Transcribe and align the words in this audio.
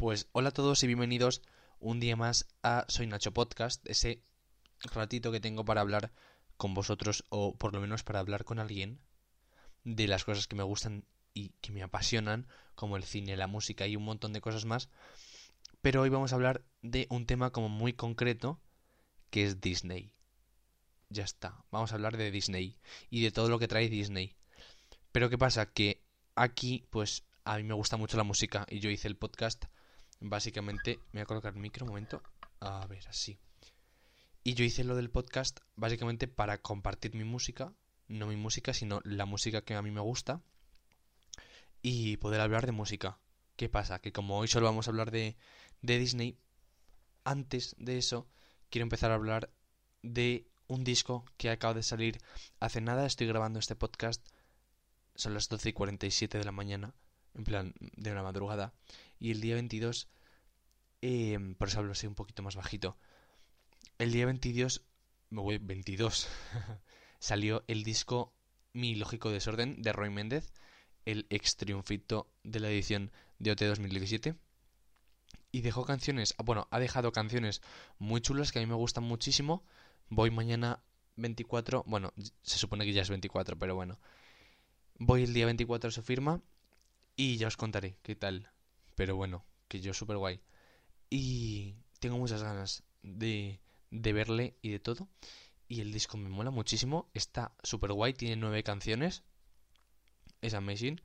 Pues 0.00 0.30
hola 0.32 0.48
a 0.48 0.52
todos 0.52 0.82
y 0.82 0.86
bienvenidos 0.86 1.42
un 1.78 2.00
día 2.00 2.16
más 2.16 2.48
a 2.62 2.86
Soy 2.88 3.06
Nacho 3.06 3.34
Podcast, 3.34 3.86
ese 3.86 4.22
ratito 4.94 5.30
que 5.30 5.40
tengo 5.40 5.66
para 5.66 5.82
hablar 5.82 6.10
con 6.56 6.72
vosotros 6.72 7.26
o 7.28 7.54
por 7.54 7.74
lo 7.74 7.82
menos 7.82 8.02
para 8.02 8.18
hablar 8.18 8.46
con 8.46 8.60
alguien 8.60 8.98
de 9.84 10.08
las 10.08 10.24
cosas 10.24 10.46
que 10.46 10.56
me 10.56 10.62
gustan 10.62 11.04
y 11.34 11.50
que 11.60 11.70
me 11.70 11.82
apasionan, 11.82 12.48
como 12.74 12.96
el 12.96 13.04
cine, 13.04 13.36
la 13.36 13.46
música 13.46 13.86
y 13.86 13.94
un 13.94 14.04
montón 14.04 14.32
de 14.32 14.40
cosas 14.40 14.64
más. 14.64 14.88
Pero 15.82 16.00
hoy 16.00 16.08
vamos 16.08 16.32
a 16.32 16.36
hablar 16.36 16.64
de 16.80 17.06
un 17.10 17.26
tema 17.26 17.50
como 17.50 17.68
muy 17.68 17.92
concreto, 17.92 18.58
que 19.28 19.44
es 19.44 19.60
Disney. 19.60 20.14
Ya 21.10 21.24
está, 21.24 21.62
vamos 21.70 21.92
a 21.92 21.96
hablar 21.96 22.16
de 22.16 22.30
Disney 22.30 22.78
y 23.10 23.22
de 23.22 23.32
todo 23.32 23.50
lo 23.50 23.58
que 23.58 23.68
trae 23.68 23.90
Disney. 23.90 24.34
Pero 25.12 25.28
¿qué 25.28 25.36
pasa? 25.36 25.70
Que 25.70 26.02
aquí, 26.36 26.86
pues, 26.88 27.24
a 27.44 27.58
mí 27.58 27.64
me 27.64 27.74
gusta 27.74 27.98
mucho 27.98 28.16
la 28.16 28.24
música 28.24 28.64
y 28.70 28.78
yo 28.80 28.88
hice 28.88 29.06
el 29.06 29.18
podcast, 29.18 29.66
básicamente, 30.20 30.98
me 31.12 31.20
voy 31.20 31.22
a 31.22 31.26
colocar 31.26 31.54
el 31.54 31.60
micro 31.60 31.84
un 31.84 31.90
momento, 31.90 32.22
a 32.60 32.86
ver, 32.86 33.06
así. 33.08 33.38
Y 34.42 34.54
yo 34.54 34.64
hice 34.64 34.84
lo 34.84 34.96
del 34.96 35.10
podcast 35.10 35.60
básicamente 35.76 36.28
para 36.28 36.58
compartir 36.58 37.14
mi 37.14 37.24
música, 37.24 37.74
no 38.08 38.26
mi 38.26 38.36
música, 38.36 38.72
sino 38.72 39.00
la 39.04 39.26
música 39.26 39.62
que 39.62 39.74
a 39.74 39.82
mí 39.82 39.90
me 39.90 40.00
gusta 40.00 40.42
y 41.82 42.16
poder 42.18 42.40
hablar 42.40 42.66
de 42.66 42.72
música. 42.72 43.18
¿Qué 43.56 43.68
pasa? 43.68 44.00
Que 44.00 44.12
como 44.12 44.38
hoy 44.38 44.48
solo 44.48 44.66
vamos 44.66 44.86
a 44.86 44.90
hablar 44.90 45.10
de, 45.10 45.36
de 45.82 45.98
Disney, 45.98 46.38
antes 47.24 47.76
de 47.78 47.98
eso 47.98 48.26
quiero 48.70 48.84
empezar 48.84 49.10
a 49.10 49.14
hablar 49.14 49.50
de 50.02 50.46
un 50.68 50.84
disco 50.84 51.24
que 51.36 51.50
acaba 51.50 51.74
de 51.74 51.82
salir 51.82 52.18
hace 52.60 52.80
nada. 52.80 53.06
Estoy 53.06 53.26
grabando 53.26 53.58
este 53.58 53.76
podcast, 53.76 54.26
son 55.14 55.34
las 55.34 55.48
12 55.48 55.70
y 55.70 55.72
47 55.72 56.38
de 56.38 56.44
la 56.44 56.52
mañana, 56.52 56.94
en 57.34 57.44
plan 57.44 57.74
de 57.78 58.12
una 58.12 58.22
madrugada. 58.22 58.72
Y 59.18 59.32
el 59.32 59.40
día 59.40 59.54
22, 59.54 60.08
eh, 61.02 61.38
por 61.58 61.68
eso 61.68 61.78
hablo 61.78 61.92
así 61.92 62.06
un 62.06 62.14
poquito 62.14 62.42
más 62.42 62.56
bajito. 62.56 62.96
El 63.98 64.12
día 64.12 64.26
22, 64.26 64.82
me 65.30 65.42
voy 65.42 65.58
22, 65.58 66.28
salió 67.18 67.64
el 67.68 67.84
disco 67.84 68.32
Mi 68.72 68.94
Lógico 68.94 69.30
Desorden 69.30 69.82
de 69.82 69.92
Roy 69.92 70.10
Méndez 70.10 70.52
el 71.04 71.26
ex 71.30 71.56
triunfito 71.56 72.30
de 72.44 72.60
la 72.60 72.68
edición 72.68 73.10
de 73.38 73.52
OT 73.52 73.62
2017. 73.62 74.36
Y 75.52 75.62
dejó 75.62 75.84
canciones, 75.84 76.34
ah, 76.38 76.42
bueno, 76.44 76.68
ha 76.70 76.78
dejado 76.78 77.12
canciones 77.12 77.60
muy 77.98 78.20
chulas 78.20 78.52
que 78.52 78.60
a 78.60 78.62
mí 78.62 78.66
me 78.66 78.74
gustan 78.74 79.04
muchísimo. 79.04 79.64
Voy 80.08 80.30
mañana 80.30 80.82
24, 81.16 81.84
bueno, 81.86 82.12
se 82.42 82.58
supone 82.58 82.84
que 82.84 82.92
ya 82.92 83.02
es 83.02 83.10
24, 83.10 83.58
pero 83.58 83.74
bueno. 83.74 83.98
Voy 84.98 85.24
el 85.24 85.34
día 85.34 85.46
24 85.46 85.88
a 85.88 85.92
su 85.92 86.02
firma 86.02 86.40
y 87.16 87.36
ya 87.36 87.48
os 87.48 87.56
contaré 87.56 87.96
qué 88.02 88.14
tal. 88.14 88.50
Pero 88.94 89.16
bueno, 89.16 89.44
que 89.66 89.80
yo 89.80 89.94
súper 89.94 90.18
guay. 90.18 90.40
Y 91.10 91.74
tengo 91.98 92.16
muchas 92.16 92.42
ganas 92.42 92.84
de, 93.02 93.60
de 93.90 94.12
verle 94.12 94.56
y 94.62 94.70
de 94.70 94.78
todo. 94.78 95.08
Y 95.68 95.80
el 95.80 95.92
disco 95.92 96.16
me 96.16 96.28
mola 96.28 96.50
muchísimo. 96.50 97.10
Está 97.12 97.52
súper 97.62 97.92
guay, 97.92 98.14
tiene 98.14 98.36
nueve 98.36 98.62
canciones 98.62 99.22
es 100.40 100.54
amazing. 100.54 101.00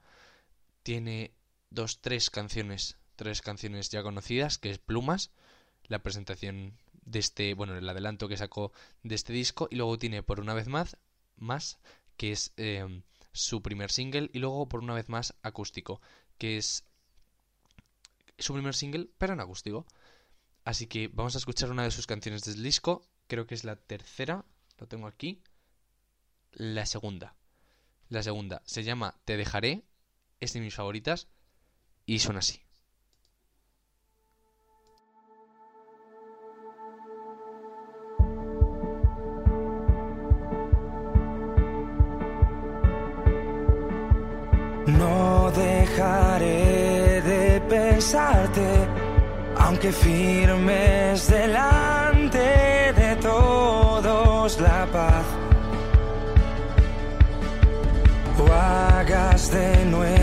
Tiene 0.84 1.34
dos, 1.70 2.02
tres 2.02 2.30
canciones, 2.30 2.98
tres 3.16 3.42
canciones 3.42 3.90
ya 3.90 4.04
conocidas, 4.04 4.58
que 4.58 4.72
es 4.72 4.80
Plumas, 4.80 5.32
la 5.84 6.00
presentación 6.00 6.78
de 7.04 7.20
este, 7.20 7.54
bueno, 7.54 7.76
el 7.78 7.88
adelanto 7.88 8.28
que 8.28 8.38
sacó 8.38 8.72
de 9.04 9.16
este 9.16 9.34
disco, 9.34 9.68
y 9.70 9.76
luego 9.76 9.98
tiene 9.98 10.24
por 10.24 10.40
una 10.40 10.54
vez 10.54 10.68
más, 10.68 10.98
más, 11.36 11.80
que 12.18 12.32
es 12.32 12.54
em, 12.58 13.04
su 13.32 13.62
primer 13.62 13.92
single, 13.92 14.30
y 14.34 14.40
luego 14.40 14.68
por 14.68 14.82
una 14.82 14.94
vez 14.94 15.10
más 15.10 15.36
acústico, 15.42 16.02
que 16.38 16.58
es 16.58 16.86
su 18.38 18.54
primer 18.54 18.76
single, 18.76 19.10
pero 19.18 19.34
en 19.34 19.40
acústico. 19.40 19.86
Así 20.64 20.88
que 20.88 21.08
vamos 21.08 21.36
a 21.36 21.38
escuchar 21.38 21.72
una 21.72 21.84
de 21.84 21.92
sus 21.92 22.08
canciones 22.08 22.44
del 22.44 22.64
disco, 22.64 23.08
creo 23.28 23.46
que 23.46 23.56
es 23.56 23.64
la 23.64 23.76
tercera, 23.76 24.46
lo 24.78 24.88
tengo 24.88 25.08
aquí, 25.08 25.42
la 26.52 26.86
segunda. 26.86 27.36
La 28.10 28.24
segunda 28.24 28.62
se 28.66 28.84
llama 28.84 29.20
Te 29.26 29.38
dejaré, 29.38 29.84
es 30.40 30.54
de 30.54 30.62
mis 30.62 30.76
favoritas 30.76 31.28
y 32.06 32.20
suena 32.20 32.40
así. 32.40 32.65
Aunque 49.58 49.92
firmes 49.92 51.28
delante 51.28 52.94
de 52.94 53.16
todos 53.22 54.60
la 54.60 54.86
paz. 54.92 55.26
Hagas 58.56 59.52
de 59.52 59.86
nuestro 59.86 60.15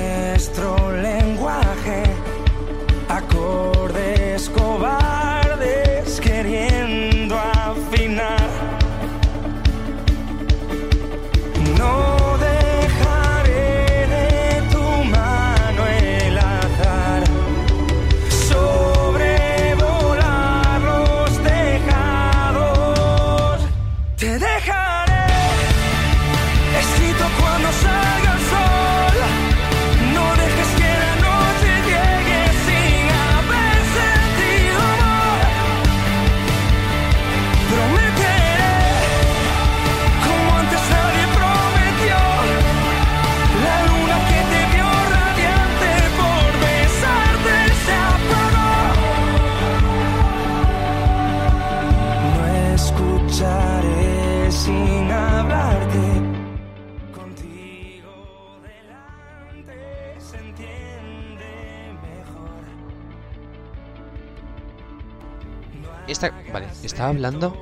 Vale, 66.53 66.67
estaba 66.83 67.09
hablando 67.11 67.57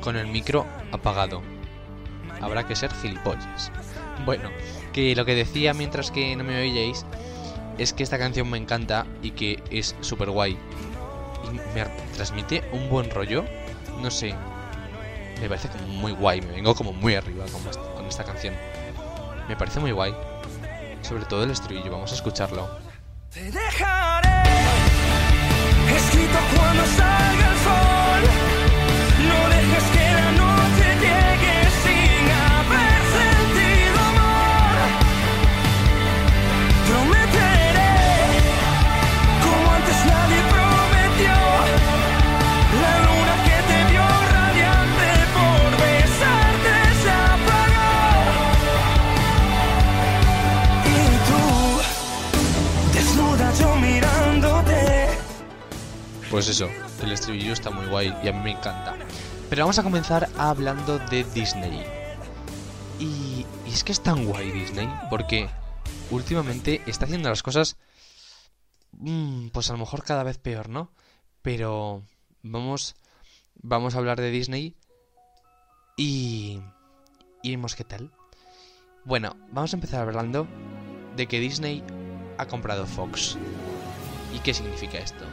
con 0.00 0.16
el 0.16 0.26
micro 0.26 0.66
apagado. 0.92 1.42
Habrá 2.40 2.66
que 2.66 2.76
ser 2.76 2.92
gilipollas. 2.94 3.70
Bueno, 4.24 4.50
que 4.92 5.14
lo 5.16 5.24
que 5.24 5.34
decía 5.34 5.74
mientras 5.74 6.10
que 6.10 6.34
no 6.36 6.44
me 6.44 6.58
oíais 6.60 7.04
es 7.78 7.92
que 7.92 8.02
esta 8.02 8.18
canción 8.18 8.48
me 8.50 8.58
encanta 8.58 9.06
y 9.22 9.32
que 9.32 9.62
es 9.70 9.94
súper 10.00 10.30
guay. 10.30 10.58
Y 11.52 11.54
me 11.74 11.84
transmite 12.14 12.64
un 12.72 12.88
buen 12.88 13.10
rollo. 13.10 13.44
No 14.00 14.10
sé. 14.10 14.34
Me 15.40 15.48
parece 15.48 15.68
como 15.68 15.86
muy 15.86 16.12
guay. 16.12 16.40
Me 16.40 16.52
vengo 16.52 16.74
como 16.74 16.92
muy 16.92 17.14
arriba 17.14 17.44
con, 17.52 17.66
esta- 17.68 17.94
con 17.94 18.06
esta 18.06 18.24
canción. 18.24 18.54
Me 19.48 19.56
parece 19.56 19.80
muy 19.80 19.92
guay. 19.92 20.14
Sobre 21.02 21.24
todo 21.24 21.44
el 21.44 21.50
estribillo. 21.50 21.90
Vamos 21.92 22.12
a 22.12 22.14
escucharlo. 22.14 22.68
Te 23.32 23.50
dejaré 23.50 24.47
escrito 25.96 26.38
cuando 26.54 26.84
salga 26.86 27.50
el 27.52 27.58
sol. 27.66 28.22
No 29.28 29.48
dejes 29.48 29.84
que 29.92 30.07
Pues 56.30 56.46
eso, 56.48 56.68
el 57.02 57.12
estribillo 57.12 57.54
está 57.54 57.70
muy 57.70 57.86
guay 57.86 58.14
y 58.22 58.28
a 58.28 58.32
mí 58.32 58.40
me 58.40 58.50
encanta. 58.50 58.94
Pero 59.48 59.62
vamos 59.62 59.78
a 59.78 59.82
comenzar 59.82 60.28
hablando 60.36 60.98
de 60.98 61.24
Disney. 61.24 61.82
Y, 63.00 63.46
es 63.66 63.82
que 63.82 63.92
es 63.92 64.02
tan 64.02 64.26
guay 64.26 64.50
Disney 64.50 64.88
porque 65.08 65.48
últimamente 66.10 66.82
está 66.86 67.06
haciendo 67.06 67.30
las 67.30 67.42
cosas 67.42 67.76
mm, 68.92 69.48
pues 69.48 69.70
a 69.70 69.72
lo 69.72 69.78
mejor 69.78 70.04
cada 70.04 70.22
vez 70.22 70.36
peor, 70.36 70.68
¿no? 70.68 70.90
Pero 71.40 72.02
vamos, 72.42 72.94
vamos 73.54 73.94
a 73.94 73.98
hablar 73.98 74.20
de 74.20 74.30
Disney 74.30 74.76
y, 75.96 76.60
y 77.42 77.50
vemos 77.50 77.74
qué 77.74 77.84
tal. 77.84 78.10
Bueno, 79.04 79.34
vamos 79.50 79.72
a 79.72 79.76
empezar 79.76 80.02
hablando 80.02 80.46
de 81.16 81.26
que 81.26 81.40
Disney 81.40 81.82
ha 82.36 82.46
comprado 82.46 82.86
Fox. 82.86 83.38
¿Y 84.34 84.40
qué 84.40 84.52
significa 84.52 84.98
esto? 84.98 85.24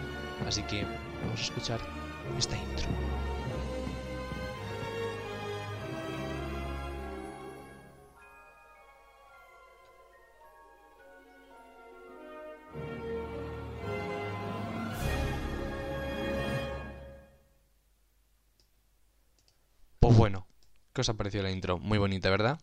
Así 0.47 0.63
que 0.63 0.83
vamos 1.23 1.39
a 1.39 1.43
escuchar 1.43 1.79
esta 2.37 2.57
intro. 2.57 2.87
Pues 19.99 20.17
bueno, 20.17 20.47
¿qué 20.93 21.01
os 21.01 21.09
ha 21.09 21.15
parecido 21.15 21.43
la 21.43 21.51
intro? 21.51 21.79
Muy 21.79 21.97
bonita, 21.97 22.29
¿verdad? 22.29 22.59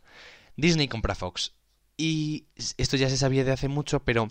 Disney 0.57 0.87
compra 0.87 1.15
Fox. 1.15 1.55
Y 1.97 2.47
esto 2.79 2.97
ya 2.97 3.11
se 3.11 3.17
sabía 3.17 3.45
de 3.45 3.53
hace 3.53 3.69
mucho, 3.69 4.01
pero 4.05 4.29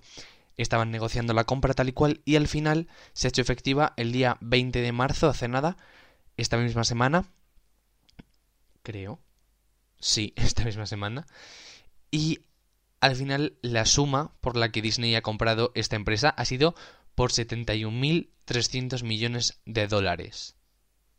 estaban 0.57 0.92
negociando 0.92 1.33
la 1.33 1.45
compra 1.45 1.74
tal 1.74 1.89
y 1.89 1.94
cual 1.94 2.21
y 2.25 2.36
al 2.36 2.48
final 2.48 2.88
se 3.13 3.27
ha 3.27 3.30
hecho 3.30 3.42
efectiva 3.42 3.94
el 3.98 4.12
día 4.12 4.38
20 4.42 4.81
de 4.81 4.92
marzo, 4.92 5.27
hace 5.27 5.48
nada, 5.48 5.77
esta 6.38 6.57
misma 6.57 6.83
semana. 6.83 7.25
Creo. 8.83 9.19
Sí, 10.00 10.33
esta 10.38 10.63
misma 10.63 10.86
semana. 10.86 11.25
Y 12.09 12.42
al 13.00 13.15
final 13.15 13.57
la 13.62 13.86
suma 13.86 14.33
por 14.42 14.57
la 14.57 14.71
que 14.71 14.81
Disney 14.81 15.15
ha 15.15 15.21
comprado 15.21 15.71
esta 15.75 15.95
empresa 15.95 16.30
ha 16.30 16.45
sido 16.45 16.75
por 17.15 17.31
71.300 17.31 19.03
millones 19.03 19.59
de 19.65 19.88
dólares. 19.88 20.56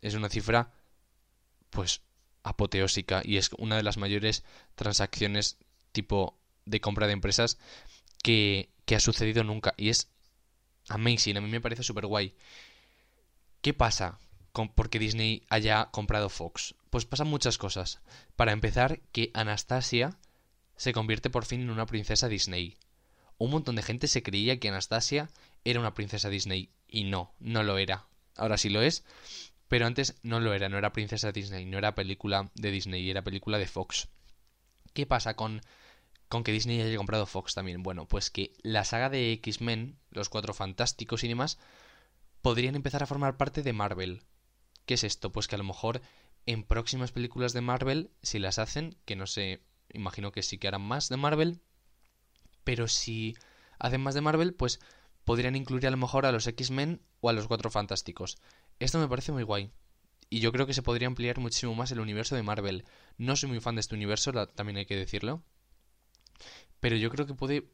Es 0.01 0.15
una 0.15 0.29
cifra, 0.29 0.73
pues, 1.71 2.03
apoteósica 2.43 3.23
y 3.25 3.37
es 3.37 3.51
una 3.59 3.77
de 3.77 3.83
las 3.83 3.99
mayores 3.99 4.45
transacciones 4.75 5.59
tipo 5.93 6.39
de 6.65 6.81
compra 6.81 7.07
de 7.07 7.13
empresas 7.13 7.59
que, 8.23 8.71
ha 8.95 9.01
sucedido 9.01 9.43
nunca. 9.45 9.75
Y 9.77 9.89
es 9.89 10.09
amazing, 10.89 11.37
a 11.37 11.41
mí 11.41 11.51
me 11.51 11.61
parece 11.61 11.83
súper 11.83 12.07
guay. 12.07 12.35
¿Qué 13.61 13.75
pasa 13.75 14.19
con 14.53 14.69
porque 14.69 14.99
Disney 14.99 15.45
haya 15.49 15.87
comprado 15.91 16.29
Fox? 16.29 16.75
Pues 16.91 17.05
pasan 17.05 17.29
muchas 17.29 17.59
cosas. 17.59 18.01
Para 18.37 18.53
empezar, 18.53 19.01
que 19.13 19.31
Anastasia 19.35 20.19
se 20.77 20.93
convierte 20.93 21.31
por 21.31 21.45
fin 21.45 21.63
en 21.63 21.71
una 21.71 21.87
princesa 21.87 22.29
Disney. 22.29 22.77
Un 23.39 23.51
montón 23.51 23.77
de 23.77 23.83
gente 23.83 24.09
se 24.09 24.23
creía 24.23 24.59
que 24.59 24.69
Anastasia 24.69 25.31
era 25.65 25.81
una 25.81 25.95
princesa 25.95 26.29
Disney 26.29 26.71
y 26.89 27.05
no, 27.05 27.33
no 27.41 27.63
lo 27.63 27.79
era. 27.79 28.07
Ahora 28.37 28.59
sí 28.59 28.69
lo 28.69 28.83
es, 28.83 29.05
pero 29.69 29.87
antes 29.87 30.17
no 30.23 30.41
lo 30.41 30.53
era, 30.53 30.69
no 30.69 30.79
era 30.79 30.93
princesa 30.93 31.33
Disney, 31.33 31.65
no 31.65 31.79
era 31.79 31.95
película 31.95 32.51
de 32.55 32.71
Disney, 32.71 33.09
era 33.09 33.23
película 33.23 33.59
de 33.59 33.67
Fox. 33.67 34.09
¿Qué 34.93 35.07
pasa 35.07 35.35
con 35.35 35.63
con 36.33 36.45
que 36.45 36.53
Disney 36.53 36.81
haya 36.81 36.97
comprado 36.97 37.27
Fox 37.27 37.53
también. 37.53 37.83
Bueno, 37.83 38.09
pues 38.09 38.31
que 38.31 38.55
la 38.63 38.87
saga 38.87 39.11
de 39.11 39.33
X-Men, 39.33 39.99
los 40.09 40.31
cuatro 40.31 40.55
fantásticos 40.55 41.25
y 41.25 41.29
demás, 41.29 41.59
podrían 42.41 42.75
empezar 42.75 43.03
a 43.03 43.07
formar 43.07 43.37
parte 43.37 43.63
de 43.63 43.75
Marvel. 43.75 44.23
¿Qué 44.87 44.95
es 44.95 45.05
esto? 45.05 45.31
Pues 45.31 45.47
que 45.47 45.57
a 45.57 45.59
lo 45.59 45.65
mejor 45.65 46.01
en 46.47 46.65
próximas 46.65 47.13
películas 47.13 47.53
de 47.53 47.61
Marvel, 47.61 48.13
si 48.23 48.39
las 48.39 48.59
hacen, 48.59 48.97
que 49.05 49.15
no 49.15 49.27
sé, 49.27 49.61
imagino 49.93 50.33
que 50.33 50.43
sí 50.43 50.57
que 50.57 50.69
harán 50.69 50.81
más 50.81 51.11
de 51.11 51.19
Marvel, 51.19 51.61
pero 52.65 52.89
si 52.89 53.37
hacen 53.79 54.01
más 54.01 54.15
de 54.15 54.23
Marvel, 54.23 54.55
pues 54.55 54.81
podrían 55.27 55.55
incluir 55.55 55.87
a 55.87 55.91
lo 55.91 55.99
mejor 55.99 56.25
a 56.25 56.33
los 56.33 56.47
X-Men 56.47 57.03
o 57.21 57.29
a 57.29 57.35
los 57.35 57.47
Cuatro 57.47 57.71
Fantásticos. 57.71 58.39
Esto 58.79 58.99
me 58.99 59.07
parece 59.07 59.33
muy 59.33 59.43
guay. 59.43 59.71
Y 60.31 60.41
yo 60.41 60.51
creo 60.51 60.67
que 60.67 60.73
se 60.73 60.83
podría 60.83 61.09
ampliar 61.09 61.41
muchísimo 61.41 61.75
más 61.75 61.93
el 61.93 62.01
universo 62.01 62.37
de 62.37 62.43
Marvel. 62.43 62.87
No 63.19 63.37
soy 63.37 63.51
muy 63.51 63.61
fan 63.61 63.75
de 63.75 63.83
este 63.83 63.95
universo, 63.95 64.33
también 64.47 64.79
hay 64.79 64.87
que 64.87 64.97
decirlo. 64.97 65.43
Pero 66.81 66.97
yo 66.97 67.11
creo 67.11 67.27
que 67.27 67.35
puede, 67.35 67.69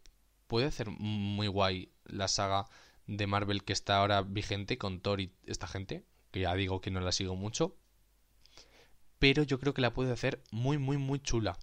puede 0.47 0.67
hacer 0.67 0.91
muy 0.91 1.47
guay 1.47 1.93
la 2.05 2.29
saga 2.29 2.67
de 3.07 3.27
Marvel 3.27 3.65
que 3.65 3.73
está 3.73 3.99
ahora 3.99 4.23
vigente 4.23 4.79
con 4.79 5.01
Thor 5.01 5.21
y 5.21 5.33
esta 5.47 5.67
gente. 5.67 6.05
Que 6.31 6.41
ya 6.41 6.55
digo 6.55 6.81
que 6.81 6.91
no 6.91 7.01
la 7.01 7.13
sigo 7.13 7.37
mucho. 7.37 7.77
Pero 9.19 9.43
yo 9.43 9.59
creo 9.59 9.75
que 9.75 9.81
la 9.81 9.95
puede 9.95 10.13
hacer 10.13 10.43
muy, 10.51 10.79
muy, 10.79 10.97
muy 10.99 11.21
chula. 11.21 11.59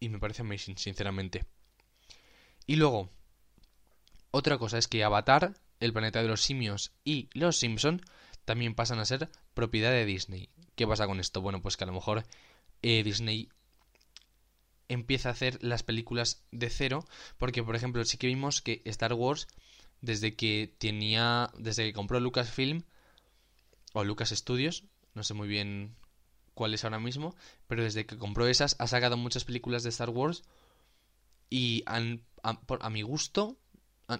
Y 0.00 0.08
me 0.08 0.18
parece 0.18 0.42
amazing, 0.42 0.76
sinceramente. 0.76 1.46
Y 2.66 2.76
luego, 2.76 3.08
otra 4.30 4.58
cosa 4.58 4.78
es 4.78 4.88
que 4.88 5.04
Avatar, 5.04 5.54
el 5.80 5.92
planeta 5.92 6.20
de 6.20 6.28
los 6.28 6.42
simios 6.42 6.92
y 7.04 7.28
los 7.32 7.56
Simpson 7.56 8.00
también 8.44 8.74
pasan 8.74 8.98
a 8.98 9.04
ser 9.04 9.30
propiedad 9.54 9.90
de 9.90 10.04
Disney. 10.04 10.50
¿Qué 10.74 10.86
pasa 10.86 11.06
con 11.06 11.20
esto? 11.20 11.40
Bueno, 11.40 11.62
pues 11.62 11.76
que 11.76 11.84
a 11.84 11.86
lo 11.86 11.92
mejor 11.92 12.24
eh, 12.82 13.02
Disney 13.02 13.48
empieza 14.88 15.28
a 15.28 15.32
hacer 15.32 15.62
las 15.62 15.82
películas 15.82 16.44
de 16.50 16.70
cero, 16.70 17.04
porque 17.38 17.62
por 17.62 17.76
ejemplo 17.76 18.04
sí 18.04 18.18
que 18.18 18.26
vimos 18.26 18.62
que 18.62 18.82
Star 18.84 19.12
Wars 19.14 19.48
desde 20.00 20.36
que 20.36 20.74
tenía, 20.78 21.50
desde 21.56 21.84
que 21.84 21.92
compró 21.92 22.20
Lucasfilm 22.20 22.82
o 23.94 24.04
Lucas 24.04 24.30
Studios, 24.30 24.84
no 25.14 25.22
sé 25.22 25.34
muy 25.34 25.48
bien 25.48 25.94
cuál 26.54 26.74
es 26.74 26.84
ahora 26.84 27.00
mismo, 27.00 27.34
pero 27.66 27.82
desde 27.82 28.06
que 28.06 28.18
compró 28.18 28.46
esas 28.46 28.76
ha 28.78 28.86
sacado 28.86 29.16
muchas 29.16 29.44
películas 29.44 29.82
de 29.82 29.88
Star 29.88 30.10
Wars 30.10 30.42
y 31.50 31.82
han, 31.86 32.22
a 32.42 32.90
mi 32.90 33.02
gusto 33.02 33.56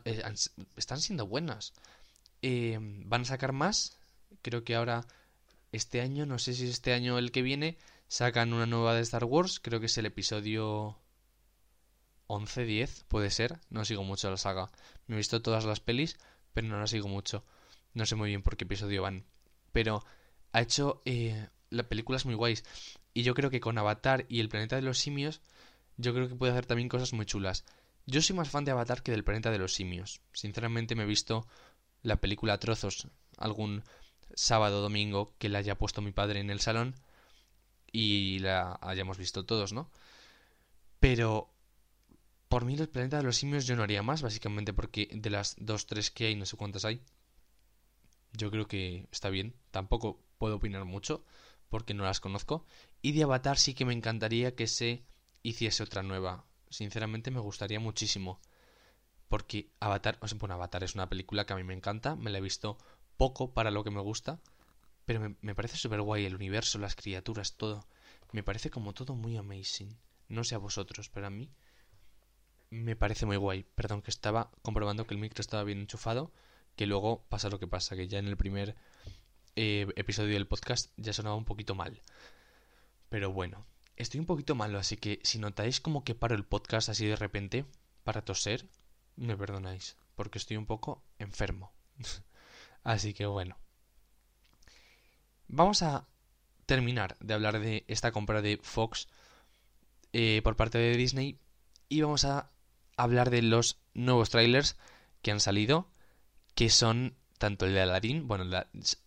eh, 0.05 0.23
están 0.77 1.01
siendo 1.01 1.27
buenas. 1.27 1.75
Eh, 2.43 2.79
van 2.81 3.23
a 3.23 3.27
sacar 3.27 3.53
más, 3.53 3.99
creo 4.43 4.65
que 4.65 4.75
ahora 4.75 5.07
este 5.73 6.01
año, 6.01 6.27
no 6.27 6.39
sé 6.39 6.55
si 6.55 6.69
este 6.69 6.93
año 6.93 7.19
el 7.19 7.33
que 7.33 7.43
viene, 7.43 7.77
sacan 8.15 8.53
una 8.53 8.65
nueva 8.65 8.95
de 8.95 9.01
Star 9.01 9.25
Wars, 9.25 9.59
creo 9.59 9.81
que 9.81 9.87
es 9.87 9.99
el 9.99 10.07
episodio 10.07 10.97
11, 12.29 12.65
10, 12.65 13.07
puede 13.09 13.29
ser, 13.29 13.59
no 13.71 13.85
sigo 13.85 14.05
mucho 14.05 14.31
la 14.31 14.37
saga. 14.37 14.71
Me 15.09 15.17
he 15.17 15.19
visto 15.19 15.43
todas 15.43 15.65
las 15.65 15.81
pelis, 15.81 16.17
pero 16.53 16.69
no 16.69 16.79
la 16.79 16.87
sigo 16.87 17.09
mucho. 17.09 17.45
No 17.93 18.07
sé 18.07 18.15
muy 18.15 18.29
bien 18.29 18.45
por 18.45 18.57
qué 18.57 18.67
episodio 18.67 19.03
van. 19.03 19.25
Pero 19.73 20.05
ha 20.53 20.61
hecho 20.61 21.03
eh, 21.05 21.49
las 21.71 21.87
películas 21.87 22.25
muy 22.25 22.37
guays. 22.37 22.63
Y 23.15 23.25
yo 23.25 23.35
creo 23.35 23.51
que 23.51 23.59
con 23.59 23.79
Avatar 23.79 24.27
y 24.29 24.39
el 24.39 24.49
planeta 24.49 24.77
de 24.77 24.83
los 24.83 24.99
simios, 24.99 25.41
yo 25.97 26.15
creo 26.15 26.29
que 26.29 26.37
puede 26.37 26.53
hacer 26.53 26.67
también 26.67 26.89
cosas 26.89 27.13
muy 27.15 27.27
chulas. 27.27 27.65
Yo 28.07 28.23
soy 28.23 28.37
más 28.37 28.49
fan 28.49 28.65
de 28.65 28.71
Avatar 28.71 29.03
que 29.03 29.11
del 29.11 29.25
planeta 29.25 29.51
de 29.51 29.59
los 29.59 29.75
simios. 29.75 30.21
Sinceramente 30.33 30.95
me 30.95 31.03
he 31.03 31.07
visto 31.07 31.49
la 32.03 32.21
película 32.21 32.53
a 32.53 32.61
trozos 32.61 33.09
algún 33.39 33.83
sábado 34.37 34.79
o 34.79 34.83
domingo 34.83 35.35
que 35.39 35.49
la 35.49 35.59
haya 35.59 35.77
puesto 35.77 36.01
mi 36.01 36.13
padre 36.13 36.39
en 36.39 36.51
el 36.51 36.61
salón 36.61 36.95
y 37.95 38.41
la 38.41 38.77
hayamos 38.83 39.19
visto 39.19 39.47
todos, 39.47 39.73
¿no? 39.73 39.89
Pero 40.99 41.49
por 42.49 42.65
mí 42.65 42.75
el 42.75 42.89
planeta 42.89 43.19
de 43.19 43.23
los 43.23 43.37
simios 43.37 43.67
yo 43.67 43.77
no 43.77 43.85
haría 43.85 44.03
más, 44.03 44.21
básicamente 44.21 44.73
porque 44.73 45.09
de 45.13 45.31
las 45.31 45.55
dos, 45.59 45.87
tres 45.87 46.11
que 46.11 46.27
hay, 46.27 46.35
no 46.35 46.45
sé 46.45 46.57
cuántas 46.57 46.85
hay, 46.85 47.01
yo 48.33 48.51
creo 48.51 48.67
que 48.67 49.07
está 49.13 49.31
bien. 49.31 49.55
Tampoco 49.71 50.21
puedo 50.39 50.57
opinar 50.57 50.85
mucho 50.85 51.25
porque 51.71 51.95
no 51.95 52.03
las 52.03 52.19
conozco. 52.19 52.67
Y 53.01 53.13
de 53.13 53.23
Avatar 53.23 53.59
sí 53.59 53.75
que 53.75 53.85
me 53.85 53.95
encantaría 53.95 54.57
que 54.57 54.67
se 54.67 55.05
hiciese 55.45 55.85
otra 55.85 56.03
nueva. 56.03 56.45
Sinceramente 56.71 57.31
me 57.31 57.39
gustaría 57.39 57.79
muchísimo. 57.79 58.41
Porque 59.29 59.71
Avatar, 59.79 60.19
o 60.21 60.27
sea, 60.27 60.39
bueno, 60.39 60.57
Avatar 60.57 60.83
es 60.83 60.97
una 60.97 61.09
película 61.09 61.47
que 61.47 61.53
a 61.53 61.57
mí 61.57 61.63
me 61.63 61.75
encanta, 61.75 62.17
me 62.17 62.31
la 62.31 62.39
he 62.39 62.41
visto 62.41 62.77
poco 63.17 63.55
para 63.55 63.71
lo 63.71 63.85
que 63.85 63.93
me 63.93 64.01
gusta, 64.01 64.41
pero 65.05 65.21
me, 65.21 65.37
me 65.41 65.55
parece 65.55 65.77
súper 65.77 66.01
guay 66.01 66.25
el 66.25 66.35
universo, 66.35 66.79
las 66.79 66.97
criaturas, 66.97 67.57
todo. 67.57 67.87
Me 68.33 68.43
parece 68.43 68.71
como 68.71 68.95
todo 68.95 69.15
muy 69.15 69.37
amazing. 69.37 69.97
No 70.29 70.45
sé 70.45 70.55
a 70.55 70.59
vosotros, 70.59 71.09
pero 71.11 71.27
a 71.27 71.31
mí 71.31 71.51
me 72.71 72.97
parece 72.97 73.27
muy 73.27 73.37
guay. 73.37 73.65
Perdón, 73.75 74.03
que 74.03 74.11
estaba 74.11 74.51
comprobando 74.63 75.07
que 75.07 75.15
el 75.15 75.21
micro 75.21 75.41
estaba 75.41 75.65
bien 75.65 75.81
enchufado, 75.81 76.33
que 76.77 76.87
luego 76.87 77.25
pasa 77.29 77.49
lo 77.49 77.59
que 77.59 77.67
pasa, 77.67 77.97
que 77.97 78.09
ya 78.09 78.19
en 78.19 78.27
el 78.27 78.37
primer 78.37 78.75
eh, 79.57 79.87
episodio 79.97 80.35
del 80.35 80.49
podcast 80.49 80.93
ya 80.97 81.13
sonaba 81.13 81.37
un 81.37 81.45
poquito 81.45 81.75
mal. 81.75 82.03
Pero 83.09 83.33
bueno, 83.33 83.65
estoy 83.97 84.21
un 84.21 84.27
poquito 84.27 84.55
malo, 84.55 84.79
así 84.79 84.97
que 84.97 85.21
si 85.23 85.39
notáis 85.39 85.81
como 85.81 86.05
que 86.05 86.15
paro 86.15 86.35
el 86.35 86.45
podcast 86.45 86.89
así 86.89 87.07
de 87.07 87.17
repente 87.17 87.65
para 88.03 88.25
toser, 88.25 88.69
me 89.17 89.37
perdonáis, 89.37 89.97
porque 90.17 90.39
estoy 90.39 90.57
un 90.57 90.67
poco 90.67 91.05
enfermo. 91.19 91.73
así 92.83 93.15
que 93.15 93.27
bueno. 93.27 93.57
Vamos 95.57 95.83
a 95.83 96.09
terminar 96.67 97.17
de 97.21 97.33
hablar 97.33 97.61
de 97.61 97.85
esta 97.87 98.11
compra 98.11 98.43
de 98.43 98.59
Fox 98.61 99.07
eh, 100.13 100.41
por 100.43 100.57
parte 100.57 100.79
de 100.79 100.97
Disney 100.97 101.39
y 101.89 102.01
vamos 102.01 102.25
a 102.25 102.51
hablar 102.97 103.31
de 103.31 103.41
los 103.41 103.79
nuevos 103.95 104.31
trailers 104.31 104.77
que 105.23 105.31
han 105.31 105.39
salido, 105.39 105.89
que 106.57 106.71
son 106.71 107.15
tanto 107.39 107.67
el 107.67 107.73
de 107.73 107.83
Aladdin, 107.83 108.27
bueno, 108.27 108.51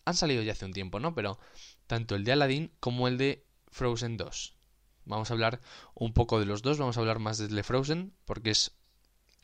han 0.06 0.14
salido 0.14 0.42
ya 0.42 0.54
hace 0.54 0.64
un 0.64 0.72
tiempo, 0.72 1.02
¿no? 1.02 1.14
Pero 1.14 1.38
tanto 1.86 2.16
el 2.16 2.24
de 2.24 2.32
Aladdin 2.32 2.72
como 2.80 3.10
el 3.10 3.18
de 3.18 3.46
Frozen 3.70 4.16
2. 4.16 4.56
Vamos 5.04 5.30
a 5.30 5.34
hablar 5.34 5.60
un 5.96 6.14
poco 6.14 6.40
de 6.40 6.46
los 6.46 6.62
dos, 6.62 6.78
vamos 6.78 6.96
a 6.96 7.02
hablar 7.02 7.20
más 7.20 7.40
del 7.40 7.54
de 7.54 7.64
Frozen, 7.64 8.14
porque 8.24 8.52
es 8.52 8.72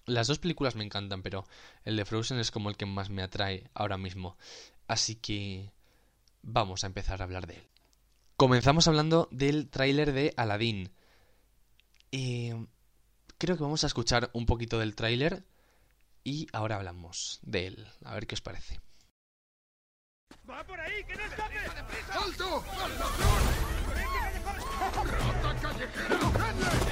Las 0.05 0.27
dos 0.27 0.39
películas 0.39 0.77
me 0.77 0.85
encantan, 0.85 1.21
pero 1.21 1.45
el 1.83 1.97
de 1.97 2.05
Frozen 2.05 2.39
es 2.39 2.49
como 2.49 2.69
el 2.69 2.77
que 2.77 2.85
más 2.85 3.09
me 3.09 3.23
atrae 3.23 3.69
ahora 3.73 3.97
mismo. 3.97 4.37
Así 4.87 5.15
que 5.15 5.73
vamos 6.43 6.83
a 6.83 6.87
empezar 6.87 7.21
a 7.21 7.23
hablar 7.23 7.47
de 7.47 7.55
él. 7.55 7.69
Comenzamos 8.37 8.87
hablando 8.87 9.27
del 9.31 9.69
tráiler 9.69 10.11
de 10.11 10.33
Aladdin. 10.37 10.91
Eh, 12.11 12.67
creo 13.37 13.57
que 13.57 13.63
vamos 13.63 13.83
a 13.83 13.87
escuchar 13.87 14.29
un 14.33 14.45
poquito 14.45 14.79
del 14.79 14.95
tráiler 14.95 15.45
y 16.23 16.47
ahora 16.53 16.75
hablamos 16.75 17.39
de 17.41 17.67
él. 17.67 17.87
A 18.03 18.13
ver 18.13 18.27
qué 18.27 18.35
os 18.35 18.41
parece. 18.41 18.79
¡Va 20.49 20.63
por 20.65 20.79
ahí, 20.79 21.03
que 21.05 21.15
no 21.15 21.23
escape! 21.23 21.55
¡Alto! 22.11 22.63
¡Rata 25.05 25.61
callejera! 25.61 26.82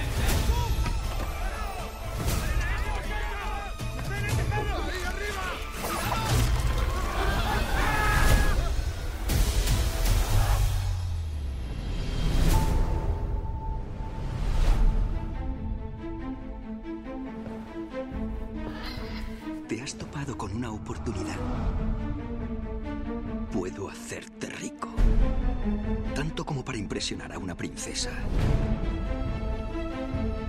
Princesa. 27.82 28.12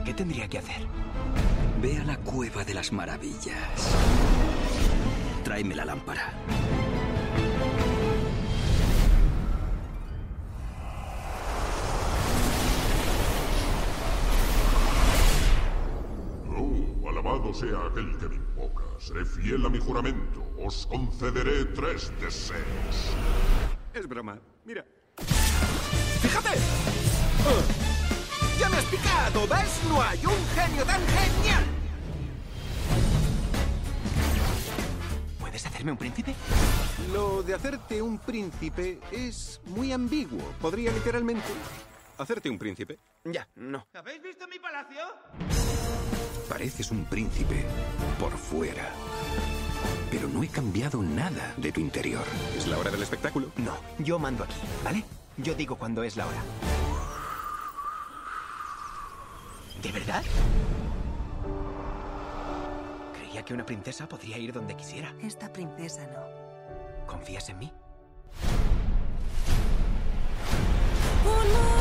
¿Qué 0.05 0.13
tendría 0.13 0.49
que 0.49 0.59
hacer? 0.59 0.87
Ve 1.81 1.97
a 1.99 2.05
la 2.05 2.17
cueva 2.19 2.65
de 2.65 2.75
las 2.75 2.93
maravillas. 2.93 3.97
Tráeme 5.43 5.75
la 5.75 5.87
lámpara. 5.87 6.33
Oh, 16.55 17.09
alabado 17.09 17.55
sea 17.55 17.87
aquel 17.91 18.17
que 18.19 18.29
me 18.29 18.35
invoca. 18.37 18.85
Seré 18.99 19.25
fiel 19.25 19.65
a 19.65 19.71
mi 19.71 19.79
juramento. 19.79 20.43
Os 20.59 20.87
concederé 20.87 21.65
tres 21.67 22.13
deseos. 22.21 23.15
Es 23.95 24.07
broma. 24.07 24.39
Mira. 24.65 24.85
¡Fíjate! 26.21 26.92
¡Ya 28.59 28.69
me 28.69 28.77
has 28.77 28.85
picado! 28.85 29.47
¿Ves? 29.49 29.81
No 29.89 30.03
hay 30.03 30.25
un 30.25 30.47
genio 30.55 30.85
tan 30.85 31.01
genial. 31.07 31.65
¿Puedes 35.41 35.67
hacerme 35.67 35.93
un 35.93 35.99
príncipe? 35.99 36.35
Lo 37.13 37.43
de 37.43 37.55
hacerte 37.55 38.01
un 38.01 38.19
príncipe 38.19 39.01
es 39.11 39.61
muy 39.67 39.93
ambiguo. 39.93 40.41
Podría 40.61 40.93
literalmente 40.93 41.49
hacerte 42.19 42.49
un 42.49 42.59
príncipe. 42.59 42.99
Ya, 43.25 43.49
no. 43.57 43.87
¿Habéis 43.95 44.23
visto 44.23 44.47
mi 44.49 44.59
palacio? 44.59 45.03
Pareces 46.49 46.91
un 46.91 47.05
príncipe 47.07 47.67
por 48.19 48.33
fuera. 48.33 48.91
Pero 50.11 50.29
no 50.29 50.43
he 50.43 50.49
cambiado 50.49 51.03
nada 51.03 51.55
de 51.57 51.73
tu 51.73 51.81
interior. 51.81 52.25
¿Es 52.57 52.67
la 52.67 52.79
hora 52.79 52.91
del 52.91 53.03
espectáculo? 53.03 53.51
No, 53.57 53.77
yo 53.99 54.19
mando 54.19 54.45
aquí, 54.45 54.57
¿vale? 54.85 55.05
Yo 55.39 55.55
digo 55.55 55.77
cuando 55.77 56.03
es 56.03 56.17
la 56.17 56.27
hora. 56.27 56.43
¿De 59.83 59.91
verdad? 59.91 60.23
Creía 63.15 63.45
que 63.45 63.53
una 63.53 63.67
princesa 63.67 64.09
podría 64.09 64.39
ir 64.39 64.53
donde 64.53 64.77
quisiera. 64.77 65.13
Esta 65.21 65.53
princesa 65.53 66.07
no. 66.07 67.07
¿Confías 67.07 67.49
en 67.49 67.59
mí? 67.59 67.73
Mira 71.25 71.72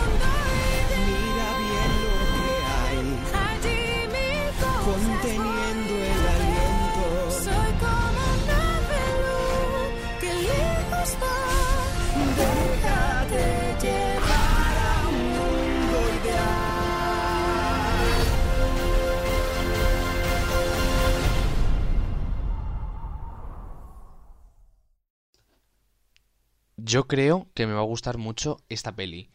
Yo 26.92 27.08
creo 27.08 27.48
que 27.54 27.68
me 27.68 27.74
va 27.74 27.80
a 27.80 27.84
gustar 27.84 28.18
mucho 28.18 28.60
esta 28.68 28.94
peli. 28.94 29.30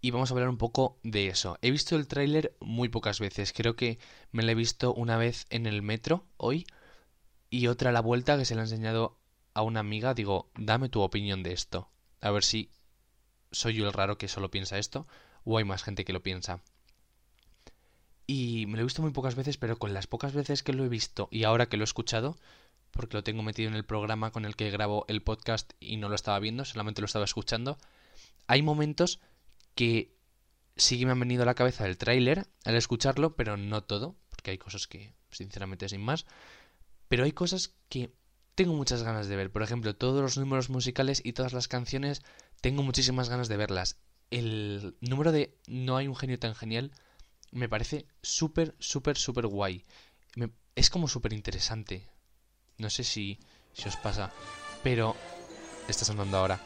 Y 0.00 0.12
vamos 0.12 0.30
a 0.30 0.34
hablar 0.34 0.48
un 0.48 0.58
poco 0.58 0.96
de 1.02 1.26
eso. 1.26 1.58
He 1.60 1.72
visto 1.72 1.96
el 1.96 2.06
tráiler 2.06 2.54
muy 2.60 2.88
pocas 2.88 3.18
veces. 3.18 3.52
Creo 3.52 3.74
que 3.74 3.98
me 4.30 4.44
lo 4.44 4.52
he 4.52 4.54
visto 4.54 4.94
una 4.94 5.16
vez 5.16 5.46
en 5.50 5.66
el 5.66 5.82
metro 5.82 6.24
hoy 6.36 6.68
y 7.50 7.66
otra 7.66 7.90
a 7.90 7.92
la 7.92 8.00
vuelta 8.00 8.38
que 8.38 8.44
se 8.44 8.54
la 8.54 8.60
he 8.60 8.64
enseñado 8.66 9.18
a 9.54 9.62
una 9.62 9.80
amiga. 9.80 10.14
Digo, 10.14 10.52
dame 10.54 10.88
tu 10.88 11.00
opinión 11.00 11.42
de 11.42 11.52
esto. 11.52 11.88
A 12.20 12.30
ver 12.30 12.44
si 12.44 12.70
soy 13.50 13.74
yo 13.74 13.88
el 13.88 13.92
raro 13.92 14.16
que 14.16 14.28
solo 14.28 14.52
piensa 14.52 14.78
esto 14.78 15.08
o 15.42 15.58
hay 15.58 15.64
más 15.64 15.82
gente 15.82 16.04
que 16.04 16.12
lo 16.12 16.22
piensa. 16.22 16.60
Y 18.28 18.66
me 18.66 18.76
lo 18.76 18.82
he 18.82 18.84
visto 18.84 19.02
muy 19.02 19.10
pocas 19.10 19.34
veces, 19.34 19.56
pero 19.56 19.80
con 19.80 19.94
las 19.94 20.06
pocas 20.06 20.32
veces 20.32 20.62
que 20.62 20.72
lo 20.72 20.84
he 20.84 20.88
visto 20.88 21.26
y 21.32 21.42
ahora 21.42 21.66
que 21.66 21.76
lo 21.76 21.82
he 21.82 21.90
escuchado, 21.90 22.38
porque 22.94 23.16
lo 23.16 23.24
tengo 23.24 23.42
metido 23.42 23.68
en 23.68 23.74
el 23.74 23.84
programa 23.84 24.30
con 24.30 24.44
el 24.44 24.56
que 24.56 24.70
grabo 24.70 25.04
el 25.08 25.22
podcast 25.22 25.72
y 25.80 25.96
no 25.96 26.08
lo 26.08 26.14
estaba 26.14 26.38
viendo, 26.38 26.64
solamente 26.64 27.00
lo 27.02 27.06
estaba 27.06 27.24
escuchando, 27.24 27.78
hay 28.46 28.62
momentos 28.62 29.20
que 29.74 30.16
sí 30.76 30.98
que 30.98 31.06
me 31.06 31.12
han 31.12 31.20
venido 31.20 31.42
a 31.42 31.46
la 31.46 31.54
cabeza 31.54 31.84
del 31.84 31.98
tráiler 31.98 32.46
al 32.64 32.76
escucharlo, 32.76 33.36
pero 33.36 33.56
no 33.56 33.82
todo, 33.82 34.16
porque 34.30 34.52
hay 34.52 34.58
cosas 34.58 34.86
que, 34.86 35.14
sinceramente, 35.30 35.88
sin 35.88 36.02
más. 36.02 36.26
Pero 37.08 37.24
hay 37.24 37.32
cosas 37.32 37.74
que 37.88 38.12
tengo 38.54 38.74
muchas 38.74 39.02
ganas 39.02 39.28
de 39.28 39.36
ver. 39.36 39.50
Por 39.50 39.62
ejemplo, 39.62 39.94
todos 39.94 40.22
los 40.22 40.38
números 40.38 40.70
musicales 40.70 41.20
y 41.24 41.32
todas 41.32 41.52
las 41.52 41.68
canciones, 41.68 42.22
tengo 42.60 42.82
muchísimas 42.82 43.28
ganas 43.28 43.48
de 43.48 43.56
verlas. 43.56 43.98
El 44.30 44.96
número 45.00 45.32
de 45.32 45.58
No 45.66 45.96
hay 45.96 46.08
un 46.08 46.16
genio 46.16 46.38
tan 46.38 46.54
genial 46.54 46.92
me 47.54 47.68
parece 47.68 48.06
súper, 48.20 48.74
súper, 48.78 49.16
súper 49.16 49.46
guay. 49.46 49.84
Es 50.74 50.90
como 50.90 51.06
súper 51.06 51.32
interesante. 51.32 52.08
No 52.78 52.90
sé 52.90 53.04
si, 53.04 53.38
si 53.72 53.88
os 53.88 53.96
pasa, 53.96 54.30
pero 54.82 55.16
está 55.88 56.04
sonando 56.04 56.36
ahora 56.36 56.60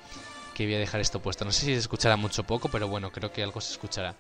que 0.54 0.64
voy 0.64 0.74
a 0.74 0.78
dejar 0.78 1.00
esto 1.00 1.22
puesto. 1.22 1.44
No 1.44 1.52
sé 1.52 1.66
si 1.66 1.72
se 1.72 1.78
escuchará 1.78 2.16
mucho 2.16 2.42
o 2.42 2.44
poco, 2.44 2.68
pero 2.68 2.88
bueno, 2.88 3.12
creo 3.12 3.32
que 3.32 3.42
algo 3.42 3.60
se 3.60 3.72
escuchará. 3.72 4.16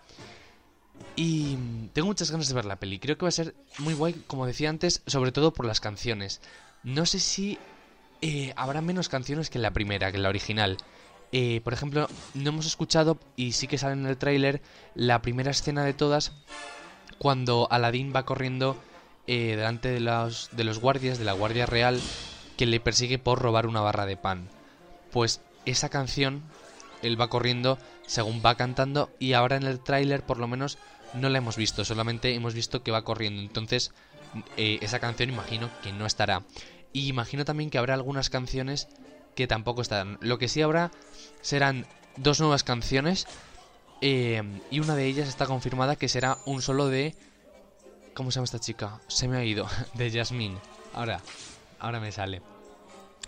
Y 1.16 1.56
tengo 1.92 2.06
muchas 2.06 2.30
ganas 2.30 2.48
de 2.48 2.54
ver 2.54 2.64
la 2.64 2.76
peli. 2.76 3.00
Creo 3.00 3.18
que 3.18 3.24
va 3.24 3.28
a 3.28 3.32
ser 3.32 3.56
muy 3.78 3.94
guay, 3.94 4.14
como 4.26 4.46
decía 4.46 4.70
antes, 4.70 5.02
sobre 5.06 5.32
todo 5.32 5.52
por 5.52 5.66
las 5.66 5.80
canciones. 5.80 6.40
No 6.84 7.06
sé 7.06 7.18
si 7.18 7.58
eh, 8.22 8.52
habrá 8.56 8.80
menos 8.80 9.08
canciones 9.08 9.50
que 9.50 9.58
en 9.58 9.62
la 9.62 9.72
primera, 9.72 10.10
que 10.10 10.16
en 10.16 10.22
la 10.22 10.28
original. 10.28 10.76
Eh, 11.32 11.60
por 11.62 11.72
ejemplo, 11.72 12.08
no 12.34 12.50
hemos 12.50 12.66
escuchado, 12.66 13.18
y 13.34 13.52
sí 13.52 13.66
que 13.66 13.78
sale 13.78 13.94
en 13.94 14.06
el 14.06 14.16
tráiler, 14.16 14.62
la 14.94 15.20
primera 15.22 15.50
escena 15.50 15.84
de 15.84 15.92
todas, 15.92 16.32
cuando 17.18 17.66
Aladdin 17.70 18.12
va 18.14 18.24
corriendo 18.24 18.80
eh, 19.28 19.54
delante 19.56 19.90
de 19.90 20.00
los, 20.00 20.48
de 20.52 20.64
los 20.64 20.80
guardias, 20.80 21.18
de 21.18 21.24
la 21.24 21.32
Guardia 21.32 21.66
Real, 21.66 22.00
que 22.56 22.66
le 22.66 22.80
persigue 22.80 23.18
por 23.18 23.40
robar 23.40 23.66
una 23.66 23.80
barra 23.80 24.06
de 24.06 24.16
pan. 24.16 24.48
Pues 25.12 25.40
esa 25.66 25.88
canción, 25.88 26.42
él 27.02 27.20
va 27.20 27.30
corriendo 27.30 27.78
según 28.06 28.42
va 28.44 28.56
cantando, 28.56 29.10
y 29.18 29.34
ahora 29.34 29.56
en 29.56 29.64
el 29.64 29.80
tráiler, 29.80 30.22
por 30.22 30.38
lo 30.38 30.48
menos, 30.48 30.78
no 31.12 31.28
la 31.28 31.38
hemos 31.38 31.56
visto, 31.56 31.84
solamente 31.84 32.34
hemos 32.34 32.54
visto 32.54 32.82
que 32.82 32.90
va 32.90 33.04
corriendo. 33.04 33.42
Entonces, 33.42 33.92
eh, 34.56 34.78
esa 34.80 34.98
canción 34.98 35.28
imagino 35.28 35.70
que 35.82 35.92
no 35.92 36.06
estará. 36.06 36.42
Y 36.92 37.08
imagino 37.08 37.44
también 37.44 37.70
que 37.70 37.78
habrá 37.78 37.94
algunas 37.94 38.30
canciones 38.30 38.88
que 39.34 39.46
tampoco 39.46 39.82
estarán. 39.82 40.18
Lo 40.20 40.38
que 40.38 40.48
sí 40.48 40.62
habrá 40.62 40.90
serán 41.42 41.86
dos 42.16 42.40
nuevas 42.40 42.64
canciones 42.64 43.26
eh, 44.00 44.42
y 44.70 44.80
una 44.80 44.96
de 44.96 45.06
ellas 45.06 45.28
está 45.28 45.46
confirmada 45.46 45.96
que 45.96 46.08
será 46.08 46.38
un 46.46 46.62
solo 46.62 46.88
de... 46.88 47.14
¿Cómo 48.18 48.32
se 48.32 48.38
llama 48.38 48.46
esta 48.46 48.58
chica? 48.58 49.00
Se 49.06 49.28
me 49.28 49.36
ha 49.36 49.44
ido. 49.44 49.68
De 49.94 50.10
Jasmine. 50.10 50.58
Ahora, 50.92 51.20
ahora 51.78 52.00
me 52.00 52.10
sale. 52.10 52.42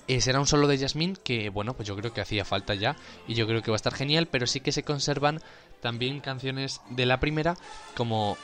Eh, 0.08 0.20
será 0.20 0.40
un 0.40 0.48
solo 0.48 0.66
de 0.66 0.78
Jasmine 0.78 1.14
que, 1.22 1.48
bueno, 1.48 1.74
pues 1.74 1.86
yo 1.86 1.94
creo 1.94 2.12
que 2.12 2.20
hacía 2.20 2.44
falta 2.44 2.74
ya 2.74 2.96
y 3.28 3.34
yo 3.34 3.46
creo 3.46 3.62
que 3.62 3.70
va 3.70 3.76
a 3.76 3.82
estar 3.82 3.94
genial, 3.94 4.26
pero 4.26 4.48
sí 4.48 4.58
que 4.58 4.72
se 4.72 4.82
conservan 4.82 5.40
también 5.80 6.18
canciones 6.18 6.80
de 6.90 7.06
la 7.06 7.20
primera, 7.20 7.56
como 7.96 8.36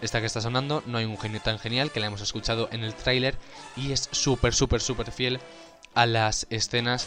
esta 0.00 0.18
que 0.18 0.26
está 0.26 0.40
sonando, 0.40 0.82
No 0.86 0.98
hay 0.98 1.04
un 1.04 1.16
genio 1.18 1.40
tan 1.40 1.60
genial, 1.60 1.92
que 1.92 2.00
la 2.00 2.08
hemos 2.08 2.20
escuchado 2.20 2.68
en 2.72 2.82
el 2.82 2.94
tráiler 2.94 3.36
y 3.76 3.92
es 3.92 4.08
súper, 4.10 4.54
súper, 4.54 4.80
súper 4.80 5.12
fiel 5.12 5.38
a 5.94 6.06
las 6.06 6.48
escenas 6.50 7.06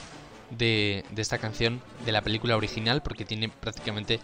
de, 0.52 1.04
de 1.12 1.22
esta 1.22 1.38
canción 1.38 1.82
de 2.06 2.14
la 2.14 2.22
película 2.22 2.56
original, 2.56 3.02
porque 3.02 3.25
tiene 3.25 3.50
prácticamente 3.50 4.22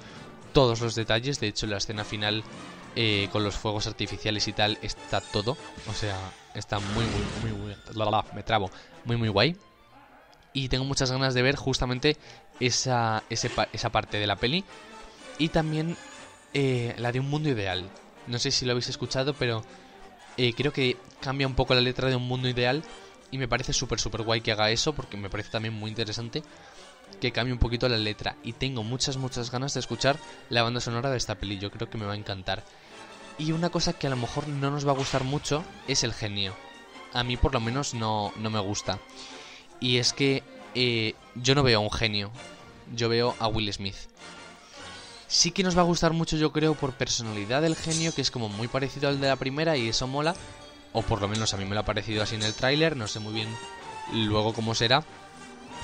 todos 0.53 0.79
los 0.79 0.95
detalles, 0.95 1.41
de 1.41 1.49
hecho 1.49 1.67
la 1.67 1.75
escena 1.75 2.05
final 2.05 2.45
eh, 2.95 3.29
con 3.31 3.43
los 3.43 3.55
fuegos 3.55 3.87
artificiales 3.87 4.47
y 4.47 4.53
tal, 4.53 4.77
está 4.81 5.21
todo. 5.21 5.57
O 5.87 5.93
sea, 5.93 6.33
está 6.53 6.79
muy, 6.79 7.05
muy, 7.05 7.23
muy, 7.41 7.53
muy. 7.53 7.75
la, 7.93 8.05
la, 8.05 8.25
me 8.33 8.43
trabo. 8.43 8.69
Muy, 9.05 9.17
muy 9.17 9.29
guay. 9.29 9.55
Y 10.53 10.67
tengo 10.67 10.83
muchas 10.83 11.11
ganas 11.11 11.33
de 11.33 11.41
ver 11.41 11.55
justamente 11.55 12.17
esa, 12.59 13.23
ese 13.29 13.49
esa 13.71 13.89
parte 13.89 14.17
de 14.17 14.27
la 14.27 14.35
peli. 14.35 14.65
Y 15.37 15.49
también 15.49 15.95
eh, 16.53 16.93
la 16.97 17.11
de 17.11 17.19
un 17.19 17.29
mundo 17.29 17.49
ideal. 17.49 17.89
No 18.27 18.37
sé 18.39 18.51
si 18.51 18.65
lo 18.65 18.71
habéis 18.71 18.89
escuchado, 18.89 19.33
pero 19.33 19.63
eh, 20.37 20.53
creo 20.53 20.73
que 20.73 20.97
cambia 21.21 21.47
un 21.47 21.55
poco 21.55 21.73
la 21.73 21.81
letra 21.81 22.09
de 22.09 22.15
un 22.15 22.27
mundo 22.27 22.49
ideal. 22.49 22.83
Y 23.31 23.37
me 23.37 23.47
parece 23.47 23.71
súper, 23.71 23.99
súper 23.99 24.23
guay 24.23 24.41
que 24.41 24.51
haga 24.51 24.71
eso, 24.71 24.93
porque 24.93 25.15
me 25.15 25.29
parece 25.29 25.49
también 25.51 25.73
muy 25.73 25.89
interesante 25.89 26.43
que 27.19 27.31
cambie 27.31 27.53
un 27.53 27.59
poquito 27.59 27.89
la 27.89 27.97
letra. 27.97 28.35
Y 28.43 28.53
tengo 28.53 28.83
muchas, 28.83 29.17
muchas 29.17 29.51
ganas 29.51 29.73
de 29.73 29.79
escuchar 29.79 30.17
la 30.49 30.63
banda 30.63 30.81
sonora 30.81 31.09
de 31.09 31.17
esta 31.17 31.35
peli. 31.35 31.59
Yo 31.59 31.71
creo 31.71 31.89
que 31.89 31.97
me 31.97 32.05
va 32.05 32.13
a 32.13 32.17
encantar. 32.17 32.63
Y 33.37 33.51
una 33.51 33.69
cosa 33.69 33.93
que 33.93 34.07
a 34.07 34.09
lo 34.09 34.15
mejor 34.15 34.47
no 34.47 34.71
nos 34.71 34.87
va 34.87 34.91
a 34.91 34.95
gustar 34.95 35.23
mucho 35.23 35.63
es 35.87 36.03
el 36.03 36.13
genio. 36.13 36.53
A 37.13 37.23
mí 37.23 37.37
por 37.37 37.53
lo 37.53 37.59
menos 37.59 37.93
no, 37.93 38.31
no 38.37 38.49
me 38.49 38.59
gusta. 38.59 38.99
Y 39.79 39.97
es 39.97 40.13
que 40.13 40.43
eh, 40.75 41.15
yo 41.35 41.55
no 41.55 41.63
veo 41.63 41.79
a 41.79 41.81
un 41.81 41.91
genio. 41.91 42.31
Yo 42.95 43.09
veo 43.09 43.35
a 43.39 43.47
Will 43.47 43.71
Smith. 43.73 43.95
Sí 45.27 45.51
que 45.51 45.63
nos 45.63 45.77
va 45.77 45.81
a 45.81 45.85
gustar 45.85 46.11
mucho, 46.11 46.35
yo 46.35 46.51
creo, 46.51 46.75
por 46.75 46.93
personalidad 46.93 47.61
del 47.61 47.77
genio, 47.77 48.13
que 48.13 48.21
es 48.21 48.31
como 48.31 48.49
muy 48.49 48.67
parecido 48.67 49.07
al 49.07 49.21
de 49.21 49.27
la 49.27 49.37
primera 49.37 49.77
y 49.77 49.87
eso 49.87 50.05
mola. 50.07 50.35
O 50.93 51.01
por 51.01 51.21
lo 51.21 51.29
menos 51.29 51.53
a 51.53 51.57
mí 51.57 51.63
me 51.65 51.73
lo 51.73 51.81
ha 51.81 51.85
parecido 51.85 52.21
así 52.21 52.35
en 52.35 52.43
el 52.43 52.53
tráiler, 52.53 52.97
no 52.97 53.07
sé 53.07 53.19
muy 53.19 53.33
bien 53.33 53.47
luego 54.13 54.53
cómo 54.53 54.75
será. 54.75 55.03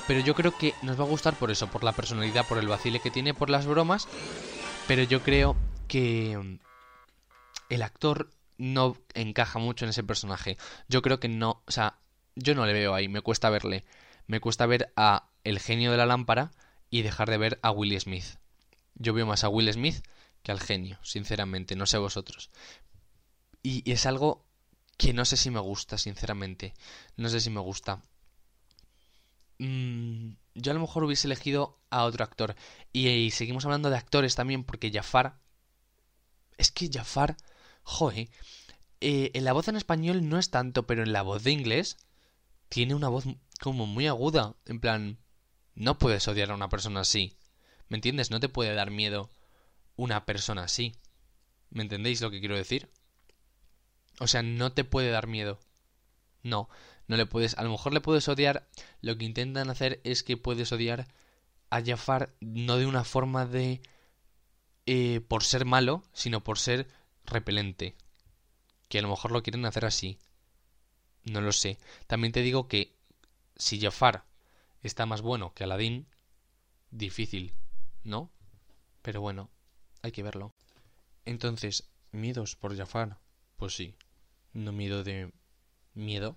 Pero 0.08 0.20
yo 0.20 0.34
creo 0.34 0.56
que 0.56 0.74
nos 0.82 0.98
va 0.98 1.04
a 1.04 1.06
gustar 1.06 1.38
por 1.38 1.50
eso, 1.50 1.66
por 1.68 1.84
la 1.84 1.92
personalidad, 1.92 2.48
por 2.48 2.56
el 2.56 2.66
vacile 2.66 2.98
que 2.98 3.10
tiene, 3.10 3.34
por 3.34 3.50
las 3.50 3.66
bromas. 3.66 4.08
Pero 4.86 5.02
yo 5.02 5.22
creo 5.22 5.54
que 5.86 6.38
mm, 6.38 6.58
el 7.68 7.82
actor 7.82 8.30
no 8.56 8.96
encaja 9.12 9.58
mucho 9.58 9.84
en 9.84 9.90
ese 9.90 10.02
personaje. 10.02 10.56
Yo 10.88 11.02
creo 11.02 11.20
que 11.20 11.28
no, 11.28 11.62
o 11.66 11.70
sea, 11.70 11.98
yo 12.36 12.54
no 12.54 12.64
le 12.64 12.72
veo 12.72 12.94
ahí, 12.94 13.06
me 13.06 13.20
cuesta 13.20 13.50
verle. 13.50 13.84
Me 14.26 14.40
cuesta 14.40 14.64
ver 14.64 14.90
a 14.96 15.28
el 15.44 15.60
genio 15.60 15.90
de 15.90 15.98
la 15.98 16.06
lámpara 16.06 16.52
y 16.88 17.02
dejar 17.02 17.28
de 17.28 17.36
ver 17.36 17.58
a 17.62 17.70
Will 17.70 18.00
Smith. 18.00 18.38
Yo 18.94 19.12
veo 19.12 19.26
más 19.26 19.44
a 19.44 19.50
Will 19.50 19.70
Smith 19.70 20.02
que 20.42 20.52
al 20.52 20.60
genio, 20.60 20.98
sinceramente, 21.02 21.76
no 21.76 21.84
sé 21.84 21.98
vosotros. 21.98 22.48
Y, 23.62 23.82
y 23.88 23.92
es 23.92 24.06
algo 24.06 24.46
que 24.96 25.12
no 25.12 25.26
sé 25.26 25.36
si 25.36 25.50
me 25.50 25.60
gusta, 25.60 25.98
sinceramente. 25.98 26.72
No 27.18 27.28
sé 27.28 27.40
si 27.40 27.50
me 27.50 27.60
gusta. 27.60 28.00
Mm, 29.58 30.32
yo 30.54 30.70
a 30.72 30.74
lo 30.74 30.80
mejor 30.80 31.04
hubiese 31.04 31.26
elegido 31.28 31.80
a 31.90 32.04
otro 32.04 32.24
actor. 32.24 32.56
Y, 32.92 33.08
y 33.08 33.30
seguimos 33.30 33.64
hablando 33.64 33.90
de 33.90 33.96
actores 33.96 34.34
también, 34.34 34.64
porque 34.64 34.90
Jafar. 34.90 35.38
Es 36.58 36.70
que 36.70 36.90
Jafar. 36.92 37.36
Joe. 37.82 38.28
eh, 39.00 39.30
en 39.34 39.44
la 39.44 39.52
voz 39.54 39.68
en 39.68 39.76
español 39.76 40.28
no 40.28 40.38
es 40.38 40.50
tanto, 40.50 40.86
pero 40.86 41.02
en 41.04 41.12
la 41.12 41.22
voz 41.22 41.44
de 41.44 41.52
inglés. 41.52 41.98
Tiene 42.70 42.94
una 42.94 43.08
voz 43.08 43.24
como 43.60 43.86
muy 43.86 44.06
aguda. 44.08 44.56
En 44.66 44.80
plan. 44.80 45.18
No 45.74 45.98
puedes 45.98 46.28
odiar 46.28 46.50
a 46.52 46.54
una 46.56 46.68
persona 46.70 47.00
así. 47.00 47.36
¿Me 47.88 47.96
entiendes? 47.98 48.30
No 48.30 48.40
te 48.40 48.48
puede 48.50 48.74
dar 48.74 48.90
miedo 48.92 49.30
una 49.96 50.26
persona 50.26 50.64
así. 50.64 50.96
¿Me 51.70 51.82
entendéis 51.82 52.20
lo 52.22 52.30
que 52.30 52.40
quiero 52.40 52.56
decir? 52.56 52.90
O 54.20 54.26
sea, 54.26 54.42
no 54.42 54.72
te 54.72 54.84
puede 54.84 55.10
dar 55.10 55.26
miedo. 55.26 55.58
No, 56.42 56.68
no 57.08 57.16
le 57.16 57.26
puedes. 57.26 57.56
A 57.58 57.64
lo 57.64 57.70
mejor 57.70 57.92
le 57.94 58.00
puedes 58.00 58.28
odiar. 58.28 58.68
Lo 59.00 59.16
que 59.18 59.24
intentan 59.24 59.70
hacer 59.70 60.00
es 60.04 60.22
que 60.22 60.36
puedes 60.36 60.70
odiar 60.72 61.08
a 61.70 61.82
Jafar 61.84 62.34
no 62.40 62.76
de 62.76 62.86
una 62.86 63.04
forma 63.04 63.46
de. 63.46 63.80
eh, 64.86 65.20
por 65.20 65.44
ser 65.44 65.64
malo, 65.64 66.02
sino 66.12 66.42
por 66.44 66.58
ser 66.58 66.88
repelente. 67.26 67.94
Que 68.88 68.98
a 68.98 69.02
lo 69.02 69.08
mejor 69.10 69.32
lo 69.32 69.42
quieren 69.42 69.66
hacer 69.66 69.84
así. 69.84 70.18
No 71.24 71.40
lo 71.40 71.52
sé. 71.52 71.78
También 72.06 72.32
te 72.32 72.42
digo 72.42 72.68
que 72.68 72.94
si 73.56 73.80
Jafar 73.80 74.24
está 74.82 75.06
más 75.06 75.20
bueno 75.22 75.52
que 75.54 75.64
Aladdin, 75.64 76.06
difícil, 76.90 77.54
¿no? 78.04 78.30
Pero 79.02 79.20
bueno, 79.20 79.50
hay 80.02 80.12
que 80.12 80.22
verlo. 80.22 80.54
Entonces, 81.24 81.84
¿miedos 82.12 82.56
por 82.56 82.76
Jafar? 82.76 83.18
Pues 83.56 83.74
sí. 83.76 83.96
No 84.52 84.72
miedo 84.72 85.04
de 85.04 85.32
miedo, 85.94 86.36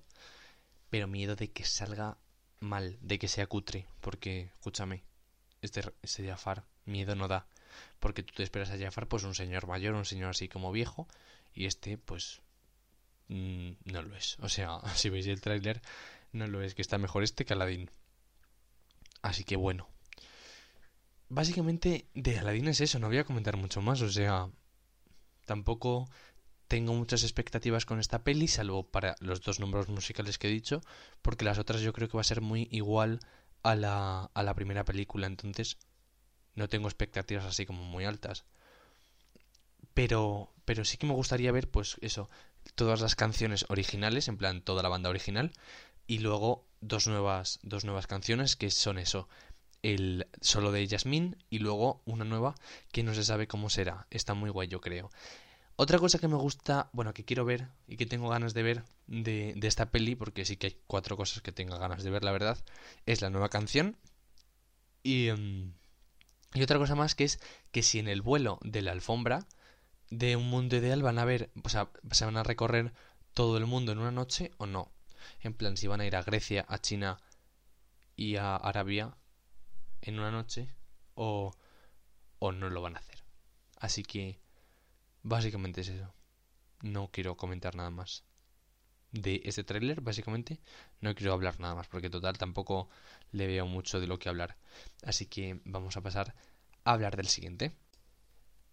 pero 0.91 1.07
miedo 1.07 1.35
de 1.35 1.51
que 1.51 1.63
salga 1.63 2.17
mal, 2.59 2.97
de 3.01 3.17
que 3.17 3.29
sea 3.29 3.47
cutre. 3.47 3.87
Porque, 4.01 4.51
escúchame, 4.57 5.03
este, 5.61 5.81
este 6.03 6.27
Jafar 6.27 6.65
miedo 6.85 7.15
no 7.15 7.27
da. 7.27 7.47
Porque 7.99 8.23
tú 8.23 8.33
te 8.35 8.43
esperas 8.43 8.69
a 8.71 8.77
Jafar, 8.77 9.07
pues 9.07 9.23
un 9.23 9.33
señor 9.33 9.67
mayor, 9.67 9.95
un 9.95 10.05
señor 10.05 10.31
así 10.31 10.49
como 10.49 10.71
viejo, 10.73 11.07
y 11.53 11.65
este, 11.65 11.97
pues, 11.97 12.41
mm, 13.29 13.71
no 13.85 14.01
lo 14.03 14.15
es. 14.15 14.37
O 14.39 14.49
sea, 14.49 14.81
si 14.95 15.09
veis 15.09 15.27
el 15.27 15.39
tráiler, 15.39 15.81
no 16.33 16.45
lo 16.45 16.61
es, 16.61 16.75
que 16.75 16.81
está 16.81 16.97
mejor 16.97 17.23
este 17.23 17.45
que 17.45 17.53
Aladdin. 17.53 17.89
Así 19.21 19.45
que 19.45 19.55
bueno. 19.55 19.87
Básicamente, 21.29 22.09
de 22.13 22.37
Aladdin 22.37 22.67
es 22.67 22.81
eso, 22.81 22.99
no 22.99 23.07
voy 23.07 23.19
a 23.19 23.23
comentar 23.23 23.55
mucho 23.55 23.81
más, 23.81 24.01
o 24.01 24.11
sea, 24.11 24.49
tampoco 25.45 26.09
tengo 26.71 26.93
muchas 26.93 27.23
expectativas 27.23 27.85
con 27.85 27.99
esta 27.99 28.23
peli, 28.23 28.47
salvo 28.47 28.89
para 28.89 29.17
los 29.19 29.41
dos 29.41 29.59
números 29.59 29.89
musicales 29.89 30.37
que 30.37 30.47
he 30.47 30.51
dicho, 30.51 30.79
porque 31.21 31.43
las 31.43 31.57
otras 31.57 31.81
yo 31.81 31.91
creo 31.91 32.07
que 32.07 32.15
va 32.15 32.21
a 32.21 32.23
ser 32.23 32.39
muy 32.39 32.69
igual 32.71 33.19
a 33.61 33.75
la, 33.75 34.31
a 34.33 34.41
la 34.41 34.53
primera 34.53 34.85
película, 34.85 35.27
entonces 35.27 35.77
no 36.55 36.69
tengo 36.69 36.87
expectativas 36.87 37.43
así 37.43 37.65
como 37.65 37.83
muy 37.83 38.05
altas. 38.05 38.45
Pero, 39.93 40.53
pero 40.63 40.85
sí 40.85 40.95
que 40.95 41.07
me 41.07 41.13
gustaría 41.13 41.51
ver, 41.51 41.69
pues 41.69 41.97
eso, 41.99 42.29
todas 42.75 43.01
las 43.01 43.17
canciones 43.17 43.65
originales, 43.67 44.29
en 44.29 44.37
plan 44.37 44.61
toda 44.61 44.81
la 44.81 44.87
banda 44.87 45.09
original, 45.09 45.51
y 46.07 46.19
luego 46.19 46.65
dos 46.79 47.05
nuevas, 47.05 47.59
dos 47.63 47.83
nuevas 47.83 48.07
canciones 48.07 48.55
que 48.55 48.71
son 48.71 48.97
eso, 48.97 49.27
el 49.81 50.25
solo 50.39 50.71
de 50.71 50.87
Jasmine 50.87 51.35
y 51.49 51.59
luego 51.59 52.01
una 52.05 52.23
nueva 52.23 52.55
que 52.93 53.03
no 53.03 53.13
se 53.13 53.25
sabe 53.25 53.49
cómo 53.49 53.69
será. 53.69 54.07
Está 54.09 54.35
muy 54.35 54.49
guay, 54.49 54.69
yo 54.69 54.79
creo. 54.79 55.09
Otra 55.75 55.99
cosa 55.99 56.19
que 56.19 56.27
me 56.27 56.35
gusta, 56.35 56.89
bueno, 56.93 57.13
que 57.13 57.25
quiero 57.25 57.45
ver 57.45 57.69
y 57.87 57.97
que 57.97 58.05
tengo 58.05 58.29
ganas 58.29 58.53
de 58.53 58.63
ver 58.63 58.83
de, 59.07 59.55
esta 59.63 59.91
peli, 59.91 60.15
porque 60.15 60.45
sí 60.45 60.57
que 60.57 60.67
hay 60.67 60.77
cuatro 60.87 61.17
cosas 61.17 61.41
que 61.41 61.51
tengo 61.51 61.77
ganas 61.79 62.03
de 62.03 62.11
ver, 62.11 62.23
la 62.23 62.31
verdad, 62.31 62.57
es 63.05 63.21
la 63.21 63.29
nueva 63.29 63.49
canción. 63.49 63.97
Y, 65.03 65.29
em, 65.29 65.73
y 66.53 66.61
otra 66.63 66.77
cosa 66.77 66.95
más 66.95 67.15
que 67.15 67.23
es 67.23 67.39
que 67.71 67.83
si 67.83 67.99
en 67.99 68.07
el 68.07 68.21
vuelo 68.21 68.59
de 68.63 68.81
la 68.81 68.91
alfombra 68.91 69.47
de 70.09 70.35
un 70.35 70.49
mundo 70.49 70.75
ideal 70.75 71.01
van 71.01 71.17
a 71.17 71.25
ver, 71.25 71.49
o 71.63 71.69
sea, 71.69 71.89
se 72.11 72.25
van 72.25 72.37
a 72.37 72.43
recorrer 72.43 72.93
todo 73.33 73.57
el 73.57 73.65
mundo 73.65 73.91
en 73.91 73.99
una 73.99 74.11
noche 74.11 74.51
o 74.57 74.65
no. 74.65 74.91
En 75.39 75.53
plan, 75.53 75.77
si 75.77 75.87
van 75.87 76.01
a 76.01 76.05
ir 76.05 76.15
a 76.15 76.23
Grecia, 76.23 76.65
a 76.67 76.79
China 76.79 77.17
y 78.15 78.35
a 78.35 78.55
Arabia 78.55 79.15
en 80.01 80.19
una 80.19 80.31
noche 80.31 80.67
o, 81.15 81.53
o 82.39 82.51
no 82.51 82.69
lo 82.69 82.81
van 82.81 82.95
a 82.95 82.99
hacer. 82.99 83.23
Así 83.77 84.03
que 84.03 84.40
básicamente 85.23 85.81
es 85.81 85.89
eso. 85.89 86.13
No 86.81 87.09
quiero 87.11 87.37
comentar 87.37 87.75
nada 87.75 87.91
más 87.91 88.23
de 89.11 89.41
este 89.45 89.63
tráiler, 89.63 90.01
básicamente. 90.01 90.59
No 90.99 91.13
quiero 91.15 91.33
hablar 91.33 91.59
nada 91.59 91.75
más 91.75 91.87
porque 91.87 92.09
total 92.09 92.37
tampoco 92.37 92.89
le 93.31 93.47
veo 93.47 93.65
mucho 93.65 93.99
de 93.99 94.07
lo 94.07 94.19
que 94.19 94.29
hablar. 94.29 94.57
Así 95.03 95.25
que 95.25 95.59
vamos 95.65 95.97
a 95.97 96.01
pasar 96.01 96.33
a 96.83 96.93
hablar 96.93 97.15
del 97.15 97.27
siguiente. 97.27 97.75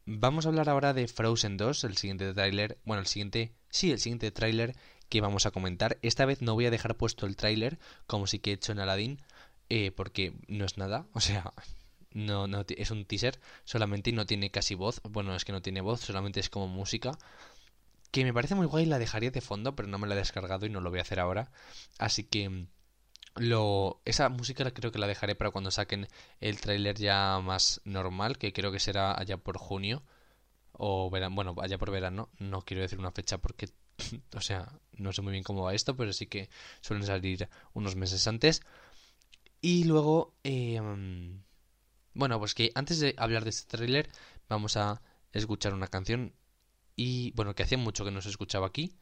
Vamos 0.06 0.46
a 0.46 0.48
hablar 0.48 0.70
ahora 0.70 0.94
de 0.94 1.06
Frozen 1.06 1.58
2, 1.58 1.84
el 1.84 1.96
siguiente 1.98 2.32
tráiler, 2.32 2.78
bueno, 2.86 3.02
el 3.02 3.06
siguiente, 3.06 3.52
sí, 3.68 3.90
el 3.90 3.98
siguiente 3.98 4.30
tráiler 4.30 4.74
que 5.10 5.20
vamos 5.20 5.44
a 5.44 5.50
comentar. 5.50 5.98
Esta 6.00 6.24
vez 6.24 6.40
no 6.40 6.54
voy 6.54 6.64
a 6.64 6.70
dejar 6.70 6.96
puesto 6.96 7.26
el 7.26 7.36
tráiler 7.36 7.78
como 8.06 8.26
sí 8.26 8.38
que 8.38 8.50
he 8.50 8.54
hecho 8.54 8.72
en 8.72 8.78
Aladdin, 8.78 9.20
eh, 9.68 9.90
porque 9.90 10.32
no 10.46 10.64
es 10.64 10.78
nada, 10.78 11.06
o 11.12 11.20
sea, 11.20 11.52
no, 12.18 12.46
no 12.46 12.64
es 12.68 12.90
un 12.90 13.04
teaser 13.04 13.40
solamente 13.64 14.10
y 14.10 14.12
no 14.12 14.26
tiene 14.26 14.50
casi 14.50 14.74
voz. 14.74 15.00
Bueno, 15.04 15.34
es 15.34 15.44
que 15.44 15.52
no 15.52 15.62
tiene 15.62 15.80
voz, 15.80 16.00
solamente 16.00 16.40
es 16.40 16.50
como 16.50 16.68
música. 16.68 17.12
Que 18.10 18.24
me 18.24 18.32
parece 18.34 18.54
muy 18.54 18.66
guay, 18.66 18.86
la 18.86 18.98
dejaría 18.98 19.30
de 19.30 19.40
fondo, 19.40 19.76
pero 19.76 19.88
no 19.88 19.98
me 19.98 20.06
la 20.06 20.14
he 20.14 20.18
descargado 20.18 20.66
y 20.66 20.70
no 20.70 20.80
lo 20.80 20.90
voy 20.90 20.98
a 20.98 21.02
hacer 21.02 21.20
ahora. 21.20 21.50
Así 21.98 22.24
que 22.24 22.66
lo 23.36 24.00
esa 24.04 24.28
música 24.30 24.70
creo 24.72 24.92
que 24.92 24.98
la 24.98 25.06
dejaré 25.06 25.34
para 25.36 25.50
cuando 25.50 25.70
saquen 25.70 26.08
el 26.40 26.60
tráiler 26.60 26.96
ya 26.98 27.40
más 27.40 27.80
normal, 27.84 28.38
que 28.38 28.52
creo 28.52 28.72
que 28.72 28.80
será 28.80 29.18
allá 29.18 29.36
por 29.38 29.58
junio 29.58 30.02
o 30.72 31.10
verano, 31.10 31.34
bueno, 31.36 31.54
allá 31.60 31.78
por 31.78 31.90
verano, 31.90 32.30
no 32.38 32.62
quiero 32.62 32.82
decir 32.82 32.98
una 32.98 33.12
fecha 33.12 33.38
porque 33.38 33.68
o 34.36 34.40
sea, 34.40 34.72
no 34.92 35.12
sé 35.12 35.22
muy 35.22 35.32
bien 35.32 35.44
cómo 35.44 35.64
va 35.64 35.74
esto, 35.74 35.96
pero 35.96 36.12
sí 36.12 36.26
que 36.26 36.50
suelen 36.80 37.06
salir 37.06 37.48
unos 37.74 37.96
meses 37.96 38.26
antes. 38.26 38.62
Y 39.60 39.84
luego, 39.84 40.34
eh, 40.44 40.80
bueno, 42.18 42.38
pues 42.40 42.54
que 42.54 42.72
antes 42.74 42.98
de 42.98 43.14
hablar 43.16 43.44
de 43.44 43.50
este 43.50 43.68
tráiler, 43.76 44.10
vamos 44.48 44.76
a 44.76 45.00
escuchar 45.32 45.72
una 45.72 45.86
canción. 45.86 46.34
Y 46.96 47.30
bueno, 47.36 47.54
que 47.54 47.62
hacía 47.62 47.78
mucho 47.78 48.04
que 48.04 48.10
no 48.10 48.20
se 48.20 48.28
escuchaba 48.28 48.66
aquí. 48.66 48.98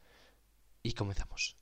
Y 0.83 0.93
comenzamos. 0.93 1.57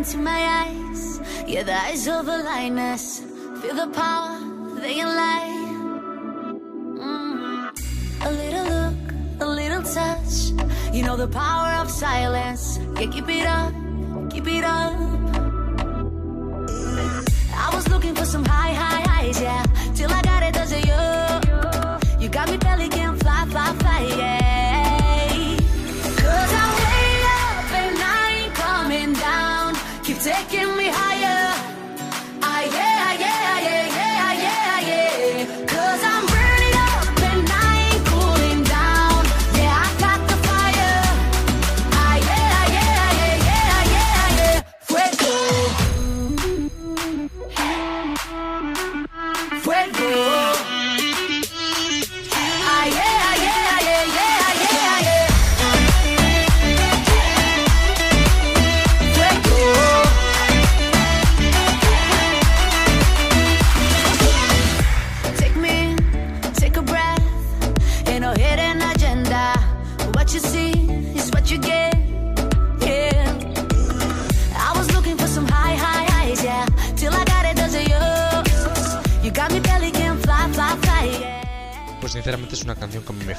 Into 0.00 0.16
my 0.16 0.42
eyes. 0.64 1.20
Yeah, 1.46 1.62
the 1.62 1.74
eyes 1.74 2.08
of 2.08 2.24
the 2.24 2.38
lioness. 2.38 3.20
Feel 3.60 3.74
the 3.74 3.88
power, 3.88 4.38
they 4.80 4.94
can 4.94 5.10
lie. 5.22 5.52
Mm. 7.04 7.68
A 8.28 8.30
little 8.42 8.66
look, 8.76 9.00
a 9.40 9.48
little 9.60 9.82
touch. 9.82 10.34
You 10.94 11.02
know 11.04 11.16
the 11.18 11.28
power 11.28 11.72
of 11.82 11.90
silence. 11.90 12.78
Yeah, 12.98 13.10
keep 13.14 13.28
it 13.28 13.46
up, 13.46 13.74
keep 14.30 14.46
it 14.46 14.64
up. 14.64 14.94
I 17.64 17.68
was 17.74 17.86
looking 17.88 18.14
for 18.14 18.24
some 18.24 18.44
high, 18.46 18.72
high 18.72 19.02
highs, 19.10 19.38
yeah. 19.42 19.64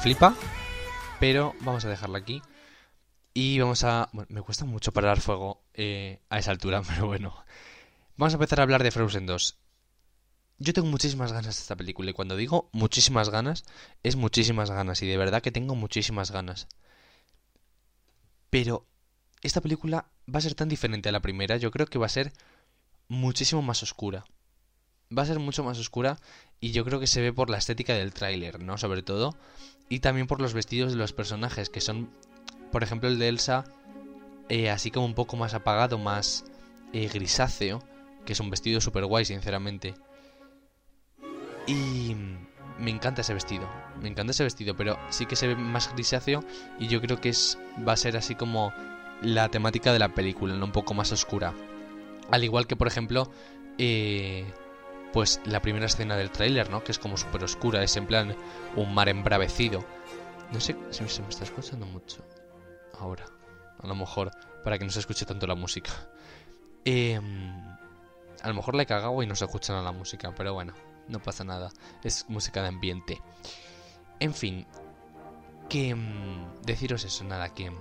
Flipa, 0.01 0.35
pero 1.19 1.53
vamos 1.59 1.85
a 1.85 1.89
dejarla 1.89 2.17
aquí. 2.17 2.41
Y 3.35 3.59
vamos 3.59 3.83
a... 3.83 4.09
Bueno, 4.13 4.27
me 4.31 4.41
cuesta 4.41 4.65
mucho 4.65 4.91
parar 4.91 5.21
fuego 5.21 5.61
eh, 5.75 6.19
a 6.29 6.39
esa 6.39 6.49
altura, 6.49 6.81
pero 6.87 7.05
bueno. 7.05 7.35
Vamos 8.17 8.33
a 8.33 8.37
empezar 8.37 8.59
a 8.59 8.63
hablar 8.63 8.81
de 8.81 8.89
Frozen 8.89 9.27
2. 9.27 9.57
Yo 10.57 10.73
tengo 10.73 10.87
muchísimas 10.87 11.31
ganas 11.31 11.55
de 11.55 11.61
esta 11.61 11.75
película 11.75 12.09
y 12.09 12.13
cuando 12.13 12.35
digo 12.35 12.69
muchísimas 12.71 13.29
ganas, 13.29 13.63
es 14.01 14.15
muchísimas 14.15 14.71
ganas 14.71 15.01
y 15.03 15.07
de 15.07 15.17
verdad 15.17 15.43
que 15.43 15.51
tengo 15.51 15.75
muchísimas 15.75 16.31
ganas. 16.31 16.67
Pero 18.49 18.87
esta 19.43 19.61
película 19.61 20.07
va 20.33 20.39
a 20.39 20.41
ser 20.41 20.55
tan 20.55 20.67
diferente 20.67 21.09
a 21.09 21.11
la 21.11 21.21
primera, 21.21 21.57
yo 21.57 21.69
creo 21.69 21.85
que 21.85 21.99
va 21.99 22.07
a 22.07 22.09
ser 22.09 22.33
muchísimo 23.07 23.61
más 23.61 23.83
oscura. 23.83 24.25
Va 25.15 25.23
a 25.23 25.27
ser 25.27 25.39
mucho 25.39 25.63
más 25.63 25.77
oscura 25.77 26.19
y 26.59 26.71
yo 26.71 26.85
creo 26.85 26.99
que 26.99 27.07
se 27.07 27.21
ve 27.21 27.33
por 27.33 27.49
la 27.49 27.57
estética 27.57 27.93
del 27.93 28.13
tráiler, 28.13 28.61
¿no? 28.61 28.77
Sobre 28.77 29.01
todo. 29.01 29.35
Y 29.91 29.99
también 29.99 30.25
por 30.25 30.39
los 30.39 30.53
vestidos 30.53 30.93
de 30.93 30.97
los 30.97 31.11
personajes, 31.11 31.69
que 31.69 31.81
son, 31.81 32.09
por 32.71 32.81
ejemplo, 32.81 33.09
el 33.09 33.19
de 33.19 33.27
Elsa, 33.27 33.65
eh, 34.47 34.69
así 34.69 34.89
como 34.89 35.05
un 35.05 35.13
poco 35.13 35.35
más 35.35 35.53
apagado, 35.53 35.97
más 35.97 36.45
eh, 36.93 37.09
grisáceo, 37.13 37.83
que 38.25 38.31
es 38.31 38.39
un 38.39 38.49
vestido 38.49 38.79
súper 38.79 39.03
guay, 39.03 39.25
sinceramente. 39.25 39.93
Y 41.67 42.15
me 42.79 42.89
encanta 42.89 43.19
ese 43.19 43.33
vestido, 43.33 43.69
me 44.01 44.07
encanta 44.07 44.31
ese 44.31 44.45
vestido, 44.45 44.77
pero 44.77 44.97
sí 45.09 45.25
que 45.25 45.35
se 45.35 45.47
ve 45.47 45.57
más 45.57 45.91
grisáceo 45.93 46.41
y 46.79 46.87
yo 46.87 47.01
creo 47.01 47.19
que 47.19 47.27
es 47.27 47.57
va 47.85 47.91
a 47.91 47.97
ser 47.97 48.15
así 48.15 48.33
como 48.33 48.73
la 49.21 49.49
temática 49.49 49.91
de 49.91 49.99
la 49.99 50.15
película, 50.15 50.55
¿no? 50.55 50.67
un 50.67 50.71
poco 50.71 50.93
más 50.93 51.11
oscura. 51.11 51.53
Al 52.31 52.45
igual 52.45 52.65
que, 52.65 52.77
por 52.77 52.87
ejemplo, 52.87 53.29
eh, 53.77 54.45
pues 55.13 55.41
la 55.45 55.61
primera 55.61 55.85
escena 55.85 56.15
del 56.15 56.31
tráiler, 56.31 56.69
¿no? 56.69 56.83
Que 56.83 56.91
es 56.91 56.99
como 56.99 57.17
súper 57.17 57.43
oscura, 57.43 57.83
es 57.83 57.95
en 57.97 58.07
plan 58.07 58.35
un 58.75 58.93
mar 58.93 59.09
embravecido. 59.09 59.83
No 60.51 60.59
sé 60.59 60.75
si 60.89 61.07
se 61.07 61.21
me 61.21 61.29
está 61.29 61.43
escuchando 61.43 61.85
mucho 61.85 62.25
ahora. 62.99 63.25
A 63.79 63.87
lo 63.87 63.95
mejor, 63.95 64.31
para 64.63 64.77
que 64.77 64.85
no 64.85 64.91
se 64.91 64.99
escuche 64.99 65.25
tanto 65.25 65.47
la 65.47 65.55
música. 65.55 65.91
Eh, 66.85 67.19
a 68.41 68.47
lo 68.47 68.53
mejor 68.53 68.75
la 68.75 68.83
he 68.83 68.85
cagado 68.85 69.21
y 69.21 69.27
no 69.27 69.35
se 69.35 69.45
escucha 69.45 69.73
nada 69.73 69.85
la 69.85 69.91
música, 69.91 70.33
pero 70.35 70.53
bueno, 70.53 70.73
no 71.07 71.21
pasa 71.21 71.43
nada. 71.43 71.71
Es 72.03 72.25
música 72.29 72.61
de 72.61 72.69
ambiente. 72.69 73.21
En 74.19 74.33
fin, 74.33 74.67
que 75.69 75.95
mm, 75.95 76.61
deciros 76.63 77.03
eso, 77.05 77.23
nada, 77.23 77.53
que 77.53 77.71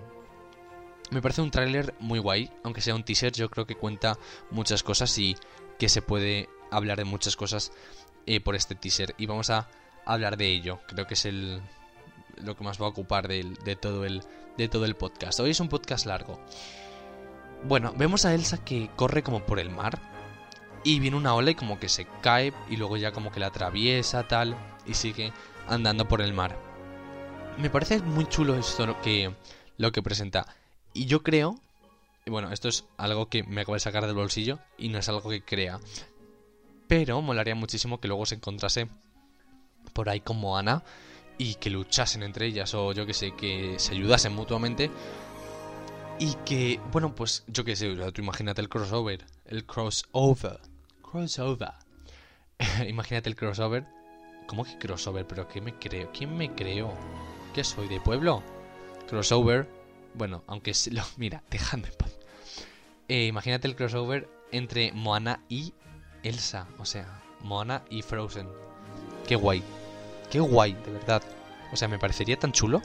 me 1.10 1.20
parece 1.20 1.42
un 1.42 1.50
tráiler 1.50 1.94
muy 1.98 2.18
guay, 2.18 2.50
aunque 2.62 2.80
sea 2.80 2.94
un 2.94 3.04
teaser, 3.04 3.32
yo 3.32 3.50
creo 3.50 3.66
que 3.66 3.74
cuenta 3.74 4.16
muchas 4.50 4.82
cosas 4.82 5.16
y 5.18 5.36
que 5.78 5.88
se 5.88 6.02
puede 6.02 6.48
hablar 6.70 6.98
de 6.98 7.04
muchas 7.04 7.36
cosas 7.36 7.72
eh, 8.26 8.40
por 8.40 8.54
este 8.54 8.74
teaser 8.74 9.14
y 9.18 9.26
vamos 9.26 9.50
a 9.50 9.68
hablar 10.04 10.36
de 10.36 10.48
ello. 10.48 10.80
Creo 10.86 11.06
que 11.06 11.14
es 11.14 11.24
el 11.24 11.60
lo 12.36 12.56
que 12.56 12.64
más 12.64 12.80
va 12.80 12.86
a 12.86 12.88
ocupar 12.88 13.28
de, 13.28 13.76
todo 13.80 14.04
el 14.04 14.22
de 14.56 14.68
todo 14.68 14.84
el 14.84 14.96
podcast. 14.96 15.40
Hoy 15.40 15.50
es 15.50 15.60
un 15.60 15.68
podcast 15.68 16.06
largo. 16.06 16.40
Bueno, 17.64 17.92
vemos 17.96 18.24
a 18.24 18.34
Elsa 18.34 18.64
que 18.64 18.88
corre 18.96 19.22
como 19.22 19.44
por 19.44 19.58
el 19.60 19.70
mar 19.70 20.00
y 20.82 20.98
viene 20.98 21.16
una 21.16 21.34
ola 21.34 21.50
y 21.50 21.54
como 21.54 21.78
que 21.78 21.90
se 21.90 22.06
cae 22.22 22.54
y 22.70 22.76
luego 22.76 22.96
ya 22.96 23.12
como 23.12 23.30
que 23.30 23.40
la 23.40 23.48
atraviesa 23.48 24.26
tal 24.26 24.56
y 24.86 24.94
sigue 24.94 25.32
andando 25.68 26.08
por 26.08 26.22
el 26.22 26.32
mar. 26.32 26.58
Me 27.58 27.68
parece 27.68 28.00
muy 28.00 28.26
chulo 28.26 28.56
esto 28.56 28.86
lo 28.86 29.00
que 29.02 29.34
lo 29.76 29.92
que 29.92 30.02
presenta 30.02 30.46
y 30.94 31.04
yo 31.04 31.22
creo 31.22 31.60
bueno, 32.30 32.52
esto 32.52 32.68
es 32.68 32.84
algo 32.96 33.28
que 33.28 33.42
me 33.42 33.62
acabo 33.62 33.74
de 33.74 33.80
sacar 33.80 34.06
del 34.06 34.14
bolsillo 34.14 34.58
y 34.78 34.88
no 34.88 34.98
es 34.98 35.08
algo 35.08 35.28
que 35.28 35.42
crea. 35.42 35.80
Pero 36.90 37.22
molaría 37.22 37.54
muchísimo 37.54 38.00
que 38.00 38.08
luego 38.08 38.26
se 38.26 38.34
encontrase 38.34 38.88
por 39.92 40.08
ahí 40.08 40.18
como 40.18 40.58
Ana 40.58 40.82
y 41.38 41.54
que 41.54 41.70
luchasen 41.70 42.24
entre 42.24 42.46
ellas 42.46 42.74
o 42.74 42.90
yo 42.90 43.06
que 43.06 43.14
sé, 43.14 43.30
que 43.36 43.78
se 43.78 43.92
ayudasen 43.92 44.34
mutuamente. 44.34 44.90
Y 46.18 46.34
que, 46.44 46.80
bueno, 46.90 47.14
pues 47.14 47.44
yo 47.46 47.62
que 47.62 47.76
sé, 47.76 47.94
tú 47.94 48.22
imagínate 48.22 48.60
el 48.60 48.68
crossover. 48.68 49.24
El 49.44 49.64
crossover. 49.66 50.58
Crossover. 51.00 51.74
imagínate 52.88 53.28
el 53.28 53.36
crossover. 53.36 53.86
¿Cómo 54.48 54.64
que 54.64 54.76
crossover? 54.76 55.28
¿Pero 55.28 55.46
qué 55.46 55.60
me 55.60 55.78
creo? 55.78 56.10
¿Quién 56.10 56.36
me 56.36 56.52
creo? 56.56 56.92
¿Qué 57.54 57.62
soy? 57.62 57.86
¿De 57.86 58.00
pueblo? 58.00 58.42
Crossover. 59.08 59.70
Bueno, 60.14 60.42
aunque 60.48 60.72
lo... 60.90 61.04
Mira, 61.18 61.44
dejadme 61.52 61.86
en 61.86 61.94
paz. 61.94 62.18
Eh, 63.06 63.26
imagínate 63.26 63.68
el 63.68 63.76
crossover 63.76 64.28
entre 64.50 64.90
Moana 64.90 65.44
y 65.48 65.72
Elsa. 66.22 66.66
O 66.78 66.84
sea, 66.84 67.22
Moana 67.40 67.82
y 67.90 68.02
Frozen. 68.02 68.48
Qué 69.26 69.36
guay. 69.36 69.62
Qué 70.30 70.40
guay, 70.40 70.74
de 70.74 70.92
verdad. 70.92 71.22
O 71.72 71.76
sea, 71.76 71.88
me 71.88 71.98
parecería 71.98 72.38
tan 72.38 72.52
chulo. 72.52 72.82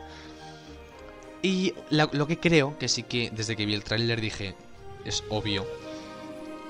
Y 1.41 1.73
lo 1.91 2.27
que 2.27 2.39
creo, 2.39 2.77
que 2.79 2.87
sí 2.87 3.03
que 3.03 3.29
desde 3.29 3.55
que 3.55 3.65
vi 3.65 3.75
el 3.75 3.83
tráiler 3.83 4.19
dije, 4.19 4.55
es 5.03 5.23
obvio, 5.29 5.65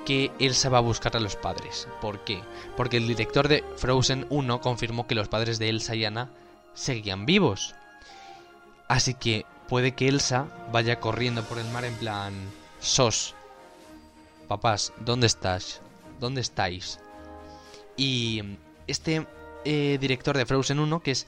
que 0.05 0.31
Elsa 0.39 0.69
va 0.69 0.79
a 0.79 0.81
buscar 0.81 1.15
a 1.15 1.19
los 1.19 1.35
padres. 1.35 1.87
¿Por 2.01 2.23
qué? 2.25 2.41
Porque 2.75 2.97
el 2.97 3.07
director 3.07 3.47
de 3.47 3.63
Frozen 3.77 4.27
1 4.29 4.61
confirmó 4.61 5.07
que 5.07 5.15
los 5.15 5.29
padres 5.29 5.59
de 5.59 5.69
Elsa 5.69 5.95
y 5.95 6.05
Anna 6.05 6.29
seguían 6.73 7.25
vivos. 7.25 7.73
Así 8.87 9.13
que 9.13 9.45
puede 9.67 9.93
que 9.93 10.07
Elsa 10.07 10.47
vaya 10.71 10.99
corriendo 10.99 11.43
por 11.43 11.57
el 11.57 11.69
mar 11.69 11.85
en 11.85 11.95
plan, 11.95 12.33
sos, 12.79 13.33
papás, 14.47 14.93
¿dónde 14.99 15.27
estás? 15.27 15.81
¿Dónde 16.19 16.41
estáis? 16.41 16.99
Y 17.97 18.41
este 18.87 19.27
eh, 19.63 19.97
director 19.99 20.37
de 20.37 20.45
Frozen 20.45 20.79
1, 20.79 20.99
que 21.01 21.11
es 21.11 21.27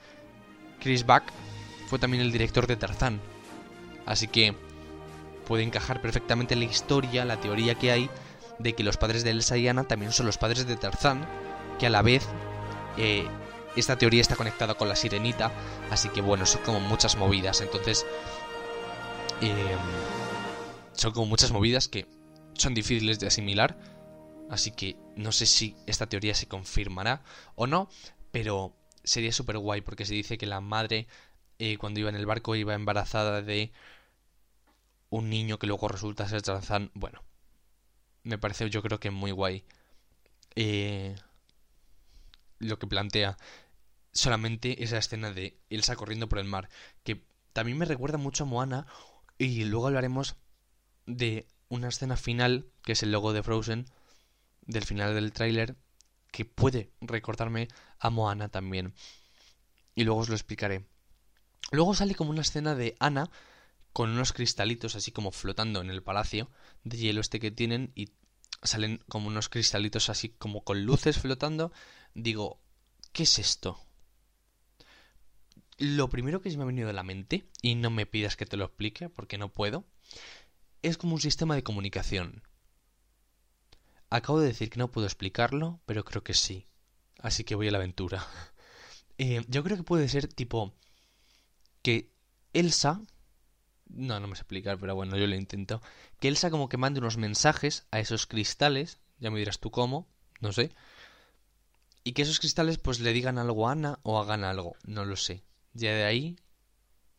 Chris 0.80 1.06
Buck, 1.06 1.24
fue 1.88 2.00
también 2.00 2.24
el 2.24 2.32
director 2.32 2.68
de 2.68 2.76
Tarzán. 2.76 3.20
Así 4.06 4.28
que 4.28 4.56
puede 5.48 5.64
encajar 5.64 6.02
perfectamente 6.02 6.56
la 6.56 6.66
historia, 6.66 7.26
la 7.26 7.40
teoría 7.40 7.76
que 7.76 7.92
hay 7.92 8.10
de 8.60 8.74
que 8.74 8.84
los 8.84 8.98
padres 8.98 9.24
de 9.24 9.32
Elsa 9.32 9.58
y 9.58 9.68
Anna 9.68 9.86
también 9.86 10.12
son 10.12 10.26
los 10.26 10.38
padres 10.38 10.68
de 10.68 10.76
Tarzán, 10.76 11.26
que 11.80 11.88
a 11.88 11.90
la 11.90 12.02
vez 12.02 12.26
eh, 12.98 13.28
esta 13.76 13.98
teoría 13.98 14.22
está 14.22 14.36
conectada 14.36 14.74
con 14.74 14.90
la 14.90 14.96
sirenita, 14.96 15.52
así 15.92 16.10
que 16.10 16.22
bueno, 16.22 16.46
son 16.46 16.62
como 16.64 16.80
muchas 16.80 17.16
movidas, 17.16 17.62
entonces 17.62 18.06
eh, 19.42 19.76
son 20.94 21.14
como 21.14 21.28
muchas 21.28 21.52
movidas 21.52 21.88
que 21.88 22.08
son 22.54 22.74
difíciles 22.74 23.20
de 23.20 23.28
asimilar, 23.28 23.78
así 24.50 24.72
que 24.72 24.98
no 25.16 25.32
sé 25.32 25.46
si 25.46 25.76
esta 25.86 26.08
teoría 26.08 26.36
se 26.36 26.48
confirmará 26.48 27.24
o 27.56 27.68
no, 27.68 27.90
pero 28.32 28.76
sería 29.04 29.32
súper 29.32 29.58
guay 29.58 29.82
porque 29.82 30.06
se 30.06 30.14
dice 30.14 30.38
que 30.38 30.46
la 30.46 30.62
madre 30.62 31.08
eh, 31.60 31.78
cuando 31.78 32.00
iba 32.00 32.10
en 32.10 32.16
el 32.16 32.26
barco 32.26 32.56
iba 32.56 32.74
embarazada 32.76 33.42
de 33.42 33.72
un 35.10 35.30
niño 35.30 35.58
que 35.60 35.68
luego 35.68 35.88
resulta 35.88 36.28
ser 36.28 36.42
Tarzán. 36.42 36.92
Bueno, 36.94 37.24
me 38.24 38.38
parece 38.38 38.70
yo 38.70 38.82
creo 38.82 39.00
que 39.00 39.12
muy 39.12 39.32
guay 39.32 39.64
eh, 40.56 41.16
lo 42.60 42.80
que 42.80 42.88
plantea 42.88 43.38
solamente 44.12 44.84
esa 44.84 44.98
escena 44.98 45.32
de 45.32 45.58
Elsa 45.70 45.96
corriendo 45.96 46.28
por 46.28 46.40
el 46.40 46.46
mar, 46.46 46.70
que 47.04 47.24
también 47.54 47.78
me 47.78 47.86
recuerda 47.86 48.18
mucho 48.18 48.44
a 48.44 48.48
Moana 48.48 48.88
y 49.38 49.64
luego 49.66 49.88
hablaremos 49.88 50.36
de 51.06 51.48
una 51.70 51.90
escena 51.90 52.18
final, 52.18 52.68
que 52.84 52.94
es 52.94 53.04
el 53.04 53.12
logo 53.12 53.34
de 53.34 53.44
Frozen, 53.44 53.86
del 54.68 54.84
final 54.84 55.16
del 55.16 55.34
tráiler, 55.34 55.76
que 56.32 56.46
puede 56.46 56.92
recordarme 57.02 57.68
a 58.00 58.10
Moana 58.10 58.50
también. 58.50 58.94
Y 59.96 60.04
luego 60.04 60.22
os 60.22 60.30
lo 60.30 60.36
explicaré. 60.36 60.86
Luego 61.72 61.96
sale 61.96 62.16
como 62.16 62.30
una 62.30 62.42
escena 62.42 62.76
de 62.76 62.96
Ana 63.00 63.30
con 63.92 64.12
unos 64.12 64.32
cristalitos 64.32 64.96
así 64.96 65.12
como 65.12 65.32
flotando 65.32 65.82
en 65.82 65.90
el 65.90 66.04
palacio 66.04 66.52
de 66.84 66.98
hielo 66.98 67.22
este 67.22 67.40
que 67.40 67.50
tienen 67.50 67.92
y 67.96 68.12
salen 68.62 69.04
como 69.08 69.28
unos 69.28 69.50
cristalitos 69.50 70.10
así 70.10 70.30
como 70.30 70.64
con 70.64 70.86
luces 70.86 71.18
flotando. 71.18 71.72
Digo, 72.14 72.62
¿qué 73.12 73.24
es 73.24 73.40
esto? 73.40 73.80
Lo 75.78 76.10
primero 76.10 76.42
que 76.42 76.50
se 76.50 76.58
me 76.58 76.64
ha 76.64 76.68
venido 76.68 76.90
a 76.90 76.94
la 76.94 77.04
mente, 77.04 77.50
y 77.62 77.76
no 77.76 77.92
me 77.92 78.08
pidas 78.08 78.36
que 78.36 78.48
te 78.48 78.58
lo 78.58 78.66
explique 78.66 79.10
porque 79.10 79.38
no 79.38 79.54
puedo, 79.54 79.86
es 80.82 80.98
como 80.98 81.14
un 81.16 81.22
sistema 81.22 81.56
de 81.56 81.64
comunicación. 81.64 82.42
Acabo 84.10 84.40
de 84.40 84.48
decir 84.48 84.70
que 84.70 84.80
no 84.80 84.92
puedo 84.92 85.08
explicarlo, 85.08 85.80
pero 85.86 86.06
creo 86.06 86.24
que 86.24 86.34
sí. 86.34 86.66
Así 87.20 87.44
que 87.44 87.56
voy 87.56 87.68
a 87.68 87.72
la 87.72 87.78
aventura. 87.78 88.26
Eh, 89.20 89.44
yo 89.48 89.64
creo 89.64 89.78
que 89.78 89.82
puede 89.82 90.08
ser 90.10 90.28
tipo 90.28 90.76
que 91.82 92.12
Elsa... 92.54 93.02
No, 93.88 94.20
no 94.20 94.28
me 94.28 94.36
sé 94.36 94.42
explicar, 94.42 94.78
pero 94.78 94.94
bueno, 94.94 95.18
yo 95.18 95.26
lo 95.26 95.34
intento. 95.34 95.82
Que 96.20 96.28
Elsa 96.28 96.52
como 96.52 96.70
que 96.70 96.78
mande 96.78 97.00
unos 97.00 97.18
mensajes 97.18 97.88
a 97.90 98.00
esos 98.00 98.28
cristales, 98.28 99.00
ya 99.18 99.32
me 99.32 99.40
dirás 99.40 99.58
tú 99.58 99.72
cómo, 99.72 100.08
no 100.40 100.52
sé. 100.52 100.72
Y 102.04 102.12
que 102.12 102.22
esos 102.22 102.40
cristales 102.40 102.78
pues 102.78 103.00
le 103.00 103.12
digan 103.12 103.40
algo 103.40 103.68
a 103.68 103.72
Ana 103.72 104.00
o 104.04 104.20
hagan 104.20 104.44
algo, 104.44 104.76
no 104.84 105.04
lo 105.04 105.16
sé. 105.16 105.44
Ya 105.74 105.96
de 105.96 106.04
ahí 106.04 106.36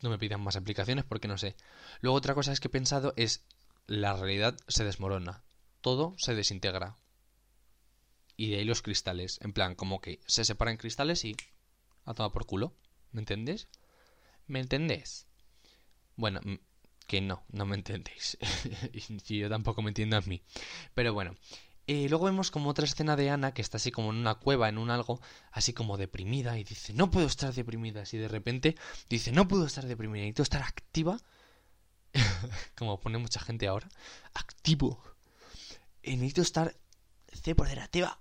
no 0.00 0.10
me 0.10 0.18
pidan 0.18 0.40
más 0.40 0.54
aplicaciones 0.54 1.04
porque 1.04 1.26
no 1.26 1.38
sé. 1.38 1.56
Luego 2.00 2.16
otra 2.16 2.34
cosa 2.34 2.52
es 2.52 2.60
que 2.60 2.68
he 2.68 2.70
pensado 2.70 3.12
es 3.16 3.44
la 3.86 4.14
realidad 4.14 4.56
se 4.68 4.84
desmorona, 4.84 5.42
todo 5.88 6.14
se 6.18 6.34
desintegra. 6.34 6.96
Y 8.36 8.50
de 8.50 8.58
ahí 8.58 8.64
los 8.64 8.82
cristales, 8.82 9.38
en 9.40 9.54
plan, 9.54 9.74
como 9.74 10.02
que 10.02 10.20
se 10.26 10.44
separan 10.44 10.76
cristales 10.76 11.24
y 11.24 11.34
a 12.04 12.12
tomar 12.12 12.30
por 12.30 12.44
culo. 12.44 12.74
¿Me 13.10 13.20
entendés? 13.20 13.68
¿Me 14.46 14.60
entendés? 14.60 15.26
Bueno, 16.14 16.40
que 17.06 17.22
no, 17.22 17.42
no 17.48 17.64
me 17.64 17.76
entendéis. 17.76 18.36
y 18.92 19.38
yo 19.38 19.48
tampoco 19.48 19.80
me 19.80 19.88
entiendo 19.88 20.18
a 20.18 20.20
mí. 20.20 20.42
Pero 20.92 21.14
bueno. 21.14 21.34
Eh, 21.86 22.06
luego 22.10 22.26
vemos 22.26 22.50
como 22.50 22.68
otra 22.68 22.84
escena 22.84 23.16
de 23.16 23.30
Ana 23.30 23.54
que 23.54 23.62
está 23.62 23.78
así 23.78 23.90
como 23.90 24.10
en 24.10 24.18
una 24.18 24.34
cueva, 24.34 24.68
en 24.68 24.76
un 24.76 24.90
algo, 24.90 25.22
así 25.52 25.72
como 25.72 25.96
deprimida 25.96 26.58
y 26.58 26.64
dice, 26.64 26.92
no 26.92 27.10
puedo 27.10 27.26
estar 27.26 27.54
deprimida. 27.54 28.04
Y 28.12 28.18
de 28.18 28.28
repente 28.28 28.76
dice, 29.08 29.32
no 29.32 29.48
puedo 29.48 29.64
estar 29.64 29.86
deprimida, 29.86 30.20
necesito 30.20 30.42
estar 30.42 30.62
activa. 30.62 31.18
como 32.76 33.00
pone 33.00 33.16
mucha 33.16 33.40
gente 33.40 33.66
ahora. 33.68 33.88
Activo. 34.34 35.02
Necesito 36.16 36.42
estar 36.42 36.76
C 37.32 37.54
por 37.54 37.68
activa. 37.68 38.20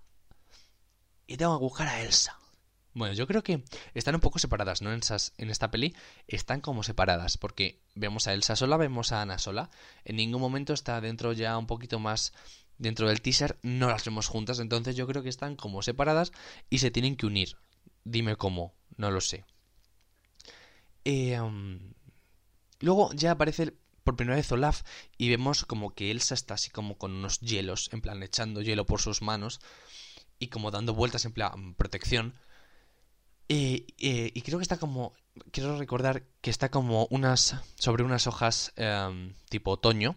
Y 1.26 1.38
tengo 1.38 1.58
que 1.58 1.64
buscar 1.64 1.88
a 1.88 2.02
Elsa. 2.02 2.38
Bueno, 2.94 3.14
yo 3.14 3.28
creo 3.28 3.44
que 3.44 3.64
están 3.94 4.16
un 4.16 4.22
poco 4.22 4.40
separadas, 4.40 4.82
¿no? 4.82 4.92
En, 4.92 5.00
esas, 5.00 5.34
en 5.38 5.52
esta 5.52 5.70
peli 5.70 5.96
están 6.28 6.62
como 6.62 6.82
separadas, 6.82 7.38
porque 7.38 7.80
vemos 7.94 8.28
a 8.28 8.34
Elsa 8.34 8.56
sola, 8.56 8.76
vemos 8.78 9.12
a 9.12 9.22
Ana 9.22 9.38
sola. 9.38 9.70
En 10.04 10.16
ningún 10.16 10.42
momento 10.42 10.74
está 10.74 11.00
dentro 11.00 11.34
ya 11.34 11.58
un 11.58 11.68
poquito 11.68 12.00
más 12.00 12.34
dentro 12.80 13.08
del 13.08 13.22
teaser, 13.22 13.60
no 13.62 13.90
las 13.90 14.06
vemos 14.06 14.28
juntas, 14.28 14.60
entonces 14.60 14.96
yo 14.96 15.08
creo 15.08 15.24
que 15.24 15.30
están 15.30 15.56
como 15.56 15.82
separadas 15.82 16.32
y 16.70 16.80
se 16.80 16.92
tienen 16.92 17.16
que 17.16 17.26
unir. 17.26 17.58
Dime 18.04 18.36
cómo, 18.36 18.74
no 18.96 19.12
lo 19.12 19.22
sé. 19.22 19.46
Eh, 21.04 21.40
um, 21.40 21.94
luego 22.80 23.12
ya 23.14 23.32
aparece 23.32 23.74
por 24.08 24.16
primera 24.16 24.38
vez 24.38 24.50
Olaf 24.54 24.84
y 25.18 25.28
vemos 25.28 25.66
como 25.66 25.94
que 25.94 26.12
Elsa 26.12 26.34
está 26.34 26.54
así 26.54 26.70
como 26.70 26.98
con 26.98 27.12
unos 27.12 27.42
hielos, 27.42 27.90
en 27.92 28.00
plan 28.00 28.24
echando 28.24 28.62
hielo 28.62 28.86
por 28.86 29.02
sus 29.02 29.22
manos 29.22 29.60
y 30.40 30.48
como 30.48 30.72
dando 30.72 30.94
vueltas 30.94 31.26
en 31.26 31.34
plan 31.34 31.74
protección 31.74 32.34
eh, 33.50 33.86
eh, 34.00 34.32
y 34.34 34.42
creo 34.44 34.60
que 34.60 34.64
está 34.64 34.78
como. 34.78 35.12
Quiero 35.52 35.78
recordar 35.78 36.24
que 36.40 36.50
está 36.50 36.72
como 36.72 37.06
unas. 37.10 37.56
sobre 37.76 38.04
unas 38.04 38.28
hojas 38.28 38.72
em, 38.78 39.34
tipo 39.50 39.72
otoño. 39.72 40.16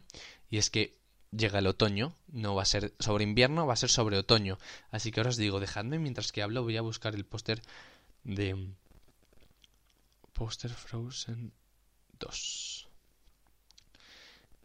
Y 0.50 0.58
es 0.58 0.70
que 0.70 0.96
llega 1.32 1.58
el 1.58 1.66
otoño. 1.66 2.16
No 2.28 2.54
va 2.54 2.62
a 2.62 2.66
ser 2.66 2.94
sobre 3.00 3.24
invierno, 3.24 3.66
va 3.66 3.72
a 3.72 3.76
ser 3.76 3.90
sobre 3.90 4.18
otoño. 4.18 4.58
Así 4.92 5.10
que 5.10 5.18
ahora 5.18 5.30
os 5.30 5.36
digo, 5.36 5.58
dejadme 5.58 5.98
mientras 5.98 6.30
que 6.30 6.42
hablo, 6.42 6.62
voy 6.62 6.76
a 6.76 6.82
buscar 6.82 7.16
el 7.16 7.24
póster 7.24 7.60
de. 8.22 8.72
Póster 10.32 10.70
Frozen 10.70 11.52
2. 12.18 12.89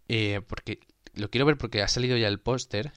Eh, 0.08 0.42
porque 0.48 0.80
lo 1.14 1.30
quiero 1.30 1.46
ver 1.46 1.58
porque 1.58 1.82
ha 1.82 1.88
salido 1.88 2.18
ya 2.18 2.28
el 2.28 2.40
póster. 2.40 2.94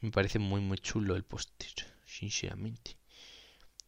Me 0.00 0.10
parece 0.10 0.38
muy, 0.38 0.60
muy 0.60 0.78
chulo 0.78 1.14
el 1.14 1.24
póster, 1.24 1.72
sinceramente. 2.06 2.96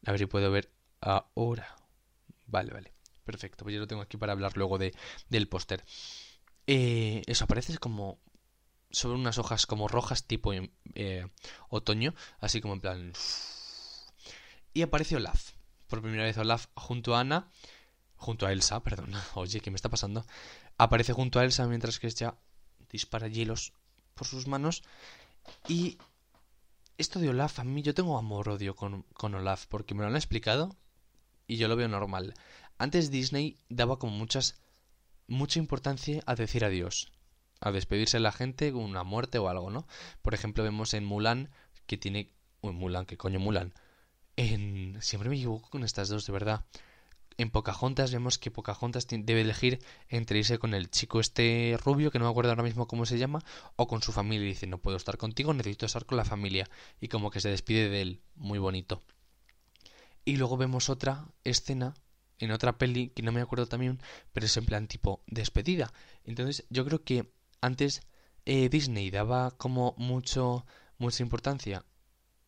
A 0.07 0.13
ver 0.13 0.21
si 0.21 0.27
puedo 0.27 0.51
ver 0.51 0.71
ahora. 1.01 1.77
Vale, 2.47 2.73
vale. 2.73 2.93
Perfecto. 3.25 3.65
Pues 3.65 3.75
yo 3.75 3.81
lo 3.81 3.87
tengo 3.87 4.03
aquí 4.03 4.17
para 4.17 4.33
hablar 4.33 4.57
luego 4.57 4.79
de, 4.79 4.95
del 5.29 5.49
póster. 5.49 5.85
Eh, 6.67 7.23
eso 7.27 7.45
aparece 7.45 7.77
como 7.79 8.21
sobre 8.91 9.19
unas 9.19 9.39
hojas 9.39 9.67
como 9.67 9.89
rojas 9.89 10.25
tipo 10.25 10.53
eh, 10.95 11.27
otoño, 11.69 12.15
así 12.39 12.61
como 12.61 12.75
en 12.75 12.81
plan... 12.81 13.13
Y 14.73 14.83
aparece 14.83 15.17
Olaf. 15.17 15.53
Por 15.89 16.01
primera 16.01 16.25
vez 16.25 16.37
Olaf 16.39 16.67
junto 16.75 17.15
a 17.15 17.21
Ana, 17.21 17.49
junto 18.17 18.47
a 18.47 18.53
Elsa, 18.53 18.83
perdón. 18.83 19.13
Oye, 19.35 19.61
¿qué 19.61 19.71
me 19.71 19.77
está 19.77 19.89
pasando? 19.89 20.25
Aparece 20.79 21.13
junto 21.13 21.39
a 21.39 21.45
Elsa 21.45 21.67
mientras 21.67 21.99
que 21.99 22.07
ella 22.07 22.37
dispara 22.95 23.27
hielos 23.27 23.73
por 24.15 24.27
sus 24.29 24.47
manos. 24.47 24.85
Y 25.69 25.99
esto 26.97 27.19
de 27.19 27.29
Olaf, 27.29 27.59
a 27.59 27.65
mí 27.65 27.83
yo 27.83 27.93
tengo 27.93 28.17
amor-odio 28.17 28.77
con, 28.77 29.03
con 29.15 29.35
Olaf, 29.35 29.67
porque 29.67 29.95
me 29.95 30.03
lo 30.03 30.09
han 30.09 30.17
explicado 30.17 30.77
y 31.49 31.57
yo 31.57 31.67
lo 31.67 31.75
veo 31.75 31.89
normal. 31.89 32.35
Antes 32.79 33.11
Disney 33.11 33.59
daba 33.69 33.99
como 33.99 34.13
muchas 34.17 34.61
mucha 35.27 35.59
importancia 35.59 36.23
a 36.27 36.35
decir 36.35 36.65
adiós, 36.65 37.11
a 37.61 37.73
despedirse 37.73 38.19
de 38.19 38.23
la 38.23 38.33
gente 38.33 38.73
con 38.73 38.83
una 38.83 39.03
muerte 39.03 39.39
o 39.39 39.49
algo, 39.49 39.71
¿no? 39.71 39.87
Por 40.23 40.35
ejemplo, 40.35 40.63
vemos 40.63 40.95
en 40.95 41.05
Mulan 41.05 41.51
que 41.87 41.97
tiene 41.97 42.31
uy, 42.61 42.73
Mulan, 42.73 43.07
¿qué 43.07 43.17
coño 43.17 43.41
Mulan? 43.41 43.75
En 44.37 44.99
siempre 45.01 45.31
me 45.31 45.37
equivoco 45.37 45.69
con 45.71 45.83
estas 45.83 46.09
dos, 46.09 46.27
de 46.27 46.33
verdad. 46.33 46.65
En 47.37 47.51
Pocahontas 47.51 48.13
vemos 48.13 48.39
que 48.39 48.53
Pocahontas 48.53 49.07
debe 49.09 49.41
elegir 49.41 49.81
entre 50.09 50.39
irse 50.39 50.59
con 50.59 50.73
el 50.73 50.91
chico 50.91 51.19
este 51.19 51.77
rubio, 51.85 52.11
que 52.11 52.19
no 52.19 52.27
me 52.27 52.31
acuerdo 52.31 52.51
ahora 52.51 52.63
mismo 52.63 52.87
cómo 52.87 53.07
se 53.07 53.19
llama, 53.19 53.45
o 53.77 53.89
con 53.89 54.03
su 54.03 54.13
familia. 54.13 54.47
Y 54.47 54.51
dice, 54.51 54.67
no 54.69 54.79
puedo 54.79 54.97
estar 54.97 55.17
contigo, 55.17 55.53
necesito 55.53 55.87
estar 55.87 56.07
con 56.07 56.17
la 56.17 56.25
familia. 56.25 56.69
Y 57.01 57.09
como 57.09 57.31
que 57.31 57.41
se 57.41 57.49
despide 57.49 57.89
de 57.89 58.03
él. 58.03 58.23
Muy 58.37 58.59
bonito. 58.59 59.03
Y 60.25 60.37
luego 60.37 60.57
vemos 60.57 60.89
otra 60.89 61.27
escena 61.43 61.95
en 62.39 62.51
otra 62.51 62.79
peli 62.79 63.11
que 63.11 63.23
no 63.23 63.33
me 63.33 63.41
acuerdo 63.41 63.67
también, 63.67 64.01
pero 64.33 64.47
es 64.47 64.57
en 64.57 64.67
plan 64.67 64.87
tipo 64.87 65.23
despedida. 65.27 65.93
Entonces 66.25 66.65
yo 66.71 66.85
creo 66.85 67.03
que 67.05 67.33
antes 67.61 68.03
eh, 68.45 68.69
Disney 68.69 69.11
daba 69.11 69.51
como 69.53 69.95
mucho 69.99 70.67
mucha 70.99 71.23
importancia 71.23 71.85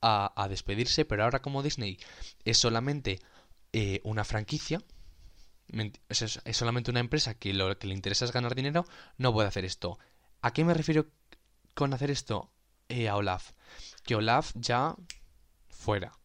a, 0.01 0.33
a, 0.40 0.49
despedirse, 0.49 1.05
pero 1.05 1.25
ahora 1.25 1.42
como 1.42 1.62
Disney 1.62 1.99
es 2.44 2.59
solamente 2.59 3.20
eh, 3.79 4.01
una 4.05 4.25
franquicia, 4.25 4.81
es, 6.09 6.41
solamente 6.53 6.91
una 6.91 7.01
empresa 7.01 7.35
que 7.35 7.53
lo 7.53 7.79
que 7.79 7.87
le 7.87 7.93
interesa 7.93 8.25
es 8.25 8.33
ganar 8.33 8.55
dinero, 8.55 8.87
no 9.19 9.35
puede 9.35 9.49
hacer 9.49 9.67
esto. 9.67 9.99
¿A 10.41 10.55
qué 10.55 10.65
me 10.65 10.73
refiero 10.73 11.11
con 11.75 11.93
hacer 11.93 12.11
esto? 12.11 12.51
Eh, 12.89 13.07
a 13.11 13.17
Olaf. 13.17 13.53
Que 14.03 14.15
Olaf 14.15 14.53
ya 14.55 14.97
fuera. 15.69 16.19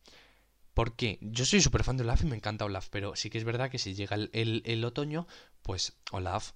Porque 0.74 1.20
yo 1.20 1.44
soy 1.44 1.60
súper 1.60 1.84
fan 1.84 1.98
de 1.98 2.04
Olaf 2.04 2.24
y 2.24 2.28
me 2.28 2.38
encanta 2.38 2.64
Olaf, 2.64 2.88
pero 2.90 3.18
sí 3.18 3.30
que 3.30 3.38
es 3.38 3.44
verdad 3.44 3.70
que 3.70 3.80
si 3.80 3.96
llega 3.96 4.16
el, 4.16 4.30
el, 4.32 4.62
el, 4.64 4.86
otoño, 4.86 5.28
pues 5.62 5.98
Olaf 6.12 6.54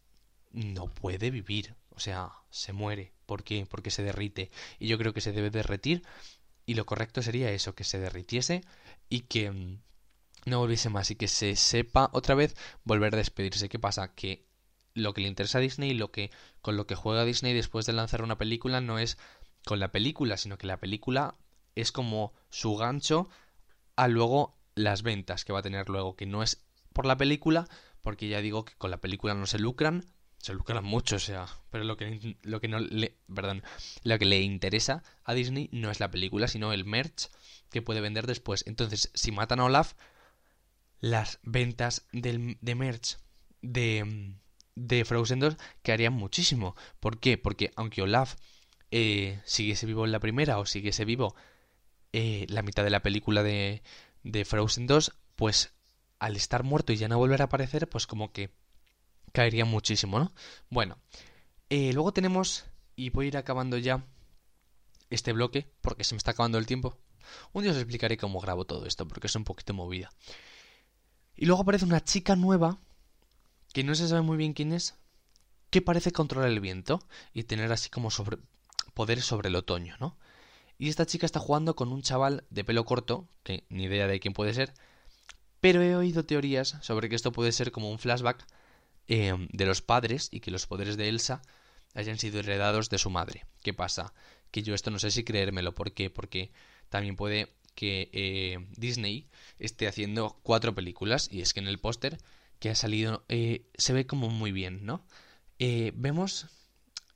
no 0.54 0.86
puede 0.86 1.30
vivir. 1.30 1.76
O 1.90 2.00
sea, 2.00 2.32
se 2.52 2.72
muere. 2.72 3.12
¿Por 3.26 3.44
qué? 3.44 3.66
Porque 3.70 3.92
se 3.92 4.02
derrite. 4.02 4.50
Y 4.80 4.88
yo 4.88 4.98
creo 4.98 5.12
que 5.12 5.20
se 5.20 5.34
debe 5.34 5.50
derretir. 5.50 6.04
Y 6.66 6.76
lo 6.76 6.86
correcto 6.86 7.22
sería 7.22 7.52
eso, 7.52 7.76
que 7.76 7.84
se 7.84 8.00
derritiese 8.00 8.64
y 9.10 9.22
que 9.22 9.52
mm, 9.52 9.80
no 10.46 10.60
volviese 10.60 10.90
más. 10.90 11.12
Y 11.12 11.16
que 11.16 11.28
se 11.28 11.56
sepa 11.56 12.10
otra 12.14 12.36
vez 12.36 12.56
volver 12.84 13.14
a 13.14 13.18
despedirse. 13.18 13.70
¿Qué 13.70 13.80
pasa? 13.80 14.14
Que 14.14 14.46
lo 14.94 15.14
que 15.14 15.22
le 15.22 15.28
interesa 15.28 15.58
a 15.58 15.62
Disney, 15.62 15.94
lo 15.94 16.12
que 16.12 16.32
con 16.62 16.78
lo 16.78 16.88
que 16.88 16.96
juega 16.96 17.26
Disney 17.26 17.54
después 17.54 17.86
de 17.86 17.94
lanzar 17.94 18.24
una 18.24 18.38
película 18.38 18.82
no 18.82 18.98
es 18.98 19.18
con 19.66 19.80
la 19.80 19.92
película, 19.92 20.38
sino 20.38 20.58
que 20.58 20.68
la 20.68 20.80
película 20.80 21.36
es 21.76 21.92
como 21.92 22.34
su 22.50 22.76
gancho 22.76 23.30
a 23.96 24.08
luego 24.08 24.58
las 24.76 25.04
ventas 25.04 25.46
que 25.46 25.54
va 25.54 25.60
a 25.60 25.64
tener 25.64 25.90
luego, 25.90 26.16
que 26.16 26.26
no 26.26 26.44
es 26.44 26.66
por 26.94 27.06
la 27.06 27.18
película, 27.18 27.68
porque 28.02 28.28
ya 28.28 28.42
digo 28.42 28.66
que 28.66 28.76
con 28.76 28.92
la 28.92 29.02
película 29.02 29.34
no 29.34 29.46
se 29.46 29.60
lucran, 29.60 30.06
se 30.38 30.54
lucran 30.54 30.84
mucho, 30.84 31.16
o 31.16 31.20
sea, 31.20 31.48
pero 31.72 31.84
lo 31.84 31.98
que, 31.98 32.38
lo 32.44 32.62
que 32.62 32.68
no 32.68 32.80
le, 32.80 33.18
perdón, 33.34 33.64
lo 34.04 34.20
que 34.20 34.26
le 34.26 34.42
interesa 34.42 35.04
a 35.24 35.34
Disney 35.34 35.70
no 35.72 35.92
es 35.92 36.00
la 36.00 36.12
película, 36.12 36.48
sino 36.48 36.72
el 36.72 36.86
merch 36.86 37.30
que 37.72 37.82
puede 37.82 38.02
vender 38.02 38.28
después. 38.28 38.64
Entonces, 38.68 39.12
si 39.14 39.32
matan 39.32 39.60
a 39.60 39.66
Olaf, 39.66 39.94
las 41.00 41.40
ventas 41.44 42.08
del, 42.12 42.58
de 42.62 42.76
merch 42.76 43.18
de, 43.62 44.36
de 44.76 45.06
Frozen 45.06 45.40
2 45.40 45.58
quedarían 45.84 46.14
muchísimo. 46.14 46.76
¿Por 47.00 47.20
qué? 47.20 47.38
Porque 47.38 47.72
aunque 47.76 48.02
Olaf 48.02 48.36
eh, 48.92 49.42
siguiese 49.46 49.86
vivo 49.86 50.06
en 50.06 50.12
la 50.12 50.20
primera 50.20 50.60
o 50.60 50.66
siguiese 50.66 51.06
vivo 51.06 51.36
eh, 52.14 52.46
la 52.50 52.62
mitad 52.62 52.84
de 52.84 52.90
la 52.90 53.02
película 53.02 53.44
de, 53.44 53.84
de 54.24 54.46
Frozen 54.46 54.88
2, 54.88 55.12
pues 55.36 55.74
al 56.20 56.36
estar 56.36 56.64
muerto 56.64 56.94
y 56.94 56.98
ya 56.98 57.08
no 57.08 57.18
volver 57.18 57.42
a 57.42 57.46
aparecer, 57.46 57.90
pues 57.90 58.08
como 58.08 58.32
que 58.32 58.52
caería 59.34 59.66
muchísimo, 59.66 60.18
¿no? 60.18 60.34
Bueno, 60.70 60.98
eh, 61.70 61.92
luego 61.94 62.14
tenemos, 62.14 62.66
y 62.96 63.10
voy 63.10 63.26
a 63.26 63.28
ir 63.30 63.38
acabando 63.38 63.78
ya 63.78 64.06
este 65.10 65.34
bloque, 65.34 65.70
porque 65.82 66.04
se 66.04 66.16
me 66.16 66.18
está 66.18 66.32
acabando 66.32 66.58
el 66.58 66.66
tiempo. 66.66 66.98
Un 67.54 67.64
día 67.64 67.72
os 67.72 67.78
explicaré 67.78 68.18
cómo 68.18 68.40
grabo 68.40 68.66
todo 68.66 68.86
esto, 68.86 69.08
porque 69.08 69.28
es 69.28 69.36
un 69.36 69.44
poquito 69.44 69.74
movida. 69.74 70.10
Y 71.36 71.46
luego 71.46 71.62
aparece 71.62 71.86
una 71.86 72.04
chica 72.04 72.36
nueva, 72.36 72.78
que 73.74 73.84
no 73.84 73.96
se 73.96 74.08
sabe 74.08 74.22
muy 74.22 74.38
bien 74.38 74.54
quién 74.54 74.72
es, 74.72 74.96
que 75.70 75.82
parece 75.82 76.12
controlar 76.12 76.50
el 76.50 76.62
viento 76.62 77.02
y 77.34 77.44
tener 77.44 77.72
así 77.72 77.90
como 77.90 78.10
sobre 78.12 78.38
poderes 78.94 79.26
sobre 79.26 79.50
el 79.50 79.56
otoño, 79.56 79.96
¿no? 80.00 80.18
Y 80.78 80.90
esta 80.90 81.06
chica 81.06 81.26
está 81.26 81.40
jugando 81.40 81.76
con 81.76 81.92
un 81.92 82.02
chaval 82.02 82.46
de 82.50 82.64
pelo 82.64 82.86
corto, 82.86 83.28
que 83.44 83.66
ni 83.70 83.84
idea 83.84 84.08
de 84.08 84.20
quién 84.20 84.34
puede 84.34 84.54
ser, 84.54 84.74
pero 85.62 85.82
he 85.82 85.96
oído 85.96 86.26
teorías 86.26 86.78
sobre 86.82 87.10
que 87.10 87.16
esto 87.16 87.32
puede 87.32 87.52
ser 87.52 87.72
como 87.72 87.90
un 87.90 88.00
flashback 88.00 88.46
eh, 89.08 89.34
de 89.52 89.66
los 89.66 89.82
padres 89.82 90.30
y 90.32 90.40
que 90.40 90.52
los 90.52 90.68
poderes 90.68 90.98
de 90.98 91.10
Elsa 91.10 91.42
hayan 91.94 92.18
sido 92.18 92.40
heredados 92.40 92.90
de 92.90 92.98
su 92.98 93.10
madre. 93.10 93.46
¿Qué 93.64 93.74
pasa? 93.74 94.14
Que 94.52 94.64
yo 94.64 94.76
esto 94.76 94.92
no 94.92 95.00
sé 95.00 95.12
si 95.12 95.24
creérmelo. 95.24 95.74
¿Por 95.74 95.94
qué? 95.94 96.10
Porque 96.10 96.52
también 96.90 97.16
puede 97.16 97.54
que 97.76 98.10
eh, 98.14 98.66
Disney 98.78 99.28
esté 99.60 99.88
haciendo 99.88 100.40
cuatro 100.44 100.74
películas 100.74 101.30
y 101.32 101.42
es 101.42 101.54
que 101.54 101.60
en 101.60 101.68
el 101.68 101.80
póster 101.80 102.18
que 102.60 102.70
ha 102.70 102.76
salido 102.76 103.26
eh, 103.30 103.66
se 103.76 103.94
ve 103.94 104.08
como 104.08 104.30
muy 104.30 104.52
bien, 104.52 104.86
¿no? 104.86 105.06
Eh, 105.60 105.92
vemos 105.96 106.48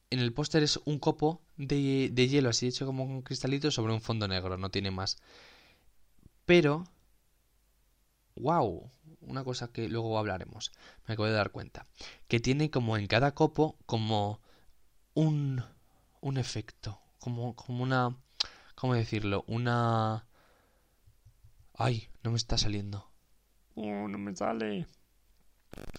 en 0.10 0.20
el 0.20 0.34
póster 0.34 0.64
es 0.64 0.80
un 0.86 1.00
copo 1.00 1.42
de, 1.58 2.10
de 2.12 2.28
hielo 2.28 2.50
así 2.50 2.68
hecho 2.68 2.86
como 2.86 3.04
un 3.04 3.22
cristalito 3.22 3.72
sobre 3.72 3.94
un 3.94 4.02
fondo 4.02 4.28
negro, 4.28 4.58
no 4.58 4.72
tiene 4.72 4.92
más. 4.92 5.18
Pero, 6.46 6.86
wow, 8.36 8.90
una 9.22 9.44
cosa 9.44 9.72
que 9.72 9.88
luego 9.88 10.18
hablaremos, 10.18 10.72
me 11.08 11.14
acabo 11.14 11.28
de 11.28 11.34
dar 11.34 11.52
cuenta, 11.52 11.86
que 12.28 12.40
tiene 12.40 12.72
como 12.72 12.98
en 12.98 13.08
cada 13.08 13.36
copo 13.36 13.78
como 13.86 14.42
un, 15.14 15.64
un 16.22 16.38
efecto, 16.38 17.00
como, 17.20 17.56
como 17.56 17.84
una, 17.84 18.18
¿cómo 18.76 18.96
decirlo? 18.96 19.44
Una... 19.48 20.26
Ay, 21.82 22.10
no 22.24 22.32
me 22.32 22.38
está 22.38 22.58
saliendo. 22.58 23.10
Oh, 23.76 24.10
no 24.10 24.18
me 24.18 24.36
sale. 24.36 24.86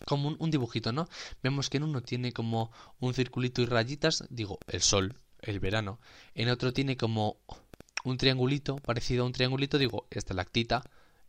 Como 0.07 0.29
un, 0.29 0.37
un 0.38 0.51
dibujito, 0.51 0.93
¿no? 0.93 1.09
Vemos 1.43 1.71
que 1.71 1.79
en 1.79 1.85
uno 1.85 2.03
tiene 2.03 2.33
como 2.33 2.71
un 2.99 3.14
circulito 3.14 3.62
y 3.62 3.64
rayitas, 3.64 4.25
digo, 4.29 4.59
el 4.66 4.83
sol, 4.83 5.19
el 5.40 5.59
verano. 5.59 5.99
En 6.35 6.51
otro 6.51 6.75
tiene 6.75 6.99
como 6.99 7.38
un 8.05 8.19
triangulito, 8.19 8.77
parecido 8.77 9.23
a 9.23 9.27
un 9.27 9.33
triangulito, 9.33 9.79
digo, 9.79 10.07
estalactita, 10.11 10.83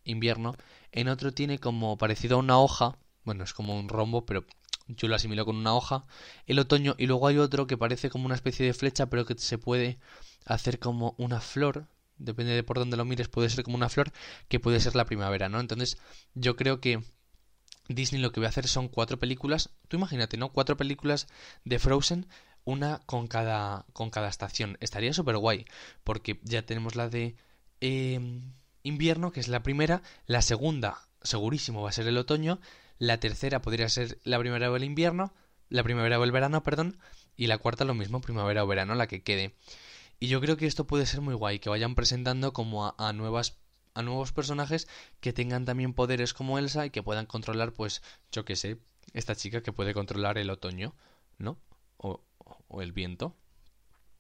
invierno. 0.03 0.57
En 0.91 1.07
otro 1.07 1.31
tiene 1.31 1.57
como 1.57 1.97
parecido 1.97 2.35
a 2.35 2.39
una 2.39 2.59
hoja, 2.59 2.97
bueno, 3.23 3.45
es 3.45 3.53
como 3.53 3.79
un 3.79 3.87
rombo, 3.87 4.25
pero 4.25 4.43
yo 4.89 5.07
lo 5.07 5.15
asimilo 5.15 5.45
con 5.45 5.55
una 5.55 5.73
hoja, 5.73 6.03
el 6.45 6.59
otoño. 6.59 6.95
Y 6.97 7.07
luego 7.07 7.27
hay 7.27 7.37
otro 7.37 7.67
que 7.67 7.77
parece 7.77 8.09
como 8.09 8.25
una 8.25 8.35
especie 8.35 8.65
de 8.65 8.73
flecha, 8.73 9.05
pero 9.05 9.25
que 9.25 9.37
se 9.37 9.57
puede 9.57 9.97
hacer 10.45 10.77
como 10.77 11.15
una 11.17 11.39
flor. 11.39 11.87
Depende 12.21 12.53
de 12.53 12.63
por 12.63 12.77
dónde 12.77 12.97
lo 12.97 13.05
mires, 13.05 13.27
puede 13.27 13.49
ser 13.49 13.63
como 13.63 13.77
una 13.77 13.89
flor, 13.89 14.11
que 14.47 14.59
puede 14.59 14.79
ser 14.79 14.95
la 14.95 15.05
primavera, 15.05 15.49
¿no? 15.49 15.59
Entonces, 15.59 15.97
yo 16.35 16.55
creo 16.55 16.79
que 16.79 17.03
Disney 17.87 18.21
lo 18.21 18.31
que 18.31 18.39
va 18.39 18.47
a 18.47 18.49
hacer 18.49 18.67
son 18.67 18.87
cuatro 18.87 19.17
películas. 19.17 19.71
Tú 19.87 19.97
imagínate, 19.97 20.37
¿no? 20.37 20.49
Cuatro 20.49 20.77
películas 20.77 21.27
de 21.65 21.79
Frozen, 21.79 22.27
una 22.63 22.99
con 23.05 23.27
cada, 23.27 23.85
con 23.93 24.09
cada 24.09 24.29
estación. 24.29 24.77
Estaría 24.81 25.13
súper 25.13 25.37
guay, 25.37 25.65
porque 26.03 26.39
ya 26.43 26.65
tenemos 26.65 26.95
la 26.95 27.09
de 27.09 27.35
eh, 27.81 28.19
invierno, 28.83 29.31
que 29.31 29.39
es 29.39 29.47
la 29.47 29.63
primera. 29.63 30.01
La 30.27 30.41
segunda, 30.41 30.99
segurísimo, 31.21 31.81
va 31.81 31.89
a 31.89 31.93
ser 31.93 32.07
el 32.07 32.17
otoño. 32.17 32.59
La 32.97 33.19
tercera 33.19 33.61
podría 33.61 33.89
ser 33.89 34.19
la 34.23 34.39
primavera 34.39 34.71
o 34.71 34.75
el 34.75 34.83
invierno. 34.83 35.33
La 35.69 35.83
primavera 35.83 36.19
o 36.19 36.23
el 36.23 36.31
verano, 36.31 36.63
perdón. 36.63 36.99
Y 37.35 37.47
la 37.47 37.57
cuarta 37.57 37.85
lo 37.85 37.95
mismo, 37.95 38.21
primavera 38.21 38.63
o 38.63 38.67
verano, 38.67 38.93
la 38.95 39.07
que 39.07 39.23
quede. 39.23 39.55
Y 40.21 40.27
yo 40.27 40.39
creo 40.39 40.55
que 40.55 40.67
esto 40.67 40.85
puede 40.85 41.07
ser 41.07 41.19
muy 41.21 41.33
guay, 41.33 41.57
que 41.57 41.69
vayan 41.69 41.95
presentando 41.95 42.53
como 42.53 42.93
a, 42.95 43.11
nuevas 43.11 43.57
a 43.95 44.03
nuevos 44.03 44.31
personajes 44.31 44.87
que 45.19 45.33
tengan 45.33 45.65
también 45.65 45.93
poderes 45.93 46.35
como 46.35 46.59
Elsa 46.59 46.85
y 46.85 46.91
que 46.91 47.01
puedan 47.01 47.25
controlar, 47.25 47.73
pues, 47.73 48.03
yo 48.31 48.45
qué 48.45 48.55
sé, 48.55 48.77
esta 49.13 49.35
chica 49.35 49.63
que 49.63 49.73
puede 49.73 49.95
controlar 49.95 50.37
el 50.37 50.51
otoño, 50.51 50.93
¿no? 51.39 51.57
O, 51.97 52.23
o, 52.67 52.81
el 52.83 52.91
viento. 52.91 53.35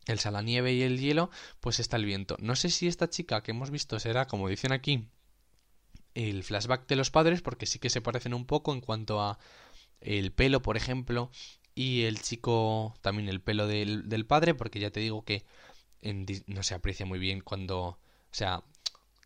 Elsa 0.07 0.31
la 0.31 0.41
nieve 0.41 0.73
y 0.73 0.81
el 0.81 0.99
hielo, 0.99 1.29
pues 1.59 1.79
está 1.79 1.97
el 1.97 2.05
viento. 2.05 2.35
No 2.39 2.55
sé 2.55 2.71
si 2.71 2.87
esta 2.87 3.07
chica 3.07 3.43
que 3.43 3.51
hemos 3.51 3.69
visto 3.69 3.99
será, 3.99 4.25
como 4.25 4.49
dicen 4.49 4.71
aquí, 4.71 5.07
el 6.15 6.43
flashback 6.43 6.87
de 6.87 6.95
los 6.95 7.11
padres, 7.11 7.43
porque 7.43 7.67
sí 7.67 7.77
que 7.77 7.91
se 7.91 8.01
parecen 8.01 8.33
un 8.33 8.47
poco 8.47 8.73
en 8.73 8.81
cuanto 8.81 9.21
a 9.21 9.37
el 9.99 10.31
pelo, 10.31 10.63
por 10.63 10.77
ejemplo, 10.77 11.29
y 11.75 12.05
el 12.05 12.19
chico, 12.21 12.95
también 13.01 13.29
el 13.29 13.39
pelo 13.39 13.67
del, 13.67 14.09
del 14.09 14.25
padre, 14.25 14.55
porque 14.55 14.79
ya 14.79 14.89
te 14.89 14.99
digo 14.99 15.23
que 15.23 15.45
no 16.01 16.63
se 16.63 16.73
aprecia 16.73 17.05
muy 17.05 17.19
bien 17.19 17.41
cuando, 17.41 17.79
o 17.79 17.99
sea, 18.31 18.63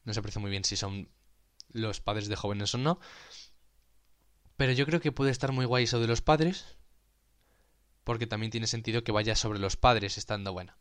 no 0.04 0.14
se 0.14 0.20
aprecia 0.20 0.42
muy 0.42 0.52
bien 0.52 0.64
si 0.64 0.76
son 0.76 1.10
los 1.70 2.00
padres 2.00 2.28
de 2.28 2.36
jóvenes 2.36 2.74
o 2.76 2.78
no. 2.78 3.00
Pero 4.58 4.72
yo 4.72 4.86
creo 4.86 5.02
que 5.02 5.12
puede 5.12 5.32
estar 5.32 5.52
muy 5.52 5.66
guay 5.66 5.84
eso 5.84 6.00
de 6.00 6.08
los 6.08 6.22
padres. 6.22 6.78
Porque 8.04 8.28
también 8.28 8.52
tiene 8.52 8.68
sentido 8.68 9.04
que 9.04 9.12
vaya 9.12 9.36
sobre 9.36 9.60
los 9.60 9.78
padres 9.78 10.18
estando 10.18 10.54
buena. 10.54 10.78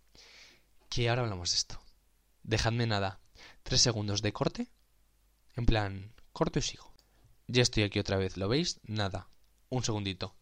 Que 0.91 1.09
ahora 1.09 1.23
hablamos 1.23 1.51
de 1.51 1.57
esto. 1.57 1.81
Dejadme 2.43 2.87
nada. 2.87 3.21
Tres 3.63 3.81
segundos 3.81 4.23
de 4.23 4.33
corte. 4.33 4.71
En 5.57 5.67
plan, 5.67 6.13
corto 6.33 6.59
y 6.59 6.63
sigo. 6.63 6.93
Ya 7.47 7.63
estoy 7.63 7.83
aquí 7.83 7.99
otra 7.99 8.17
vez, 8.17 8.37
¿lo 8.37 8.49
veis? 8.49 8.81
Nada. 8.85 9.29
Un 9.71 9.83
segundito. 9.83 10.37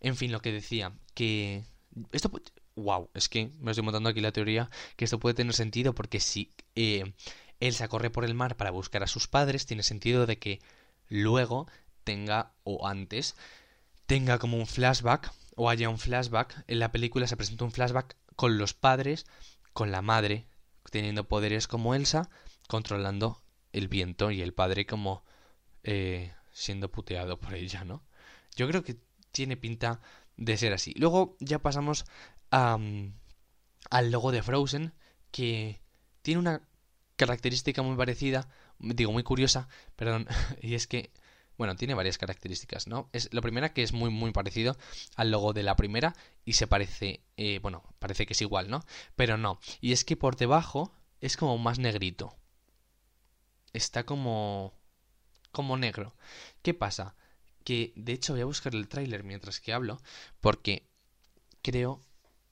En 0.00 0.16
fin, 0.16 0.32
lo 0.32 0.40
que 0.40 0.52
decía, 0.52 0.92
que... 1.14 1.64
Esto... 2.12 2.30
Wow, 2.76 3.10
es 3.14 3.28
que 3.28 3.50
me 3.60 3.72
estoy 3.72 3.84
montando 3.84 4.08
aquí 4.08 4.20
la 4.20 4.32
teoría 4.32 4.70
que 4.96 5.04
esto 5.04 5.20
puede 5.20 5.34
tener 5.34 5.54
sentido 5.54 5.94
porque 5.94 6.20
si 6.20 6.52
eh, 6.74 7.12
Elsa 7.60 7.88
corre 7.88 8.10
por 8.10 8.24
el 8.24 8.34
mar 8.34 8.56
para 8.56 8.70
buscar 8.70 9.02
a 9.02 9.06
sus 9.06 9.28
padres, 9.28 9.66
tiene 9.66 9.82
sentido 9.82 10.26
de 10.26 10.38
que 10.38 10.60
luego 11.08 11.66
tenga, 12.04 12.52
o 12.64 12.86
antes, 12.86 13.36
tenga 14.06 14.38
como 14.38 14.56
un 14.56 14.66
flashback, 14.66 15.32
o 15.54 15.68
haya 15.68 15.88
un 15.88 15.98
flashback, 15.98 16.64
en 16.66 16.78
la 16.78 16.92
película 16.92 17.26
se 17.26 17.36
presenta 17.36 17.64
un 17.64 17.72
flashback 17.72 18.16
con 18.36 18.58
los 18.58 18.74
padres, 18.74 19.26
con 19.74 19.92
la 19.92 20.02
madre, 20.02 20.46
teniendo 20.90 21.28
poderes 21.28 21.68
como 21.68 21.94
Elsa, 21.94 22.30
controlando 22.68 23.42
el 23.72 23.88
viento 23.88 24.30
y 24.30 24.42
el 24.42 24.54
padre 24.54 24.86
como 24.86 25.24
eh, 25.84 26.32
siendo 26.52 26.90
puteado 26.90 27.38
por 27.38 27.54
ella, 27.54 27.84
¿no? 27.84 28.02
Yo 28.56 28.66
creo 28.68 28.82
que 28.82 28.96
tiene 29.30 29.56
pinta 29.56 30.00
de 30.36 30.56
ser 30.56 30.72
así. 30.72 30.94
Luego 30.96 31.36
ya 31.40 31.60
pasamos 31.60 32.04
al 32.52 34.10
logo 34.10 34.30
de 34.30 34.42
Frozen, 34.42 34.92
que 35.30 35.80
tiene 36.22 36.38
una 36.38 36.62
característica 37.16 37.82
muy 37.82 37.96
parecida, 37.96 38.48
digo 38.78 39.12
muy 39.12 39.22
curiosa, 39.22 39.68
perdón, 39.96 40.26
y 40.60 40.74
es 40.74 40.86
que, 40.86 41.12
bueno, 41.56 41.76
tiene 41.76 41.94
varias 41.94 42.18
características, 42.18 42.86
¿no? 42.86 43.08
Es 43.12 43.32
la 43.32 43.40
primera 43.40 43.72
que 43.72 43.82
es 43.82 43.92
muy, 43.92 44.10
muy 44.10 44.32
parecido 44.32 44.76
al 45.16 45.30
logo 45.30 45.52
de 45.52 45.62
la 45.62 45.76
primera 45.76 46.14
y 46.44 46.54
se 46.54 46.66
parece, 46.66 47.22
eh, 47.36 47.58
bueno, 47.60 47.82
parece 47.98 48.26
que 48.26 48.34
es 48.34 48.42
igual, 48.42 48.70
¿no? 48.70 48.84
Pero 49.16 49.36
no, 49.38 49.58
y 49.80 49.92
es 49.92 50.04
que 50.04 50.16
por 50.16 50.36
debajo 50.36 50.92
es 51.20 51.36
como 51.36 51.58
más 51.58 51.78
negrito. 51.78 52.36
Está 53.72 54.04
como... 54.04 54.74
como 55.52 55.76
negro. 55.78 56.14
¿Qué 56.62 56.74
pasa? 56.74 57.16
Que, 57.64 57.92
de 57.96 58.12
hecho, 58.12 58.34
voy 58.34 58.42
a 58.42 58.46
buscar 58.46 58.74
el 58.74 58.88
tráiler 58.88 59.24
mientras 59.24 59.60
que 59.60 59.72
hablo, 59.72 60.02
porque 60.40 60.88
creo 61.62 62.00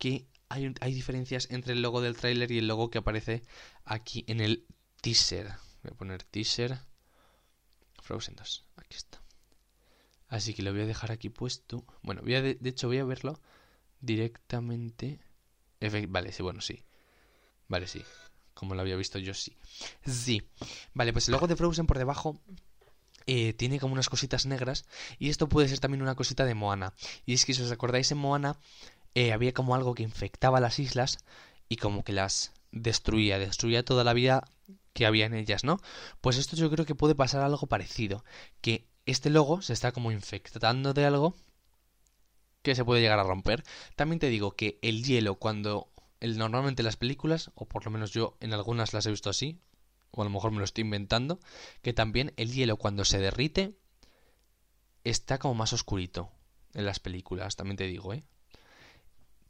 que 0.01 0.27
hay, 0.49 0.75
hay, 0.81 0.95
diferencias 0.95 1.47
entre 1.51 1.75
el 1.75 1.83
logo 1.83 2.01
del 2.01 2.17
tráiler 2.17 2.51
y 2.51 2.59
el 2.59 2.67
logo 2.67 2.91
que 2.91 2.99
aparece 2.99 3.43
aquí 3.85 4.25
en 4.27 4.41
el 4.41 4.67
teaser. 5.01 5.53
Voy 5.83 5.93
a 5.93 5.97
poner 5.97 6.25
teaser 6.25 6.81
Frozen 8.03 8.35
2. 8.35 8.65
Aquí 8.77 8.97
está. 8.97 9.23
Así 10.29 10.55
que 10.55 10.63
lo 10.63 10.73
voy 10.73 10.83
a 10.83 10.87
dejar 10.87 11.13
aquí 11.13 11.29
puesto. 11.29 11.85
Bueno, 12.03 12.23
voy 12.23 12.35
a 12.35 12.43
de, 12.43 12.59
hecho 12.65 12.89
voy 12.89 12.99
a 12.99 13.05
verlo 13.05 13.41
directamente. 14.01 15.21
Vale, 16.09 16.33
sí, 16.33 16.43
bueno, 16.43 16.61
sí. 16.61 16.83
Vale, 17.69 17.87
sí. 17.87 18.03
Como 18.55 18.75
lo 18.75 18.81
había 18.81 18.97
visto 18.97 19.19
yo, 19.19 19.35
sí. 19.35 19.57
Sí. 20.07 20.43
Vale, 20.95 21.13
pues 21.13 21.29
el 21.29 21.33
logo 21.33 21.47
de 21.47 21.57
Frozen 21.57 21.87
por 21.87 21.99
debajo 21.99 22.41
eh, 23.27 23.53
tiene 23.53 23.79
como 23.79 23.93
unas 23.93 24.09
cositas 24.09 24.47
negras 24.47 24.87
y 25.19 25.29
esto 25.29 25.49
puede 25.49 25.69
ser 25.69 25.79
también 25.79 26.03
una 26.03 26.15
cosita 26.15 26.45
de 26.45 26.55
Moana. 26.55 26.95
Y 27.27 27.35
es 27.35 27.45
que 27.45 27.55
si 27.55 27.63
os 27.63 27.71
acordáis 27.71 28.11
en 28.11 28.19
Moana 28.19 28.57
eh, 29.15 29.33
había 29.33 29.53
como 29.53 29.75
algo 29.75 29.95
que 29.95 30.03
infectaba 30.03 30.61
las 30.61 30.79
islas 30.79 31.19
y 31.69 31.77
como 31.77 32.05
que 32.05 32.13
las 32.13 32.53
destruía, 32.73 33.39
destruía 33.39 33.85
toda 33.85 34.05
la 34.05 34.13
vida 34.13 34.45
que 34.93 35.07
había 35.07 35.27
en 35.27 35.35
ellas, 35.35 35.65
¿no? 35.65 35.79
Pues 36.21 36.37
esto 36.37 36.57
yo 36.57 36.71
creo 36.71 36.87
que 36.87 36.95
puede 36.95 37.15
pasar 37.15 37.43
algo 37.43 37.67
parecido, 37.67 38.25
que 38.61 38.87
este 39.07 39.31
logo 39.31 39.63
se 39.63 39.73
está 39.73 39.93
como 39.93 40.13
infectando 40.13 40.95
de 40.95 41.05
algo 41.05 41.35
que 42.63 42.75
se 42.75 42.85
puede 42.85 43.01
llegar 43.01 43.19
a 43.19 43.25
romper. 43.25 43.65
También 43.97 44.19
te 44.19 44.29
digo 44.29 44.53
que 44.53 44.79
el 44.83 45.05
hielo 45.05 45.37
cuando 45.37 45.91
normalmente 46.21 46.83
las 46.83 46.97
películas, 46.97 47.51
o 47.55 47.67
por 47.67 47.85
lo 47.85 47.91
menos 47.91 48.13
yo 48.13 48.37
en 48.41 48.53
algunas 48.53 48.93
las 48.93 49.07
he 49.07 49.11
visto 49.11 49.31
así, 49.31 49.59
o 50.11 50.23
a 50.23 50.25
lo 50.25 50.31
mejor 50.31 50.51
me 50.51 50.59
lo 50.59 50.65
estoy 50.65 50.83
inventando, 50.83 51.41
que 51.83 51.93
también 51.93 52.33
el 52.37 52.53
hielo 52.53 52.77
cuando 52.77 53.05
se 53.05 53.19
derrite 53.19 53.77
está 55.05 55.39
como 55.39 55.55
más 55.55 55.73
oscurito 55.73 56.31
en 56.75 56.85
las 56.85 57.01
películas, 57.01 57.57
también 57.57 57.77
te 57.77 57.87
digo, 57.87 58.13
¿eh? 58.13 58.23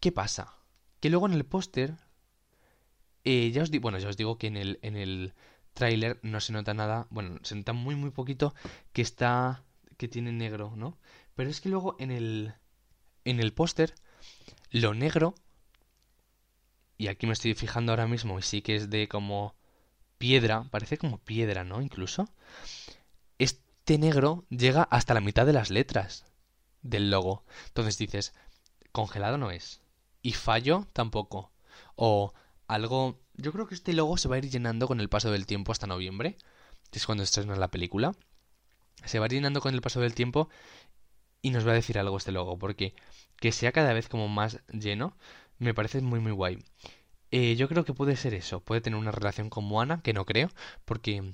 ¿Qué 0.01 0.13
pasa? 0.13 0.55
Que 1.01 1.11
luego 1.11 1.27
en 1.27 1.35
el 1.35 1.45
póster, 1.45 1.97
eh, 3.25 3.51
ya 3.53 3.63
os 3.63 3.71
digo, 3.71 3.83
bueno, 3.83 3.99
ya 3.99 4.09
os 4.09 4.17
digo 4.17 4.39
que 4.39 4.47
en 4.47 4.57
el, 4.57 4.79
en 4.83 4.97
el 4.97 5.35
tráiler 5.75 6.19
no 6.23 6.41
se 6.41 6.53
nota 6.53 6.75
nada, 6.75 7.07
bueno, 7.11 7.39
se 7.43 7.55
nota 7.55 7.73
muy 7.73 7.95
muy 7.95 8.11
poquito 8.11 8.55
que 8.93 9.03
está, 9.03 9.63
que 9.99 10.09
tiene 10.09 10.33
negro, 10.33 10.73
¿no? 10.77 10.99
Pero 11.35 11.51
es 11.51 11.61
que 11.61 11.69
luego 11.69 11.97
en 11.99 12.11
el, 12.11 12.55
en 13.25 13.41
el 13.41 13.53
póster, 13.53 13.95
lo 14.71 14.95
negro, 14.95 15.35
y 16.97 17.09
aquí 17.09 17.27
me 17.27 17.33
estoy 17.33 17.55
fijando 17.55 17.93
ahora 17.93 18.07
mismo 18.07 18.39
y 18.39 18.43
sí 18.43 18.63
que 18.63 18.77
es 18.77 18.91
de 18.91 19.09
como 19.09 19.55
piedra, 20.19 20.65
parece 20.71 20.99
como 20.99 21.19
piedra, 21.19 21.65
¿no? 21.65 21.81
Incluso. 21.81 22.29
Este 23.39 23.99
negro 23.99 24.45
llega 24.51 24.83
hasta 24.83 25.15
la 25.15 25.21
mitad 25.21 25.47
de 25.47 25.55
las 25.55 25.71
letras 25.71 26.27
del 26.83 27.11
logo. 27.11 27.45
Entonces 27.69 27.97
dices, 27.99 28.35
congelado 28.93 29.39
no 29.39 29.51
es. 29.51 29.81
Y 30.23 30.33
fallo 30.33 30.87
tampoco. 30.93 31.53
O 31.97 32.33
algo... 32.67 33.19
Yo 33.35 33.53
creo 33.53 33.67
que 33.67 33.75
este 33.75 33.95
logo 33.95 34.17
se 34.19 34.29
va 34.29 34.37
a 34.37 34.39
ir 34.39 34.51
llenando 34.51 34.87
con 34.87 35.01
el 35.01 35.09
paso 35.09 35.31
del 35.31 35.47
tiempo 35.47 35.73
hasta 35.73 35.87
noviembre, 35.87 36.37
que 36.91 36.99
es 36.99 37.07
cuando 37.07 37.25
estrena 37.25 37.57
la 37.57 37.71
película. 37.71 38.13
Se 39.05 39.19
va 39.19 39.25
a 39.25 39.29
ir 39.29 39.33
llenando 39.33 39.61
con 39.61 39.75
el 39.75 39.81
paso 39.81 40.01
del 40.01 40.15
tiempo 40.15 40.51
y 41.43 41.51
nos 41.51 41.67
va 41.67 41.73
a 41.73 41.75
decir 41.75 41.99
algo 41.99 42.17
este 42.17 42.33
logo, 42.33 42.59
porque 42.59 42.95
que 43.37 43.53
sea 43.53 43.73
cada 43.73 43.93
vez 43.93 44.09
como 44.09 44.29
más 44.29 44.61
lleno, 44.73 45.17
me 45.59 45.75
parece 45.75 46.01
muy 46.03 46.21
muy 46.21 46.33
guay. 46.33 46.59
Eh, 47.31 47.57
yo 47.57 47.69
creo 47.69 47.85
que 47.85 47.95
puede 47.95 48.17
ser 48.17 48.35
eso, 48.35 48.61
puede 48.61 48.81
tener 48.81 48.99
una 48.99 49.13
relación 49.13 49.51
con 49.51 49.65
Moana, 49.65 50.03
que 50.03 50.13
no 50.13 50.27
creo, 50.27 50.51
porque, 50.85 51.33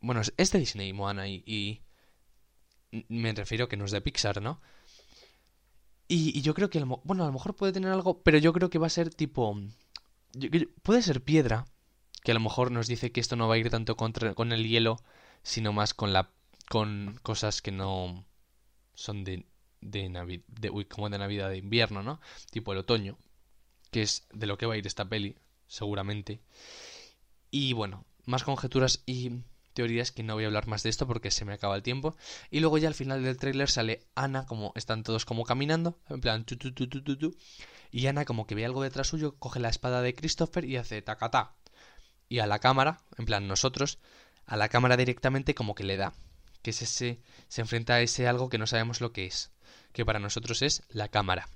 bueno, 0.00 0.22
es 0.36 0.52
de 0.52 0.58
Disney 0.58 0.92
Moana 0.92 1.28
y, 1.28 1.42
y 1.46 1.82
me 3.08 3.32
refiero 3.32 3.68
que 3.68 3.76
no 3.76 3.84
es 3.84 3.90
de 3.90 4.00
Pixar, 4.00 4.40
¿no? 4.40 4.60
Y, 6.08 6.40
yo 6.40 6.54
creo 6.54 6.70
que, 6.70 6.82
bueno, 7.04 7.22
a 7.22 7.26
lo 7.26 7.32
mejor 7.32 7.54
puede 7.54 7.72
tener 7.72 7.92
algo, 7.92 8.22
pero 8.22 8.38
yo 8.38 8.52
creo 8.52 8.70
que 8.70 8.78
va 8.78 8.86
a 8.86 8.90
ser 8.90 9.12
tipo, 9.12 9.58
puede 10.82 11.02
ser 11.02 11.22
piedra, 11.22 11.66
que 12.22 12.30
a 12.32 12.34
lo 12.34 12.40
mejor 12.40 12.70
nos 12.70 12.86
dice 12.86 13.12
que 13.12 13.20
esto 13.20 13.36
no 13.36 13.46
va 13.46 13.54
a 13.54 13.58
ir 13.58 13.70
tanto 13.70 13.96
contra, 13.96 14.34
con 14.34 14.52
el 14.52 14.66
hielo, 14.66 14.96
sino 15.42 15.72
más 15.72 15.94
con 15.94 16.12
la, 16.12 16.30
con 16.70 17.20
cosas 17.22 17.60
que 17.60 17.72
no 17.72 18.24
son 18.94 19.22
de, 19.24 19.44
de, 19.82 20.08
Navidad, 20.08 20.44
de, 20.48 20.86
como 20.86 21.10
de 21.10 21.18
Navidad 21.18 21.50
de 21.50 21.58
invierno, 21.58 22.02
¿no? 22.02 22.20
Tipo 22.50 22.72
el 22.72 22.78
otoño 22.78 23.18
que 23.90 24.02
es 24.02 24.26
de 24.32 24.46
lo 24.46 24.58
que 24.58 24.66
va 24.66 24.74
a 24.74 24.76
ir 24.76 24.86
esta 24.86 25.08
peli, 25.08 25.36
seguramente. 25.66 26.40
Y 27.50 27.72
bueno, 27.72 28.04
más 28.26 28.44
conjeturas 28.44 29.02
y 29.06 29.32
teorías 29.78 30.10
que 30.10 30.24
no 30.24 30.34
voy 30.34 30.42
a 30.42 30.48
hablar 30.48 30.66
más 30.66 30.82
de 30.82 30.90
esto 30.90 31.06
porque 31.06 31.30
se 31.30 31.44
me 31.44 31.52
acaba 31.52 31.76
el 31.76 31.84
tiempo. 31.84 32.16
Y 32.50 32.58
luego 32.58 32.78
ya 32.78 32.88
al 32.88 32.94
final 32.94 33.22
del 33.22 33.36
tráiler 33.36 33.70
sale 33.70 34.08
Ana, 34.16 34.44
como 34.44 34.72
están 34.74 35.04
todos 35.04 35.24
como 35.24 35.44
caminando, 35.44 36.00
en 36.08 36.20
plan 36.20 36.44
tu, 36.44 36.56
tu, 36.56 36.72
tu, 36.72 36.88
tu, 36.88 37.36
y 37.92 38.08
Ana 38.08 38.24
como 38.24 38.44
que 38.44 38.56
ve 38.56 38.64
algo 38.64 38.82
detrás 38.82 39.06
suyo, 39.06 39.36
coge 39.38 39.60
la 39.60 39.68
espada 39.68 40.02
de 40.02 40.16
Christopher 40.16 40.64
y 40.64 40.78
hace 40.78 41.00
tacatá. 41.00 41.54
Y 42.28 42.40
a 42.40 42.48
la 42.48 42.58
cámara, 42.58 43.02
en 43.18 43.24
plan 43.24 43.46
nosotros, 43.46 44.00
a 44.46 44.56
la 44.56 44.68
cámara 44.68 44.96
directamente 44.96 45.54
como 45.54 45.76
que 45.76 45.84
le 45.84 45.96
da. 45.96 46.12
Que 46.62 46.70
es 46.70 46.82
ese, 46.82 47.22
se 47.46 47.60
enfrenta 47.60 47.94
a 47.94 48.00
ese 48.00 48.26
algo 48.26 48.48
que 48.48 48.58
no 48.58 48.66
sabemos 48.66 49.00
lo 49.00 49.12
que 49.12 49.26
es. 49.26 49.52
Que 49.92 50.04
para 50.04 50.18
nosotros 50.18 50.60
es 50.62 50.82
la 50.88 51.06
cámara. 51.06 51.48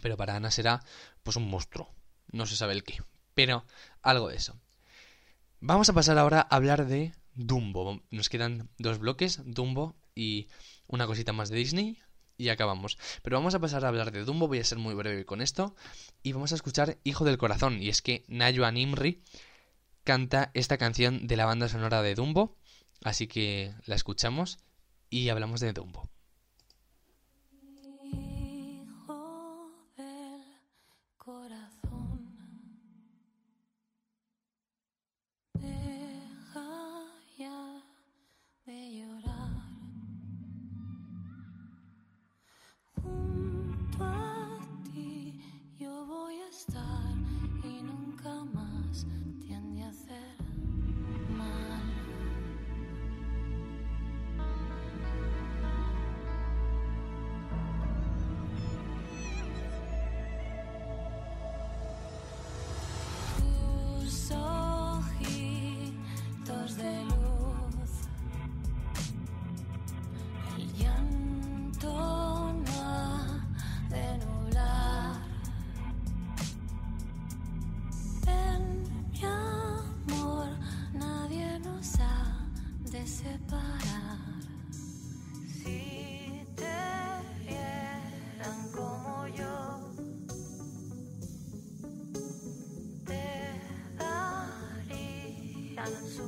Pero 0.00 0.16
para 0.16 0.36
Ana 0.36 0.52
será 0.52 0.84
pues 1.24 1.36
un 1.36 1.50
monstruo. 1.50 1.92
No 2.30 2.46
se 2.46 2.54
sabe 2.54 2.74
el 2.74 2.84
qué. 2.84 3.02
Pero 3.34 3.66
algo 4.00 4.28
de 4.28 4.36
eso. 4.36 4.60
Vamos 5.58 5.88
a 5.88 5.92
pasar 5.92 6.18
ahora 6.18 6.46
a 6.48 6.54
hablar 6.54 6.86
de 6.86 7.12
Dumbo. 7.34 8.02
Nos 8.10 8.28
quedan 8.28 8.68
dos 8.78 8.98
bloques, 8.98 9.40
Dumbo 9.44 9.96
y 10.14 10.48
una 10.86 11.06
cosita 11.06 11.32
más 11.32 11.48
de 11.48 11.56
Disney. 11.56 11.98
Y 12.38 12.48
acabamos. 12.48 12.98
Pero 13.22 13.36
vamos 13.36 13.54
a 13.54 13.60
pasar 13.60 13.84
a 13.84 13.88
hablar 13.88 14.10
de 14.10 14.24
Dumbo. 14.24 14.48
Voy 14.48 14.58
a 14.58 14.64
ser 14.64 14.78
muy 14.78 14.94
breve 14.94 15.24
con 15.24 15.42
esto. 15.42 15.74
Y 16.22 16.32
vamos 16.32 16.52
a 16.52 16.56
escuchar 16.56 16.98
Hijo 17.04 17.24
del 17.24 17.38
Corazón. 17.38 17.82
Y 17.82 17.88
es 17.88 18.02
que 18.02 18.24
Nayuan 18.28 18.76
Imri 18.76 19.22
canta 20.04 20.50
esta 20.54 20.78
canción 20.78 21.26
de 21.26 21.36
la 21.36 21.46
banda 21.46 21.68
sonora 21.68 22.02
de 22.02 22.14
Dumbo. 22.14 22.56
Así 23.04 23.26
que 23.26 23.74
la 23.86 23.94
escuchamos 23.94 24.58
y 25.10 25.28
hablamos 25.28 25.60
de 25.60 25.72
Dumbo. 25.72 26.08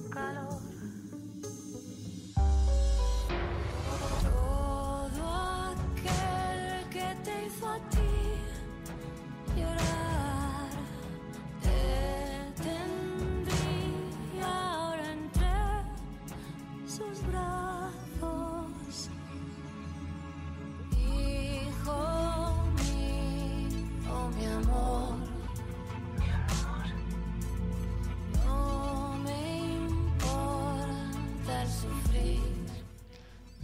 su 0.03 0.11
calor. 0.11 0.44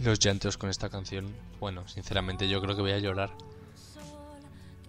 Los 0.03 0.19
llantos 0.19 0.57
con 0.57 0.69
esta 0.69 0.89
canción, 0.89 1.33
bueno, 1.59 1.87
sinceramente 1.87 2.49
yo 2.49 2.61
creo 2.61 2.75
que 2.75 2.81
voy 2.81 2.91
a 2.91 2.99
llorar. 2.99 3.31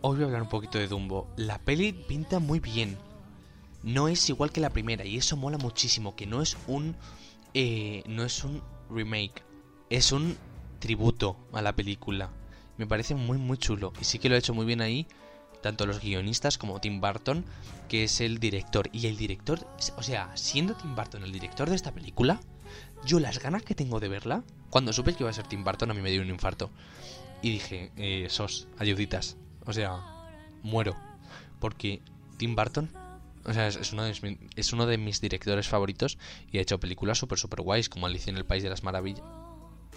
Hoy 0.01 0.17
voy 0.17 0.23
a 0.23 0.27
hablar 0.27 0.43
un 0.43 0.49
poquito 0.49 0.79
de 0.79 0.89
Dumbo. 0.89 1.29
La 1.37 1.59
peli 1.59 1.93
pinta 1.93 2.39
muy 2.39 2.61
bien. 2.61 2.99
No 3.83 4.09
es 4.09 4.29
igual 4.29 4.51
que 4.53 4.61
la 4.61 4.71
primera 4.71 5.05
y 5.05 5.17
eso 5.17 5.37
mola 5.37 5.59
muchísimo, 5.59 6.17
que 6.17 6.27
no 6.27 6.43
es 6.43 6.57
un 6.67 6.97
eh, 7.55 8.03
no 8.07 8.25
es 8.25 8.43
un 8.45 8.63
remake, 8.91 9.43
es 9.91 10.13
un 10.13 10.37
tributo 10.79 11.37
a 11.53 11.63
la 11.63 11.75
película. 11.75 12.31
Me 12.79 12.87
parece 12.87 13.15
muy 13.15 13.39
muy 13.39 13.59
chulo 13.59 13.93
y 14.01 14.05
sí 14.05 14.19
que 14.19 14.29
lo 14.29 14.35
ha 14.35 14.39
hecho 14.39 14.55
muy 14.55 14.67
bien 14.67 14.81
ahí 14.81 15.07
tanto 15.63 15.87
los 15.87 16.01
guionistas 16.01 16.59
como 16.59 16.81
Tim 16.81 17.01
Burton, 17.01 17.45
que 17.89 18.05
es 18.05 18.21
el 18.21 18.39
director. 18.39 18.91
Y 18.93 19.07
el 19.07 19.17
director, 19.17 19.67
o 19.97 20.03
sea, 20.03 20.37
siendo 20.37 20.75
Tim 20.75 20.95
Burton 20.95 21.23
el 21.23 21.33
director 21.33 21.71
de 21.71 21.77
esta 21.77 21.93
película, 21.93 22.41
Yo 23.05 23.18
las 23.18 23.40
ganas 23.40 23.62
que 23.62 23.74
tengo 23.74 24.00
de 24.00 24.09
verla, 24.09 24.44
cuando 24.70 24.92
supe 24.92 25.12
que 25.12 25.22
iba 25.22 25.30
a 25.30 25.34
ser 25.34 25.46
Tim 25.46 25.64
Burton 25.64 25.90
a 25.90 25.94
mí 25.94 26.00
me 26.00 26.11
dio 26.11 26.22
un 26.22 26.30
infarto. 26.30 26.70
Y 27.42 27.50
dije, 27.50 27.90
eh, 27.96 28.28
sos, 28.30 28.68
ayuditas. 28.78 29.36
O 29.66 29.72
sea, 29.72 30.00
muero. 30.62 30.96
Porque 31.61 32.00
Tim 32.36 32.55
Burton, 32.55 32.88
o 33.44 33.53
sea, 33.53 33.66
es, 33.66 33.92
uno, 33.92 34.05
de 34.05 34.11
mis, 34.11 34.38
es 34.57 34.72
uno 34.72 34.86
de 34.86 34.98
mis 34.98 35.20
directores 35.20 35.68
favoritos 35.68 36.18
y 36.50 36.59
ha 36.59 36.62
hecho 36.62 36.78
películas 36.78 37.18
súper, 37.18 37.38
súper 37.38 37.62
guays, 37.62 37.88
como 37.88 38.07
Alicia 38.07 38.30
en 38.30 38.36
el 38.36 38.44
País 38.44 38.62
de 38.62 38.70
las 38.70 38.84
Maravillas. 38.84 39.24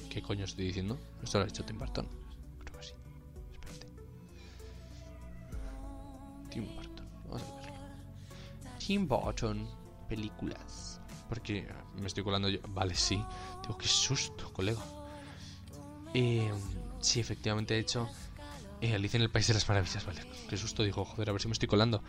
¿Qué 0.09 0.21
coño 0.21 0.45
estoy 0.45 0.65
diciendo? 0.65 0.97
Esto 1.23 1.39
lo 1.39 1.45
ha 1.45 1.47
hecho 1.47 1.63
Tim 1.63 1.77
Burton. 1.77 2.07
Creo 2.63 2.79
que 2.79 2.85
sí. 2.85 2.93
Espérate. 3.53 3.87
Tim 6.49 6.75
Burton. 6.75 7.05
Vamos 7.25 7.41
a 7.41 7.55
verlo. 7.55 7.73
Tim 8.79 9.07
Burton, 9.07 9.67
películas. 10.09 10.94
Porque 11.29 11.67
me 11.95 12.07
estoy 12.07 12.23
colando 12.23 12.49
yo. 12.49 12.59
Vale, 12.69 12.95
sí. 12.95 13.23
Digo, 13.61 13.77
qué 13.77 13.87
susto, 13.87 14.51
colega. 14.53 14.81
Eh, 16.13 16.51
sí, 16.99 17.19
efectivamente 17.19 17.75
he 17.75 17.79
hecho 17.79 18.07
eh, 18.81 18.93
Alicia 18.93 19.17
en 19.17 19.23
el 19.23 19.31
País 19.31 19.47
de 19.47 19.53
las 19.55 19.67
Maravillas. 19.67 20.05
Vale, 20.05 20.21
qué 20.49 20.57
susto. 20.57 20.83
Digo, 20.83 21.03
joder, 21.05 21.29
a 21.29 21.33
ver 21.33 21.41
si 21.41 21.47
me 21.47 21.53
estoy 21.53 21.67
colando. 21.67 22.03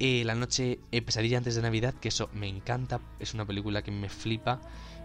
La 0.00 0.34
noche 0.34 0.80
eh, 0.92 1.02
Pesadilla 1.02 1.36
antes 1.36 1.54
de 1.54 1.62
Navidad, 1.62 1.94
que 1.94 2.08
eso 2.08 2.30
me 2.32 2.48
encanta. 2.48 3.00
Es 3.18 3.34
una 3.34 3.46
película 3.46 3.82
que 3.82 3.90
me 3.90 4.08
flipa. 4.08 4.60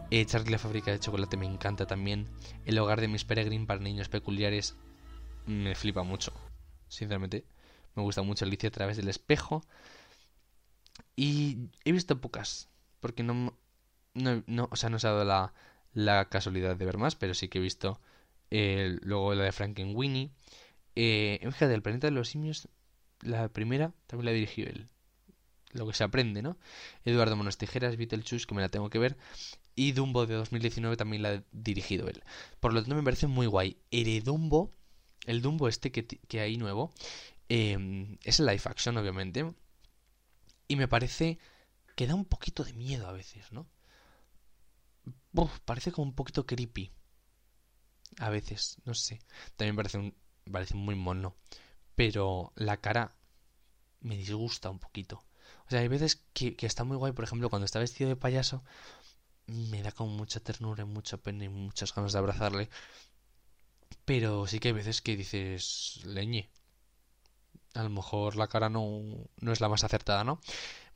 Eh, 0.10 0.26
Charlie 0.26 0.52
la 0.52 0.58
fábrica 0.58 0.92
de 0.92 1.00
chocolate 1.00 1.36
me 1.36 1.46
encanta 1.46 1.86
también. 1.86 2.28
El 2.66 2.80
hogar 2.80 3.02
de 3.02 3.08
Miss 3.08 3.26
Peregrine 3.26 3.66
para 3.66 3.82
niños 3.82 4.08
peculiares 4.08 4.76
me 5.46 5.76
flipa 5.76 6.04
mucho. 6.04 6.32
Sinceramente, 6.88 7.44
me 7.96 8.04
gusta 8.04 8.22
mucho 8.22 8.46
Alicia 8.46 8.70
a 8.70 8.72
través 8.72 8.96
del 8.98 9.10
espejo. 9.10 9.64
Y 11.16 11.70
he 11.84 11.92
visto 11.92 12.22
pocas, 12.22 12.70
porque 13.06 13.22
no, 13.22 13.56
no, 14.16 14.44
no 14.48 14.68
o 14.72 14.76
sea, 14.76 14.90
no 14.90 14.98
se 14.98 15.06
ha 15.06 15.12
dado 15.12 15.26
la, 15.26 15.54
la 15.94 16.28
casualidad 16.28 16.76
de 16.76 16.86
ver 16.86 16.98
más, 16.98 17.16
pero 17.16 17.36
sí 17.36 17.50
que 17.50 17.60
he 17.60 17.62
visto 17.62 18.02
eh, 18.50 18.98
luego 19.04 19.36
la 19.36 19.44
de 19.44 19.52
Frankenweenie. 19.52 20.32
Eh, 20.96 21.40
fíjate, 21.44 21.76
El 21.76 21.84
planeta 21.84 22.08
de 22.08 22.12
los 22.12 22.30
simios, 22.30 22.68
la 23.22 23.48
primera 23.50 23.94
también 24.08 24.26
la 24.26 24.32
dirigió 24.32 24.66
él. 24.66 24.90
Lo 25.74 25.86
que 25.86 25.94
se 25.94 26.04
aprende, 26.04 26.42
¿no? 26.42 26.58
Eduardo 27.04 27.36
Monos 27.36 27.60
Tijeras, 27.60 27.96
Beetlejuice, 27.96 28.48
que 28.48 28.56
me 28.56 28.62
la 28.64 28.70
tengo 28.70 28.90
que 28.90 28.98
ver. 28.98 29.18
Y 29.76 29.92
Dumbo 29.92 30.26
de 30.26 30.34
2019 30.34 30.98
también 30.98 31.22
la 31.22 31.30
ha 31.30 31.44
dirigido 31.52 32.08
él. 32.08 32.24
Por 32.60 32.74
lo 32.74 32.82
tanto, 32.82 32.96
me 32.96 33.04
parece 33.04 33.28
muy 33.28 33.46
guay. 33.46 33.78
Heredumbo, 33.92 34.74
el 35.28 35.44
Dumbo 35.44 35.68
este 35.68 35.92
que, 35.92 36.08
que 36.08 36.40
hay 36.40 36.58
nuevo, 36.58 36.92
eh, 37.50 38.18
es 38.24 38.40
el 38.40 38.48
live 38.48 38.64
action, 38.66 38.98
obviamente. 38.98 39.46
Y 40.68 40.76
me 40.78 40.88
parece 40.88 41.38
que 41.96 42.08
da 42.08 42.16
un 42.16 42.26
poquito 42.26 42.64
de 42.64 42.74
miedo 42.74 43.08
a 43.08 43.14
veces, 43.14 43.52
¿no? 43.52 43.68
Parece 45.66 45.92
como 45.92 46.10
un 46.10 46.16
poquito 46.16 46.46
creepy. 46.46 46.92
A 48.20 48.30
veces, 48.30 48.78
no 48.86 48.94
sé. 48.94 49.22
También 49.56 49.76
parece, 49.76 49.98
un, 49.98 50.16
parece 50.52 50.76
muy 50.76 50.96
mono. 50.96 51.36
Pero 51.96 52.54
la 52.56 52.78
cara 52.78 53.16
me 54.02 54.16
disgusta 54.16 54.70
un 54.70 54.80
poquito. 54.80 55.24
O 55.68 55.70
sea, 55.70 55.80
hay 55.80 55.88
veces 55.88 56.24
que, 56.34 56.56
está 56.62 56.84
muy 56.84 56.98
guay, 56.98 57.14
por 57.14 57.26
ejemplo, 57.26 57.50
cuando 57.50 57.66
está 57.66 57.80
vestido 57.80 58.10
de 58.10 58.16
payaso, 58.16 58.64
me 59.48 59.82
da 59.82 59.92
como 59.92 60.12
mucha 60.12 60.40
ternura 60.40 60.84
y 60.84 60.88
mucha 60.88 61.18
pena 61.18 61.46
y 61.46 61.50
muchas 61.50 61.94
ganas 61.94 62.14
de 62.14 62.20
abrazarle. 62.20 62.70
Pero 64.06 64.48
sí 64.48 64.60
que 64.60 64.70
hay 64.70 64.74
veces 64.74 65.02
que 65.02 65.18
dices, 65.18 66.02
leñe. 66.06 66.50
A 67.74 67.84
lo 67.84 67.90
mejor 67.90 68.36
la 68.38 68.48
cara 68.48 68.70
no, 68.70 69.02
no 69.38 69.52
es 69.52 69.60
la 69.60 69.70
más 69.70 69.84
acertada, 69.84 70.24
¿no? 70.24 70.40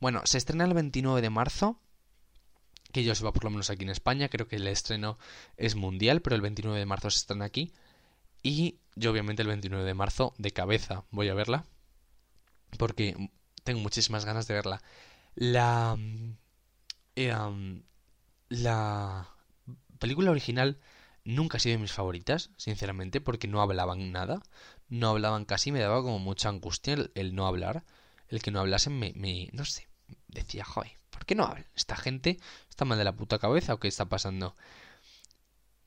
Bueno, 0.00 0.22
se 0.24 0.38
estrena 0.38 0.64
el 0.64 0.74
29 0.74 1.20
de 1.20 1.30
marzo. 1.30 1.78
Que 2.92 3.04
yo 3.04 3.14
sepa 3.14 3.32
por 3.32 3.44
lo 3.44 3.50
menos 3.50 3.70
aquí 3.70 3.84
en 3.84 3.90
España. 3.90 4.28
Creo 4.28 4.48
que 4.48 4.56
el 4.56 4.66
estreno 4.66 5.18
es 5.56 5.76
mundial, 5.76 6.22
pero 6.22 6.34
el 6.34 6.42
29 6.42 6.78
de 6.78 6.86
marzo 6.86 7.10
se 7.10 7.18
estrena 7.18 7.44
aquí. 7.44 7.72
Y 8.42 8.78
yo 8.96 9.10
obviamente 9.10 9.42
el 9.42 9.48
29 9.48 9.84
de 9.84 9.94
marzo 9.94 10.34
de 10.38 10.50
cabeza 10.50 11.04
voy 11.10 11.28
a 11.28 11.34
verla. 11.34 11.66
Porque 12.78 13.30
tengo 13.62 13.80
muchísimas 13.80 14.24
ganas 14.24 14.48
de 14.48 14.54
verla. 14.54 14.82
La... 15.34 15.96
Eh, 17.16 17.32
la 18.48 19.28
película 19.98 20.30
original 20.30 20.78
nunca 21.24 21.56
ha 21.56 21.60
sido 21.60 21.76
de 21.76 21.82
mis 21.82 21.92
favoritas, 21.92 22.50
sinceramente, 22.56 23.20
porque 23.20 23.48
no 23.48 23.62
hablaban 23.62 24.12
nada, 24.12 24.42
no 24.88 25.08
hablaban 25.08 25.44
casi, 25.44 25.72
me 25.72 25.80
daba 25.80 26.02
como 26.02 26.18
mucha 26.18 26.48
angustia 26.48 26.94
el, 26.94 27.12
el 27.14 27.34
no 27.34 27.46
hablar, 27.46 27.84
el 28.28 28.42
que 28.42 28.50
no 28.50 28.60
hablasen 28.60 28.98
me, 28.98 29.12
me, 29.14 29.50
no 29.52 29.64
sé, 29.64 29.88
decía, 30.28 30.64
joder, 30.64 30.92
¿por 31.10 31.24
qué 31.26 31.34
no 31.34 31.44
hablan? 31.44 31.66
Esta 31.76 31.96
gente 31.96 32.38
está 32.68 32.84
mal 32.84 32.98
de 32.98 33.04
la 33.04 33.12
puta 33.16 33.38
cabeza 33.38 33.74
o 33.74 33.80
qué 33.80 33.88
está 33.88 34.06
pasando. 34.06 34.54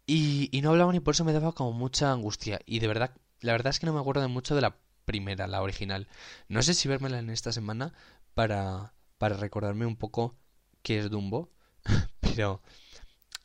Y, 0.05 0.49
no 0.61 0.71
hablaban 0.71 0.95
y 0.95 0.99
por 0.99 1.13
eso 1.13 1.23
me 1.23 1.33
daba 1.33 1.53
como 1.53 1.71
mucha 1.71 2.11
angustia. 2.11 2.59
Y 2.65 2.79
de 2.79 2.87
verdad, 2.87 3.15
la 3.41 3.53
verdad 3.53 3.71
es 3.71 3.79
que 3.79 3.85
no 3.85 3.93
me 3.93 3.99
acuerdo 3.99 4.27
mucho 4.29 4.55
de 4.55 4.61
la 4.61 4.75
primera, 5.05 5.47
la 5.47 5.61
original. 5.61 6.07
No 6.49 6.61
sé 6.61 6.73
si 6.73 6.87
vérmela 6.87 7.19
en 7.19 7.29
esta 7.29 7.51
semana 7.51 7.93
para, 8.33 8.93
para 9.17 9.37
recordarme 9.37 9.85
un 9.85 9.95
poco 9.95 10.35
qué 10.81 10.99
es 10.99 11.09
Dumbo. 11.09 11.51
Pero 12.19 12.61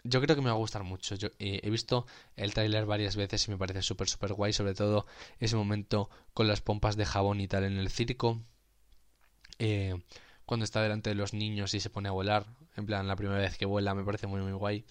yo 0.05 0.21
creo 0.21 0.37
que 0.37 0.43
me 0.43 0.51
va 0.51 0.57
a 0.57 0.59
gustar 0.59 0.83
mucho. 0.85 1.15
Yo 1.15 1.29
eh, 1.39 1.61
he 1.63 1.71
visto 1.71 2.07
el 2.37 2.55
tráiler 2.55 2.87
varias 2.87 3.17
veces 3.17 3.47
y 3.47 3.51
me 3.51 3.59
parece 3.59 3.83
súper, 3.83 4.09
súper 4.09 4.33
guay. 4.35 4.53
Sobre 4.53 4.75
todo 4.75 5.07
ese 5.39 5.57
momento 5.57 6.11
con 6.35 6.49
las 6.49 6.61
pompas 6.61 6.97
de 6.97 7.07
jabón 7.07 7.41
y 7.41 7.49
tal 7.49 7.65
en 7.65 7.79
el 7.79 7.91
circo. 7.91 8.43
Eh, 9.59 9.95
cuando 10.49 10.65
está 10.65 10.83
delante 10.83 11.11
de 11.11 11.15
los 11.15 11.35
niños 11.35 11.75
y 11.75 11.81
se 11.81 11.91
pone 11.91 12.09
a 12.09 12.13
volar. 12.13 12.47
En 12.77 12.87
plan, 12.87 13.07
la 13.07 13.17
primera 13.17 13.39
vez 13.39 13.59
que 13.59 13.67
vuela 13.67 13.95
me 13.95 14.03
parece 14.03 14.27
muy, 14.27 14.41
muy 14.41 14.53
guay. 14.53 14.85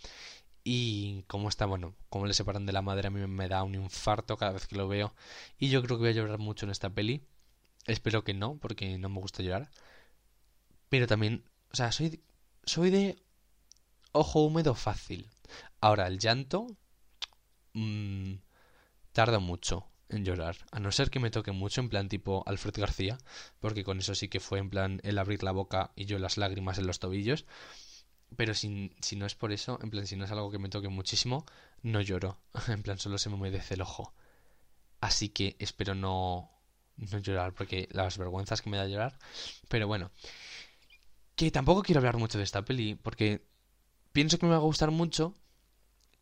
Y 0.64 1.24
cómo 1.28 1.50
está, 1.50 1.66
bueno, 1.66 1.96
cómo 2.10 2.28
le 2.28 2.34
separan 2.34 2.66
de 2.68 2.74
la 2.74 2.84
madre 2.84 3.08
a 3.08 3.12
mí 3.12 3.26
me 3.28 3.48
da 3.50 3.64
un 3.64 3.76
infarto 3.76 4.38
cada 4.38 4.52
vez 4.54 4.68
que 4.68 4.76
lo 4.76 4.88
veo. 4.88 5.16
Y 5.58 5.70
yo 5.70 5.82
creo 5.82 5.98
que 5.98 6.02
voy 6.04 6.10
a 6.12 6.14
llorar 6.14 6.38
mucho 6.38 6.66
en 6.66 6.72
esta 6.72 6.92
peli. 6.92 7.24
Espero 7.88 8.24
que 8.24 8.34
no, 8.36 8.58
porque 8.60 8.98
no 9.00 9.10
me 9.10 9.20
gusta 9.20 9.44
llorar. 9.44 9.70
Pero 10.90 11.08
también, 11.08 11.44
o 11.72 11.76
sea, 11.76 11.92
soy, 11.92 12.22
soy 12.64 12.92
de 12.92 13.18
ojo 14.12 14.42
húmedo 14.42 14.76
fácil. 14.76 15.28
Ahora, 15.82 16.08
el 16.08 16.20
llanto 16.20 16.68
mmm, 17.74 18.36
tarda 19.12 19.40
mucho 19.40 19.88
en 20.10 20.26
llorar. 20.26 20.58
A 20.72 20.80
no 20.80 20.92
ser 20.92 21.10
que 21.10 21.20
me 21.20 21.32
toque 21.32 21.52
mucho, 21.52 21.82
en 21.82 21.90
plan 21.90 22.10
tipo 22.10 22.44
Alfred 22.46 22.76
García, 22.78 23.18
porque 23.60 23.84
con 23.84 24.00
eso 24.00 24.16
sí 24.16 24.28
que 24.28 24.40
fue 24.40 24.60
en 24.60 24.70
plan 24.70 25.02
el 25.04 25.18
abrir 25.18 25.44
la 25.44 25.52
boca 25.52 25.92
y 25.96 26.06
yo 26.06 26.20
las 26.20 26.38
lágrimas 26.38 26.78
en 26.78 26.88
los 26.88 27.00
tobillos. 27.00 27.46
Pero 28.36 28.54
si, 28.54 28.92
si 29.02 29.16
no 29.16 29.26
es 29.26 29.36
por 29.36 29.52
eso, 29.52 29.80
en 29.82 29.90
plan, 29.90 30.06
si 30.06 30.16
no 30.16 30.26
es 30.26 30.32
algo 30.32 30.52
que 30.52 30.60
me 30.60 30.70
toque 30.70 30.90
muchísimo, 30.90 31.46
no 31.82 32.02
lloro. 32.02 32.40
En 32.68 32.84
plan, 32.84 32.98
solo 32.98 33.18
se 33.18 33.30
me 33.30 33.36
humedece 33.36 33.76
el 33.76 33.82
ojo. 33.82 34.14
Así 35.00 35.30
que 35.30 35.56
espero 35.60 35.96
no, 35.96 36.52
no 36.98 37.20
llorar, 37.20 37.54
porque 37.54 37.88
las 37.92 38.18
vergüenzas 38.18 38.62
que 38.62 38.70
me 38.70 38.78
da 38.78 38.88
llorar. 38.88 39.18
Pero 39.70 39.88
bueno. 39.88 40.12
Que 41.36 41.52
tampoco 41.52 41.84
quiero 41.84 42.00
hablar 42.00 42.18
mucho 42.18 42.38
de 42.38 42.44
esta 42.44 42.66
peli, 42.66 42.96
porque 42.96 43.46
pienso 44.12 44.40
que 44.40 44.48
me 44.48 44.54
va 44.54 44.58
a 44.58 44.60
gustar 44.60 44.92
mucho 44.92 45.36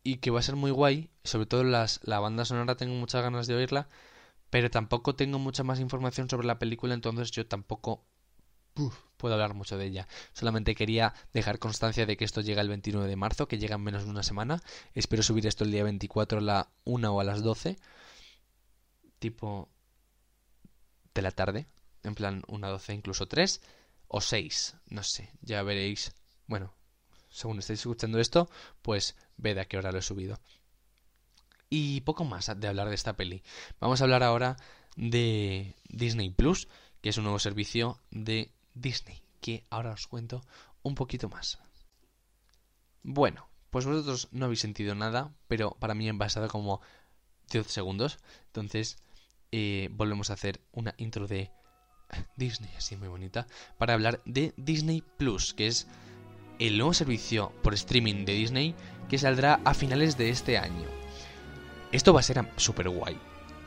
y 0.06 0.18
que 0.18 0.30
va 0.30 0.38
a 0.38 0.42
ser 0.42 0.54
muy 0.54 0.70
guay. 0.70 1.10
Sobre 1.24 1.46
todo 1.46 1.64
las, 1.64 2.00
la 2.04 2.20
banda 2.20 2.44
sonora 2.44 2.76
tengo 2.76 2.94
muchas 2.94 3.22
ganas 3.22 3.48
de 3.48 3.56
oírla, 3.56 3.88
pero 4.50 4.70
tampoco 4.70 5.16
tengo 5.16 5.40
mucha 5.40 5.64
más 5.64 5.80
información 5.80 6.30
sobre 6.30 6.46
la 6.46 6.60
película, 6.60 6.94
entonces 6.94 7.32
yo 7.32 7.46
tampoco 7.46 8.04
puedo 9.16 9.34
hablar 9.34 9.54
mucho 9.54 9.76
de 9.76 9.86
ella. 9.86 10.06
Solamente 10.32 10.76
quería 10.76 11.12
dejar 11.32 11.58
constancia 11.58 12.06
de 12.06 12.16
que 12.16 12.24
esto 12.24 12.40
llega 12.40 12.62
el 12.62 12.68
29 12.68 13.08
de 13.08 13.16
marzo, 13.16 13.48
que 13.48 13.58
llega 13.58 13.74
en 13.74 13.82
menos 13.82 14.04
de 14.04 14.10
una 14.10 14.22
semana. 14.22 14.62
Espero 14.94 15.24
subir 15.24 15.44
esto 15.46 15.64
el 15.64 15.72
día 15.72 15.82
24 15.82 16.38
a 16.38 16.42
la 16.42 16.68
1 16.84 17.12
o 17.12 17.20
a 17.20 17.24
las 17.24 17.42
12. 17.42 17.76
Tipo 19.18 19.68
de 21.14 21.22
la 21.22 21.32
tarde. 21.32 21.66
En 22.04 22.14
plan, 22.14 22.44
una 22.46 22.68
12, 22.68 22.94
incluso 22.94 23.26
3 23.26 23.60
o 24.06 24.20
6. 24.20 24.76
No 24.86 25.02
sé, 25.02 25.32
ya 25.40 25.64
veréis. 25.64 26.14
Bueno, 26.46 26.75
según 27.36 27.58
estáis 27.58 27.80
escuchando 27.80 28.18
esto, 28.18 28.48
pues 28.80 29.14
ved 29.36 29.58
a 29.58 29.66
qué 29.66 29.76
hora 29.76 29.92
lo 29.92 29.98
he 29.98 30.02
subido. 30.02 30.40
Y 31.68 32.00
poco 32.00 32.24
más 32.24 32.50
de 32.58 32.66
hablar 32.66 32.88
de 32.88 32.94
esta 32.94 33.14
peli. 33.14 33.42
Vamos 33.78 34.00
a 34.00 34.04
hablar 34.04 34.22
ahora 34.22 34.56
de 34.96 35.76
Disney 35.90 36.30
Plus, 36.30 36.66
que 37.02 37.10
es 37.10 37.18
un 37.18 37.24
nuevo 37.24 37.38
servicio 37.38 38.00
de 38.10 38.52
Disney, 38.72 39.20
que 39.42 39.64
ahora 39.68 39.92
os 39.92 40.06
cuento 40.06 40.46
un 40.82 40.94
poquito 40.94 41.28
más. 41.28 41.58
Bueno, 43.02 43.50
pues 43.68 43.84
vosotros 43.84 44.28
no 44.32 44.46
habéis 44.46 44.60
sentido 44.60 44.94
nada, 44.94 45.34
pero 45.46 45.72
para 45.72 45.94
mí 45.94 46.08
han 46.08 46.16
pasado 46.16 46.48
como 46.48 46.80
10 47.50 47.66
segundos. 47.66 48.18
Entonces, 48.46 48.96
eh, 49.52 49.90
volvemos 49.92 50.30
a 50.30 50.34
hacer 50.34 50.62
una 50.72 50.94
intro 50.96 51.26
de 51.26 51.50
Disney, 52.36 52.70
así 52.78 52.96
muy 52.96 53.08
bonita, 53.08 53.46
para 53.76 53.92
hablar 53.92 54.22
de 54.24 54.54
Disney 54.56 55.02
Plus, 55.18 55.52
que 55.52 55.66
es 55.66 55.86
el 56.58 56.78
nuevo 56.78 56.94
servicio 56.94 57.52
por 57.62 57.74
streaming 57.74 58.24
de 58.24 58.32
Disney 58.32 58.74
que 59.08 59.18
saldrá 59.18 59.60
a 59.64 59.74
finales 59.74 60.16
de 60.16 60.30
este 60.30 60.58
año. 60.58 60.88
Esto 61.92 62.12
va 62.12 62.20
a 62.20 62.24
ser 62.24 62.44
súper 62.56 62.88
guay. 62.88 63.18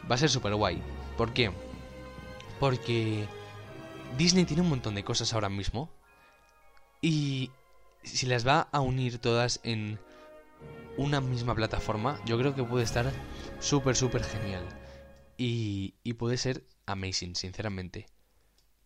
Va 0.10 0.16
a 0.16 0.18
ser 0.18 0.30
súper 0.30 0.56
guay. 0.56 0.82
¿Por 1.18 1.34
qué? 1.34 1.52
Porque 2.60 3.26
Disney 4.18 4.46
tiene 4.46 4.64
un 4.64 4.70
montón 4.70 4.96
de 4.96 5.04
cosas 5.04 5.34
ahora 5.34 5.50
mismo. 5.50 5.90
Y 7.02 7.52
si 8.04 8.26
las 8.26 8.46
va 8.46 8.68
a 8.72 8.82
unir 8.82 9.20
todas 9.20 9.60
en 9.64 10.00
una 10.98 11.22
misma 11.22 11.56
plataforma, 11.56 12.20
yo 12.26 12.38
creo 12.38 12.56
que 12.56 12.64
puede 12.64 12.84
estar 12.84 13.12
súper, 13.60 13.96
súper 13.96 14.24
genial. 14.24 14.64
Y, 15.38 15.94
y 16.04 16.14
puede 16.14 16.38
ser 16.38 16.66
amazing, 16.86 17.36
sinceramente. 17.36 18.08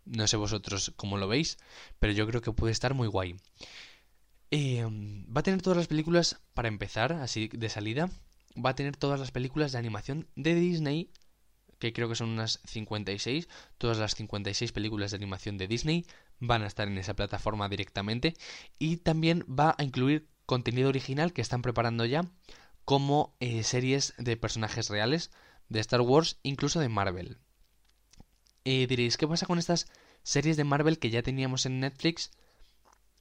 No 0.05 0.27
sé 0.27 0.37
vosotros 0.37 0.93
cómo 0.95 1.17
lo 1.17 1.27
veis, 1.27 1.57
pero 1.99 2.13
yo 2.13 2.27
creo 2.27 2.41
que 2.41 2.51
puede 2.51 2.71
estar 2.73 2.93
muy 2.93 3.07
guay. 3.07 3.37
Eh, 4.55 4.85
va 5.35 5.39
a 5.39 5.43
tener 5.43 5.63
todas 5.63 5.77
las 5.77 5.87
películas, 5.87 6.39
para 6.53 6.67
empezar, 6.67 7.11
así 7.13 7.47
de 7.47 7.69
salida, 7.69 8.11
va 8.55 8.69
a 8.69 8.75
tener 8.75 8.95
todas 8.95 9.19
las 9.19 9.31
películas 9.31 9.71
de 9.71 9.79
animación 9.79 10.27
de 10.35 10.53
Disney, 10.53 11.09
que 11.79 11.91
creo 11.91 12.07
que 12.07 12.13
son 12.13 12.29
unas 12.29 12.59
56, 12.65 13.49
todas 13.79 13.97
las 13.97 14.13
56 14.13 14.71
películas 14.71 15.09
de 15.09 15.17
animación 15.17 15.57
de 15.57 15.67
Disney 15.67 16.05
van 16.39 16.61
a 16.61 16.67
estar 16.67 16.87
en 16.87 16.99
esa 16.99 17.15
plataforma 17.15 17.67
directamente 17.67 18.35
y 18.77 18.97
también 18.97 19.43
va 19.49 19.73
a 19.75 19.83
incluir 19.83 20.29
contenido 20.45 20.89
original 20.89 21.33
que 21.33 21.41
están 21.41 21.63
preparando 21.63 22.05
ya, 22.05 22.21
como 22.85 23.35
eh, 23.39 23.63
series 23.63 24.13
de 24.19 24.37
personajes 24.37 24.87
reales 24.87 25.31
de 25.69 25.79
Star 25.79 26.01
Wars, 26.01 26.37
incluso 26.43 26.79
de 26.79 26.89
Marvel. 26.89 27.39
Eh, 28.65 28.85
diréis, 28.85 29.17
¿qué 29.17 29.27
pasa 29.27 29.47
con 29.47 29.57
estas 29.57 29.87
series 30.21 30.57
de 30.57 30.63
Marvel 30.63 30.99
que 30.99 31.09
ya 31.09 31.23
teníamos 31.23 31.65
en 31.65 31.79
Netflix? 31.79 32.29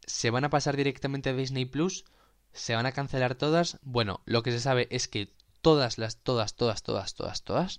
¿Se 0.06 0.30
van 0.30 0.44
a 0.44 0.50
pasar 0.50 0.76
directamente 0.76 1.30
a 1.30 1.34
Disney 1.34 1.64
Plus? 1.64 2.04
¿Se 2.52 2.74
van 2.74 2.86
a 2.86 2.92
cancelar 2.92 3.34
todas? 3.34 3.78
Bueno, 3.82 4.20
lo 4.26 4.42
que 4.42 4.52
se 4.52 4.60
sabe 4.60 4.88
es 4.90 5.08
que 5.08 5.34
todas 5.62 5.98
las, 5.98 6.18
todas, 6.22 6.54
todas, 6.54 6.82
todas, 6.82 7.14
todas, 7.14 7.42
todas, 7.44 7.78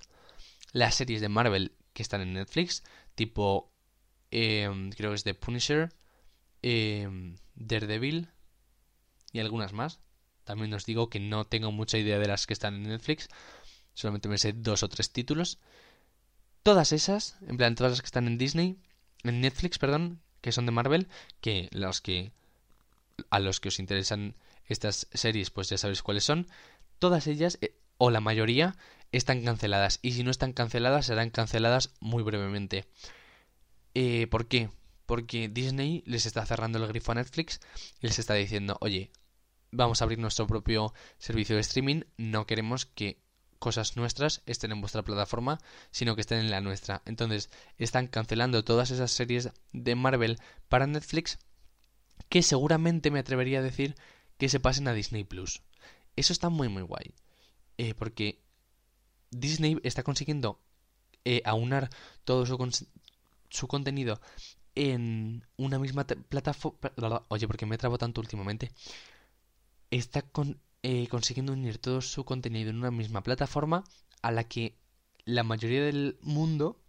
las 0.72 0.96
series 0.96 1.22
de 1.22 1.30
Marvel 1.30 1.76
que 1.94 2.02
están 2.02 2.22
en 2.22 2.34
Netflix, 2.34 2.84
tipo, 3.16 3.72
eh, 4.32 4.70
creo 4.96 5.12
que 5.12 5.16
es 5.16 5.24
The 5.24 5.36
Punisher, 5.36 5.94
eh, 6.64 7.36
Daredevil 7.56 8.30
y 9.32 9.40
algunas 9.40 9.74
más. 9.74 10.00
También 10.44 10.74
os 10.74 10.86
digo 10.86 11.10
que 11.10 11.20
no 11.20 11.46
tengo 11.46 11.72
mucha 11.72 11.98
idea 11.98 12.20
de 12.20 12.28
las 12.28 12.48
que 12.48 12.54
están 12.54 12.76
en 12.76 12.84
Netflix, 12.84 13.30
solamente 13.94 14.28
me 14.28 14.38
sé 14.38 14.54
dos 14.54 14.84
o 14.84 14.90
tres 14.90 15.12
títulos. 15.12 15.60
Todas 16.64 16.92
esas, 16.94 17.38
en 17.48 17.58
plan, 17.58 17.76
todas 17.76 17.92
las 17.92 18.02
que 18.02 18.08
están 18.08 18.28
en 18.28 18.38
Disney, 18.38 18.78
en 19.24 19.42
Netflix, 19.42 19.78
perdón, 19.78 20.22
que 20.44 20.52
son 20.52 20.68
de 20.68 20.74
Marvel, 20.74 21.08
que 21.42 21.70
los 21.72 22.02
que 22.02 22.34
a 23.30 23.40
los 23.40 23.60
que 23.62 23.70
os 23.70 23.80
interesan 23.80 24.36
estas 24.66 25.08
series, 25.14 25.50
pues 25.50 25.70
ya 25.70 25.78
sabéis 25.78 26.04
cuáles 26.04 26.26
son. 26.26 26.48
Todas 27.00 27.28
ellas, 27.28 27.58
eh, 27.62 27.76
o 27.98 28.12
la 28.12 28.20
mayoría, 28.20 28.76
están 29.14 29.44
canceladas. 29.44 30.00
Y 30.02 30.12
si 30.12 30.24
no 30.24 30.32
están 30.32 30.52
canceladas, 30.52 31.06
serán 31.06 31.30
canceladas 31.30 31.94
muy 32.02 32.24
brevemente. 32.24 32.86
Eh, 33.94 34.28
¿Por 34.28 34.48
qué? 34.48 34.70
Porque 35.06 35.48
Disney 35.48 36.04
les 36.06 36.26
está 36.26 36.46
cerrando 36.46 36.78
el 36.78 36.88
grifo 36.88 37.14
a 37.14 37.16
Netflix 37.16 37.62
y 38.02 38.08
les 38.08 38.20
está 38.20 38.34
diciendo, 38.34 38.78
oye, 38.82 39.12
vamos 39.72 40.02
a 40.02 40.04
abrir 40.04 40.20
nuestro 40.20 40.46
propio 40.46 40.94
servicio 41.20 41.56
de 41.56 41.62
streaming, 41.62 42.02
no 42.18 42.46
queremos 42.46 42.86
que 42.86 43.23
cosas 43.64 43.96
nuestras 43.96 44.42
estén 44.46 44.74
en 44.74 44.82
vuestra 44.82 45.04
plataforma, 45.04 45.58
sino 45.90 46.16
que 46.16 46.22
estén 46.22 46.40
en 46.40 46.52
la 46.52 46.60
nuestra. 46.60 47.02
Entonces, 47.06 47.50
están 47.78 48.08
cancelando 48.08 48.66
todas 48.66 48.92
esas 48.92 49.12
series 49.12 49.52
de 49.72 49.96
Marvel 49.96 50.38
para 50.68 50.86
Netflix 50.86 51.40
que 52.28 52.44
seguramente 52.44 53.10
me 53.10 53.20
atrevería 53.20 53.60
a 53.60 53.62
decir 53.62 53.96
que 54.38 54.50
se 54.50 54.60
pasen 54.60 54.90
a 54.90 54.94
Disney 54.94 55.24
Plus. 55.24 55.62
Eso 56.18 56.34
está 56.34 56.50
muy 56.50 56.68
muy 56.68 56.82
guay. 56.82 57.14
Eh, 57.78 57.94
porque 57.94 58.42
Disney 59.32 59.80
está 59.84 60.04
consiguiendo 60.04 60.60
eh, 61.24 61.42
aunar 61.46 61.90
todo 62.26 62.46
su, 62.46 62.58
su 63.50 63.68
contenido 63.70 64.20
en 64.76 65.48
una 65.56 65.80
misma 65.80 66.06
plataforma. 66.06 66.92
Oye, 67.30 67.48
porque 67.48 67.66
me 67.66 67.78
trabo 67.78 67.98
tanto 67.98 68.20
últimamente. 68.20 68.72
Está 69.90 70.22
con, 70.22 70.60
eh, 70.84 71.08
consiguiendo 71.08 71.54
unir 71.54 71.78
todo 71.80 72.02
su 72.02 72.26
contenido 72.26 72.70
en 72.70 72.78
una 72.78 72.92
misma 72.92 73.24
plataforma 73.24 73.84
a 74.22 74.32
la 74.32 74.44
que 74.44 74.78
la 75.26 75.44
mayoría 75.44 75.84
del 75.84 76.18
mundo 76.22 76.82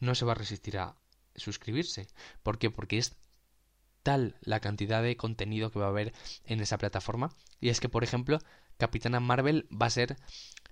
no 0.00 0.14
se 0.14 0.24
va 0.24 0.32
a 0.32 0.36
resistir 0.36 0.78
a 0.78 0.96
suscribirse. 1.36 2.08
¿Por 2.42 2.58
qué? 2.58 2.70
Porque 2.70 2.98
es 2.98 3.16
tal 4.02 4.36
la 4.40 4.60
cantidad 4.60 5.02
de 5.02 5.16
contenido 5.16 5.70
que 5.70 5.78
va 5.78 5.86
a 5.86 5.90
haber 5.90 6.12
en 6.44 6.60
esa 6.60 6.78
plataforma. 6.78 7.34
Y 7.60 7.68
es 7.68 7.80
que, 7.80 7.88
por 7.88 8.04
ejemplo, 8.04 8.38
Capitana 8.78 9.20
Marvel 9.20 9.68
va 9.70 9.86
a 9.86 9.90
ser 9.90 10.16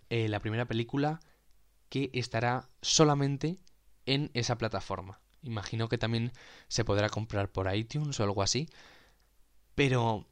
eh, 0.09 0.29
la 0.29 0.41
primera 0.41 0.67
película 0.67 1.21
que 1.89 2.11
estará 2.13 2.71
solamente 2.83 3.59
en 4.07 4.31
esa 4.35 4.59
plataforma. 4.59 5.21
Imagino 5.43 5.89
que 5.89 5.99
también 5.99 6.33
se 6.69 6.85
podrá 6.85 7.09
comprar 7.09 7.51
por 7.53 7.73
iTunes 7.75 8.19
o 8.21 8.25
algo 8.25 8.43
así. 8.43 8.69
Pero 9.75 10.27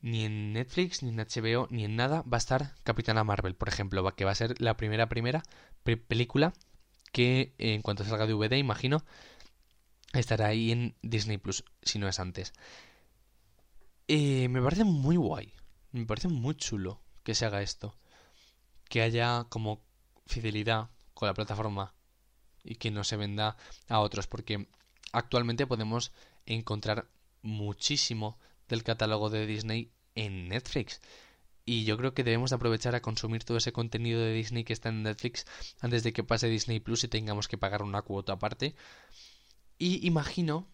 ni 0.00 0.24
en 0.24 0.52
Netflix, 0.52 1.02
ni 1.02 1.10
en 1.10 1.16
HBO, 1.16 1.66
ni 1.70 1.84
en 1.84 1.96
nada 1.96 2.22
va 2.22 2.36
a 2.36 2.38
estar 2.38 2.74
Capitana 2.84 3.24
Marvel, 3.24 3.54
por 3.54 3.68
ejemplo, 3.68 4.04
que 4.14 4.24
va 4.24 4.30
a 4.30 4.36
ser 4.36 4.60
la 4.60 4.76
primera, 4.76 5.08
primera 5.08 5.42
película 5.82 6.52
que 7.12 7.54
en 7.58 7.82
cuanto 7.82 8.04
salga 8.04 8.26
de 8.26 8.34
DVD, 8.34 8.58
imagino, 8.58 9.04
estará 10.12 10.48
ahí 10.48 10.70
en 10.70 10.94
Disney 11.02 11.38
Plus, 11.38 11.64
si 11.82 11.98
no 11.98 12.08
es 12.08 12.20
antes. 12.20 12.52
Eh, 14.06 14.48
me 14.48 14.62
parece 14.62 14.84
muy 14.84 15.16
guay, 15.16 15.52
me 15.92 16.06
parece 16.06 16.28
muy 16.28 16.54
chulo 16.54 17.00
que 17.24 17.34
se 17.34 17.46
haga 17.46 17.62
esto. 17.62 17.94
Que 18.88 19.02
haya 19.02 19.46
como 19.48 19.82
fidelidad 20.26 20.90
con 21.14 21.26
la 21.26 21.34
plataforma 21.34 21.94
y 22.64 22.76
que 22.76 22.90
no 22.90 23.04
se 23.04 23.16
venda 23.16 23.56
a 23.88 24.00
otros, 24.00 24.26
porque 24.26 24.68
actualmente 25.12 25.66
podemos 25.66 26.12
encontrar 26.46 27.08
muchísimo 27.42 28.38
del 28.68 28.82
catálogo 28.82 29.30
de 29.30 29.46
Disney 29.46 29.90
en 30.14 30.48
Netflix. 30.48 31.00
Y 31.64 31.84
yo 31.84 31.98
creo 31.98 32.14
que 32.14 32.24
debemos 32.24 32.52
aprovechar 32.52 32.94
a 32.94 33.02
consumir 33.02 33.44
todo 33.44 33.58
ese 33.58 33.72
contenido 33.72 34.20
de 34.20 34.32
Disney 34.32 34.64
que 34.64 34.72
está 34.72 34.88
en 34.88 35.02
Netflix 35.02 35.44
antes 35.80 36.02
de 36.02 36.12
que 36.12 36.24
pase 36.24 36.48
Disney 36.48 36.80
Plus 36.80 37.04
y 37.04 37.08
tengamos 37.08 37.46
que 37.46 37.58
pagar 37.58 37.82
una 37.82 38.02
cuota 38.02 38.32
aparte. 38.34 38.74
Y 39.78 40.06
imagino 40.06 40.66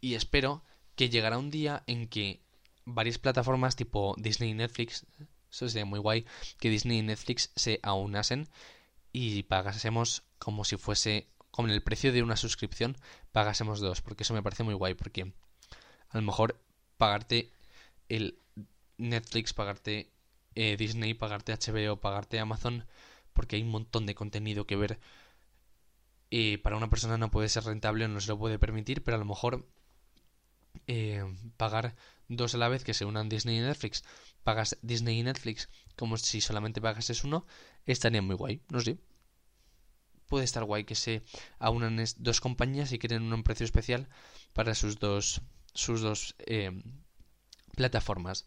y 0.00 0.14
espero 0.14 0.64
que 0.96 1.08
llegará 1.08 1.38
un 1.38 1.50
día 1.50 1.82
en 1.86 2.08
que 2.08 2.40
varias 2.84 3.18
plataformas 3.18 3.76
tipo 3.76 4.14
Disney 4.18 4.50
y 4.50 4.54
Netflix, 4.54 5.06
eso 5.50 5.68
sería 5.68 5.84
muy 5.84 5.98
guay, 5.98 6.26
que 6.58 6.70
Disney 6.70 6.98
y 6.98 7.02
Netflix 7.02 7.50
se 7.54 7.80
aunasen 7.82 8.48
y 9.12 9.44
pagásemos 9.44 10.24
como 10.38 10.64
si 10.64 10.76
fuese, 10.76 11.28
con 11.50 11.70
el 11.70 11.82
precio 11.82 12.12
de 12.12 12.22
una 12.22 12.36
suscripción, 12.36 12.96
pagásemos 13.32 13.80
dos, 13.80 14.02
porque 14.02 14.24
eso 14.24 14.34
me 14.34 14.42
parece 14.42 14.64
muy 14.64 14.74
guay, 14.74 14.94
porque 14.94 15.32
a 16.08 16.18
lo 16.18 16.22
mejor 16.22 16.60
pagarte 17.04 17.50
el 18.08 18.38
Netflix, 18.96 19.52
pagarte 19.52 20.10
eh, 20.54 20.78
Disney, 20.78 21.12
pagarte 21.12 21.52
HBO, 21.52 22.00
pagarte 22.00 22.40
Amazon, 22.40 22.86
porque 23.34 23.56
hay 23.56 23.62
un 23.62 23.68
montón 23.68 24.06
de 24.06 24.14
contenido 24.14 24.66
que 24.66 24.76
ver 24.76 24.98
y 26.30 26.56
para 26.56 26.78
una 26.78 26.88
persona 26.88 27.18
no 27.18 27.30
puede 27.30 27.50
ser 27.50 27.64
rentable 27.64 28.06
o 28.06 28.08
no 28.08 28.22
se 28.22 28.28
lo 28.28 28.38
puede 28.38 28.58
permitir, 28.58 29.04
pero 29.04 29.16
a 29.16 29.18
lo 29.18 29.26
mejor 29.26 29.68
eh, 30.86 31.22
pagar 31.58 31.94
dos 32.28 32.54
a 32.54 32.58
la 32.58 32.70
vez 32.70 32.84
que 32.84 32.94
se 32.94 33.04
unan 33.04 33.28
Disney 33.28 33.58
y 33.58 33.60
Netflix, 33.60 34.02
pagas 34.42 34.78
Disney 34.80 35.18
y 35.20 35.24
Netflix 35.24 35.68
como 35.96 36.16
si 36.16 36.40
solamente 36.40 36.80
pagases 36.80 37.22
uno, 37.22 37.44
estaría 37.84 38.22
muy 38.22 38.34
guay, 38.34 38.62
no 38.70 38.80
sé. 38.80 38.96
Puede 40.26 40.46
estar 40.46 40.64
guay 40.64 40.84
que 40.84 40.94
se 40.94 41.22
aunan 41.58 42.02
dos 42.16 42.40
compañías 42.40 42.92
y 42.92 42.98
quieren 42.98 43.30
un 43.30 43.42
precio 43.42 43.66
especial 43.66 44.08
para 44.54 44.74
sus 44.74 44.98
dos, 44.98 45.42
sus 45.74 46.00
dos 46.00 46.34
eh, 46.38 46.82
plataformas. 47.76 48.46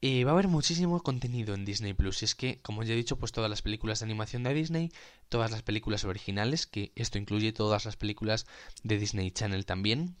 Y 0.00 0.22
va 0.24 0.32
a 0.32 0.34
haber 0.34 0.48
muchísimo 0.48 1.02
contenido 1.02 1.54
en 1.54 1.64
Disney 1.64 1.94
Plus. 1.94 2.20
Y 2.20 2.26
es 2.26 2.34
que, 2.34 2.60
como 2.60 2.82
ya 2.82 2.92
he 2.92 2.96
dicho, 2.96 3.16
pues 3.18 3.32
todas 3.32 3.48
las 3.48 3.62
películas 3.62 4.00
de 4.00 4.04
animación 4.04 4.42
de 4.42 4.52
Disney, 4.52 4.92
todas 5.30 5.50
las 5.50 5.62
películas 5.62 6.04
originales, 6.04 6.66
que 6.66 6.92
esto 6.94 7.16
incluye 7.16 7.52
todas 7.52 7.86
las 7.86 7.96
películas 7.96 8.46
de 8.82 8.98
Disney 8.98 9.30
Channel 9.30 9.64
también. 9.64 10.16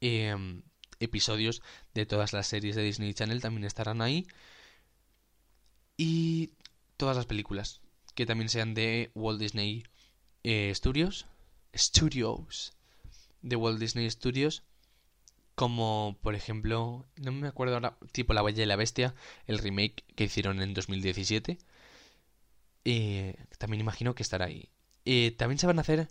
Em, 0.00 0.62
episodios 1.00 1.62
de 1.92 2.06
todas 2.06 2.32
las 2.32 2.46
series 2.46 2.76
de 2.76 2.82
Disney 2.82 3.12
Channel 3.12 3.42
también 3.42 3.64
estarán 3.64 4.00
ahí. 4.00 4.26
Y 5.98 6.52
todas 6.96 7.16
las 7.16 7.26
películas, 7.26 7.82
que 8.14 8.24
también 8.26 8.48
sean 8.48 8.72
de 8.72 9.10
Walt 9.14 9.40
Disney 9.40 9.84
eh, 10.44 10.72
Studios. 10.74 11.26
Studios. 11.74 12.75
De 13.48 13.56
Walt 13.56 13.78
Disney 13.78 14.10
Studios 14.10 14.62
como 15.56 16.18
por 16.22 16.34
ejemplo, 16.36 17.06
no 17.16 17.32
me 17.32 17.48
acuerdo 17.48 17.74
ahora, 17.74 17.96
tipo 18.12 18.34
La 18.34 18.42
Bella 18.42 18.62
y 18.62 18.66
la 18.66 18.76
Bestia, 18.76 19.14
el 19.46 19.58
remake 19.58 20.04
que 20.14 20.24
hicieron 20.24 20.60
en 20.62 20.74
2017. 20.74 21.58
Eh, 22.84 23.36
también 23.58 23.80
imagino 23.80 24.14
que 24.14 24.22
estará 24.22 24.44
ahí. 24.46 24.70
Eh, 25.06 25.32
también 25.32 25.58
se 25.58 25.66
van 25.66 25.78
a 25.78 25.80
hacer 25.82 26.08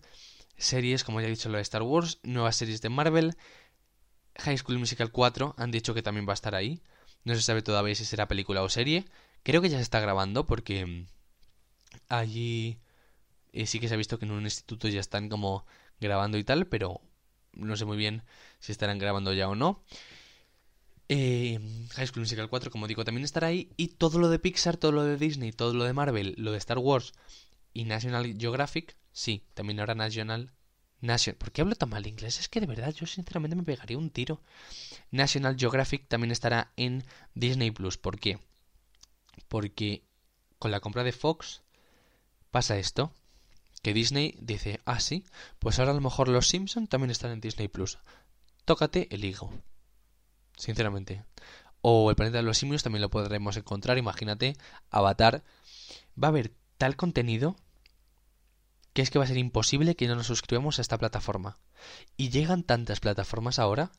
series, 0.57 1.03
como 1.03 1.21
ya 1.21 1.27
he 1.27 1.29
dicho, 1.29 1.49
lo 1.49 1.57
de 1.57 1.61
Star 1.61 1.83
Wars, 1.83 2.19
nuevas 2.23 2.55
series 2.55 2.81
de 2.81 2.89
Marvel. 2.89 3.37
High 4.39 4.57
School 4.57 4.79
Musical 4.79 5.11
4 5.11 5.53
han 5.57 5.71
dicho 5.71 5.93
que 5.93 6.01
también 6.01 6.27
va 6.27 6.33
a 6.33 6.35
estar 6.35 6.55
ahí. 6.55 6.81
No 7.23 7.35
se 7.35 7.41
sabe 7.41 7.61
todavía 7.61 7.95
si 7.95 8.05
será 8.05 8.27
película 8.27 8.63
o 8.63 8.69
serie. 8.69 9.05
Creo 9.43 9.61
que 9.61 9.69
ya 9.69 9.77
se 9.77 9.83
está 9.83 9.99
grabando 9.99 10.45
porque 10.47 11.05
allí 12.09 12.79
eh, 13.53 13.67
sí 13.67 13.79
que 13.79 13.87
se 13.89 13.93
ha 13.93 13.97
visto 13.97 14.19
que 14.19 14.25
en 14.25 14.31
un 14.31 14.43
instituto 14.45 14.87
ya 14.87 14.99
están 14.99 15.29
como 15.29 15.65
grabando 15.99 16.37
y 16.37 16.43
tal, 16.43 16.67
pero 16.67 17.01
no 17.55 17.75
sé 17.77 17.85
muy 17.85 17.97
bien 17.97 18.23
si 18.59 18.71
estarán 18.71 18.99
grabando 18.99 19.33
ya 19.33 19.49
o 19.49 19.55
no. 19.55 19.83
Eh, 21.07 21.59
High 21.93 22.07
School 22.07 22.21
Musical 22.21 22.49
4, 22.49 22.71
como 22.71 22.87
digo, 22.87 23.05
también 23.05 23.25
estará 23.25 23.47
ahí. 23.47 23.69
Y 23.77 23.89
todo 23.89 24.19
lo 24.19 24.29
de 24.29 24.39
Pixar, 24.39 24.77
todo 24.77 24.91
lo 24.91 25.03
de 25.03 25.17
Disney, 25.17 25.51
todo 25.51 25.73
lo 25.73 25.83
de 25.83 25.93
Marvel, 25.93 26.33
lo 26.37 26.51
de 26.51 26.57
Star 26.57 26.79
Wars 26.79 27.13
y 27.73 27.85
National 27.85 28.35
Geographic, 28.39 28.95
sí, 29.11 29.43
también 29.53 29.79
habrá 29.79 29.95
National... 29.95 30.51
National 31.01 31.37
¿Por 31.37 31.51
qué 31.51 31.61
hablo 31.61 31.75
tan 31.75 31.89
mal 31.89 32.07
inglés? 32.07 32.39
Es 32.39 32.49
que 32.49 32.61
de 32.61 32.65
verdad 32.65 32.93
yo 32.93 33.05
sinceramente 33.05 33.55
me 33.55 33.63
pegaría 33.63 33.97
un 33.97 34.09
tiro. 34.09 34.41
National 35.11 35.55
Geographic 35.57 36.07
también 36.07 36.31
estará 36.31 36.71
en 36.77 37.03
Disney 37.35 37.69
Plus. 37.69 37.97
¿Por 37.97 38.17
qué? 38.19 38.39
Porque 39.47 40.03
con 40.57 40.71
la 40.71 40.79
compra 40.79 41.03
de 41.03 41.11
Fox 41.11 41.61
pasa 42.49 42.79
esto. 42.79 43.13
Que 43.85 43.93
Disney 43.93 44.35
dice, 44.41 44.81
ah, 44.85 44.99
sí, 44.99 45.25
pues 45.59 45.77
ahora 45.77 45.91
a 45.91 45.93
lo 45.93 46.01
mejor 46.01 46.27
los 46.27 46.47
Simpsons 46.47 46.89
también 46.89 47.11
están 47.11 47.29
en 47.29 47.39
Disney 47.39 47.67
Plus. 47.67 47.99
Tócate 48.65 49.07
el 49.13 49.23
higo. 49.23 49.53
Sinceramente. 50.57 51.23
O 51.81 52.09
el 52.09 52.15
planeta 52.15 52.37
de 52.37 52.43
los 52.43 52.57
simios 52.57 52.81
también 52.81 53.03
lo 53.03 53.11
podremos 53.11 53.57
encontrar. 53.57 53.99
Imagínate, 53.99 54.57
Avatar. 54.89 55.43
Va 56.17 56.29
a 56.29 56.31
haber 56.31 56.51
tal 56.79 56.95
contenido 56.95 57.57
que 58.93 59.03
es 59.03 59.11
que 59.11 59.19
va 59.19 59.25
a 59.25 59.27
ser 59.27 59.37
imposible 59.37 59.95
que 59.95 60.07
no 60.07 60.15
nos 60.15 60.25
suscribamos 60.25 60.79
a 60.79 60.81
esta 60.81 60.97
plataforma. 60.97 61.59
Y 62.17 62.29
llegan 62.29 62.63
tantas 62.63 62.99
plataformas 62.99 63.59
ahora, 63.59 63.91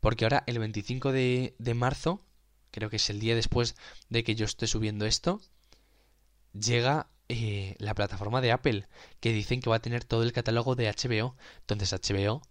porque 0.00 0.24
ahora 0.24 0.44
el 0.46 0.58
25 0.58 1.12
de, 1.12 1.54
de 1.58 1.74
marzo, 1.74 2.24
creo 2.70 2.88
que 2.88 2.96
es 2.96 3.10
el 3.10 3.20
día 3.20 3.34
después 3.34 3.76
de 4.08 4.24
que 4.24 4.36
yo 4.36 4.46
esté 4.46 4.66
subiendo 4.66 5.04
esto, 5.04 5.42
llega 6.54 7.10
eh, 7.28 7.76
la 7.78 7.94
plataforma 7.94 8.40
de 8.40 8.52
Apple, 8.52 8.86
que 9.20 9.32
dicen 9.32 9.60
que 9.60 9.70
va 9.70 9.76
a 9.76 9.82
tener 9.82 10.04
todo 10.04 10.22
el 10.22 10.32
catálogo 10.32 10.74
de 10.74 10.88
HBO. 10.88 11.36
Entonces 11.60 11.92
HBO, 11.92 12.42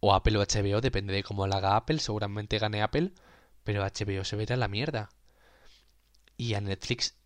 o 0.00 0.14
Apple 0.14 0.38
o 0.38 0.42
HBO, 0.42 0.80
depende 0.80 1.12
de 1.12 1.22
cómo 1.22 1.46
lo 1.46 1.54
haga 1.54 1.76
Apple, 1.76 1.98
seguramente 1.98 2.58
gane 2.58 2.82
Apple, 2.82 3.12
pero 3.64 3.82
HBO 3.82 4.24
se 4.24 4.36
verá 4.36 4.56
la 4.56 4.68
mierda. 4.68 5.10
Y 6.36 6.54
a 6.54 6.60
Netflix 6.60 7.18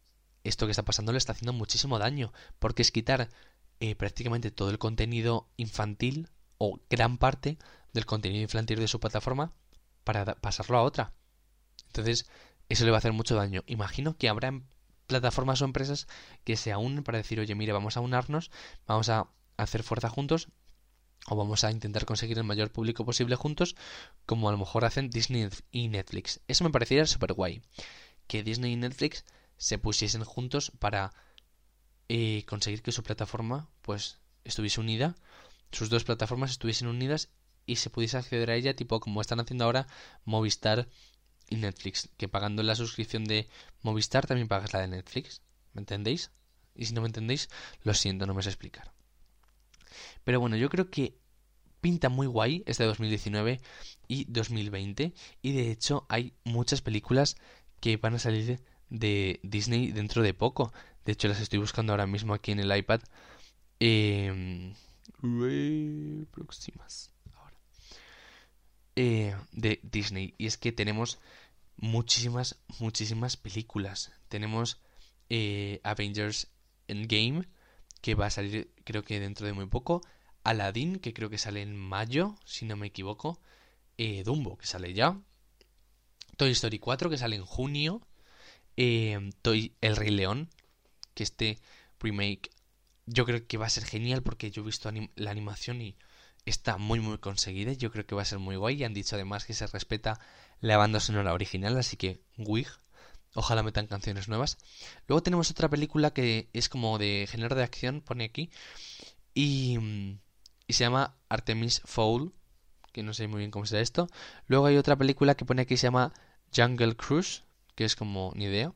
esto 0.45 0.66
que 0.66 0.73
está 0.73 0.85
pasando 0.85 1.12
le 1.12 1.18
está 1.18 1.33
haciendo 1.33 1.53
muchísimo 1.53 1.99
daño, 1.99 2.33
porque 2.59 2.83
es 2.83 2.91
quitar 2.91 3.29
eh, 3.81 3.95
prácticamente 3.95 4.51
todo 4.51 4.70
el 4.70 4.79
contenido 4.79 5.49
infantil 5.57 6.29
o 6.59 6.81
gran 6.91 7.18
parte 7.18 7.59
del 7.93 8.07
contenido 8.07 8.43
infantil 8.43 8.79
de 8.79 8.89
su 8.89 9.01
plataforma 9.01 9.53
para 10.05 10.35
pasarlo 10.37 10.79
a 10.79 10.83
otra. 10.83 11.12
Entonces, 11.87 12.27
eso 12.68 12.85
le 12.85 12.91
va 12.91 12.97
a 12.97 12.99
hacer 12.99 13.12
mucho 13.12 13.35
daño. 13.35 13.62
Imagino 13.66 14.16
que 14.16 14.29
habrá 14.29 14.53
plataformas 15.07 15.62
o 15.62 15.64
empresas 15.64 16.07
que 16.44 16.57
se 16.57 16.74
unen 16.76 17.05
para 17.05 17.18
decir, 17.18 17.40
oye, 17.40 17.55
mire, 17.55 17.72
vamos 17.72 17.96
a 17.96 18.00
unarnos, 18.00 18.50
vamos 18.86 19.09
a 19.09 19.28
hacer 19.57 19.82
fuerza 19.82 20.09
juntos 20.09 20.48
o 21.28 21.36
vamos 21.36 21.64
a 21.64 21.70
intentar 21.70 22.05
conseguir 22.05 22.38
el 22.38 22.44
mayor 22.44 22.70
público 22.72 23.05
posible 23.05 23.36
juntos, 23.36 23.76
como 24.26 24.48
a 24.48 24.53
lo 24.53 24.59
mejor 24.59 24.84
hacen 24.84 25.11
Disney 25.11 25.48
y 25.70 25.88
Netflix. 25.88 26.40
Eso 26.48 26.64
me 26.64 26.70
parecería 26.70 27.07
súper 27.07 27.32
guay. 27.32 27.62
Que 28.26 28.42
Disney 28.42 28.72
y 28.72 28.76
Netflix 28.76 29.24
se 29.57 29.78
pusiesen 29.78 30.24
juntos 30.24 30.72
para 30.78 31.12
eh, 32.09 32.44
conseguir 32.46 32.82
que 32.82 32.92
su 32.92 33.03
plataforma 33.03 33.68
pues 33.82 34.18
estuviese 34.44 34.80
unida, 34.80 35.14
sus 35.70 35.88
dos 35.88 36.05
plataformas 36.05 36.50
estuviesen 36.50 36.88
unidas 36.88 37.28
y 37.66 37.76
se 37.76 37.90
pudiese 37.90 38.16
acceder 38.16 38.50
a 38.50 38.57
ella 38.57 38.74
tipo 38.74 38.98
como 39.00 39.20
están 39.20 39.40
haciendo 39.40 39.64
ahora 39.64 39.86
Movistar 40.24 40.88
y 41.53 41.57
Netflix, 41.57 42.09
que 42.16 42.28
pagando 42.28 42.62
la 42.62 42.74
suscripción 42.74 43.24
de 43.24 43.48
Movistar 43.82 44.26
también 44.26 44.48
pagas 44.48 44.72
la 44.72 44.80
de 44.80 44.88
Netflix, 44.88 45.42
¿me 45.74 45.80
entendéis? 45.80 46.30
Y 46.74 46.86
si 46.86 46.94
no 46.94 47.03
me 47.03 47.09
entendéis, 47.09 47.50
lo 47.82 47.92
siento, 47.92 48.26
no 48.26 48.32
me 48.32 48.42
sé 48.42 48.48
explicar. 48.48 48.92
Pero 50.24 50.40
bueno, 50.40 50.57
yo 50.57 50.70
creo 50.70 50.90
que 50.90 51.18
pinta 51.82 52.09
muy 52.09 52.26
guay 52.26 52.62
este 52.66 52.84
2019 52.84 53.61
y 54.09 54.24
2020 54.28 55.12
y 55.42 55.53
de 55.53 55.70
hecho 55.70 56.07
hay 56.09 56.32
muchas 56.44 56.80
películas 56.80 57.36
que 57.80 57.98
van 57.98 58.14
a 58.14 58.18
salir 58.18 58.61
de 58.88 59.40
Disney 59.42 59.92
dentro 59.92 60.22
de 60.22 60.32
poco. 60.32 60.72
De 61.05 61.12
hecho, 61.12 61.28
las 61.28 61.40
estoy 61.40 61.59
buscando 61.59 61.92
ahora 61.92 62.07
mismo 62.07 62.32
aquí 62.32 62.53
en 62.53 62.61
el 62.61 62.74
iPad. 62.74 63.00
Eh, 63.80 64.72
próximas. 66.30 67.11
Ahora. 67.34 67.57
Eh, 68.94 69.34
de 69.50 69.80
Disney. 69.82 70.34
Y 70.38 70.46
es 70.46 70.57
que 70.57 70.70
tenemos 70.72 71.18
muchísimas, 71.83 72.57
muchísimas 72.78 73.37
películas. 73.37 74.12
Tenemos 74.28 74.78
eh, 75.28 75.80
Avengers 75.83 76.49
Endgame, 76.89 77.49
que 78.01 78.14
va 78.14 78.26
a 78.26 78.30
salir 78.30 78.72
creo 78.85 79.05
que 79.05 79.20
dentro 79.20 79.47
de 79.47 79.53
muy 79.53 79.66
poco. 79.66 80.01
Aladdin, 80.45 80.99
que 80.99 81.12
creo 81.12 81.28
que 81.28 81.39
sale 81.39 81.61
en 81.61 81.76
mayo, 81.76 82.37
si 82.47 82.64
no 82.64 82.76
me 82.76 82.87
equivoco. 82.87 83.41
Eh, 83.99 84.22
Dumbo, 84.24 84.57
que 84.57 84.66
sale 84.66 84.95
ya. 84.95 85.20
Toy 86.37 86.53
Story 86.53 86.78
4, 86.78 87.11
que 87.11 87.18
sale 87.18 87.37
en 87.37 87.45
junio. 87.45 88.01
Eh, 88.76 89.30
El 89.80 89.97
Rey 89.97 90.11
León, 90.11 90.49
que 91.14 91.24
este 91.24 91.59
remake 92.01 92.51
yo 93.07 93.26
creo 93.26 93.47
que 93.47 93.59
va 93.59 93.66
a 93.66 93.70
ser 93.70 93.85
genial 93.85 94.22
porque 94.22 94.51
yo 94.51 94.62
he 94.62 94.66
visto 94.66 94.91
la 95.16 95.30
animación 95.30 95.83
y 95.83 95.97
está 96.47 96.78
muy 96.78 97.01
muy 97.01 97.18
conseguida. 97.18 97.72
Yo 97.72 97.90
creo 97.90 98.07
que 98.07 98.14
va 98.14 98.22
a 98.22 98.26
ser 98.26 98.38
muy 98.38 98.57
guay 98.57 98.76
y 98.80 98.84
han 98.84 98.95
dicho 98.95 99.16
además 99.16 99.45
que 99.45 99.55
se 99.55 99.66
respeta 99.66 100.20
la 100.61 100.76
banda 100.76 101.01
sonora 101.01 101.32
original, 101.34 101.76
así 101.78 101.97
que 101.97 102.20
Wig, 102.38 102.68
ojalá 103.34 103.62
metan 103.62 103.86
canciones 103.86 104.28
nuevas. 104.28 104.59
Luego 105.07 105.22
tenemos 105.22 105.51
otra 105.51 105.68
película 105.68 106.12
que 106.12 106.49
es 106.53 106.68
como 106.68 106.99
de 106.99 107.26
género 107.28 107.55
de 107.57 107.64
acción, 107.64 108.01
pone 108.01 108.24
aquí, 108.24 108.51
y, 109.34 109.78
y 110.66 110.72
se 110.72 110.84
llama 110.84 111.16
Artemis 111.28 111.82
Fowl, 111.84 112.32
que 112.93 113.03
no 113.03 113.14
sé 113.14 113.26
muy 113.28 113.38
bien 113.38 113.51
cómo 113.51 113.66
será 113.66 113.80
esto. 113.80 114.09
Luego 114.47 114.66
hay 114.66 114.76
otra 114.76 114.97
película 114.97 115.34
que 115.34 115.45
pone 115.45 115.62
aquí 115.62 115.76
se 115.76 115.86
llama 115.86 116.12
Jungle 116.55 116.97
Cruise, 116.97 117.45
que 117.74 117.84
es 117.84 117.97
como 117.97 118.32
ni 118.36 118.45
idea. 118.45 118.72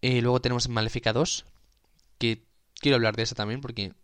Y 0.00 0.20
luego 0.20 0.40
tenemos 0.40 0.68
Maléfica 0.68 1.12
2, 1.12 1.46
que 2.18 2.44
quiero 2.74 2.96
hablar 2.96 3.16
de 3.16 3.22
esa 3.22 3.34
también 3.34 3.60
porque 3.60 3.94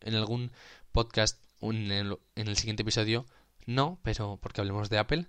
en 0.00 0.14
algún 0.14 0.52
podcast 0.92 1.38
en 1.62 1.90
el, 1.90 2.18
en 2.36 2.48
el 2.48 2.56
siguiente 2.56 2.82
episodio 2.82 3.26
no, 3.66 3.98
pero 4.02 4.38
porque 4.42 4.60
hablemos 4.60 4.90
de 4.90 4.98
Apple, 4.98 5.26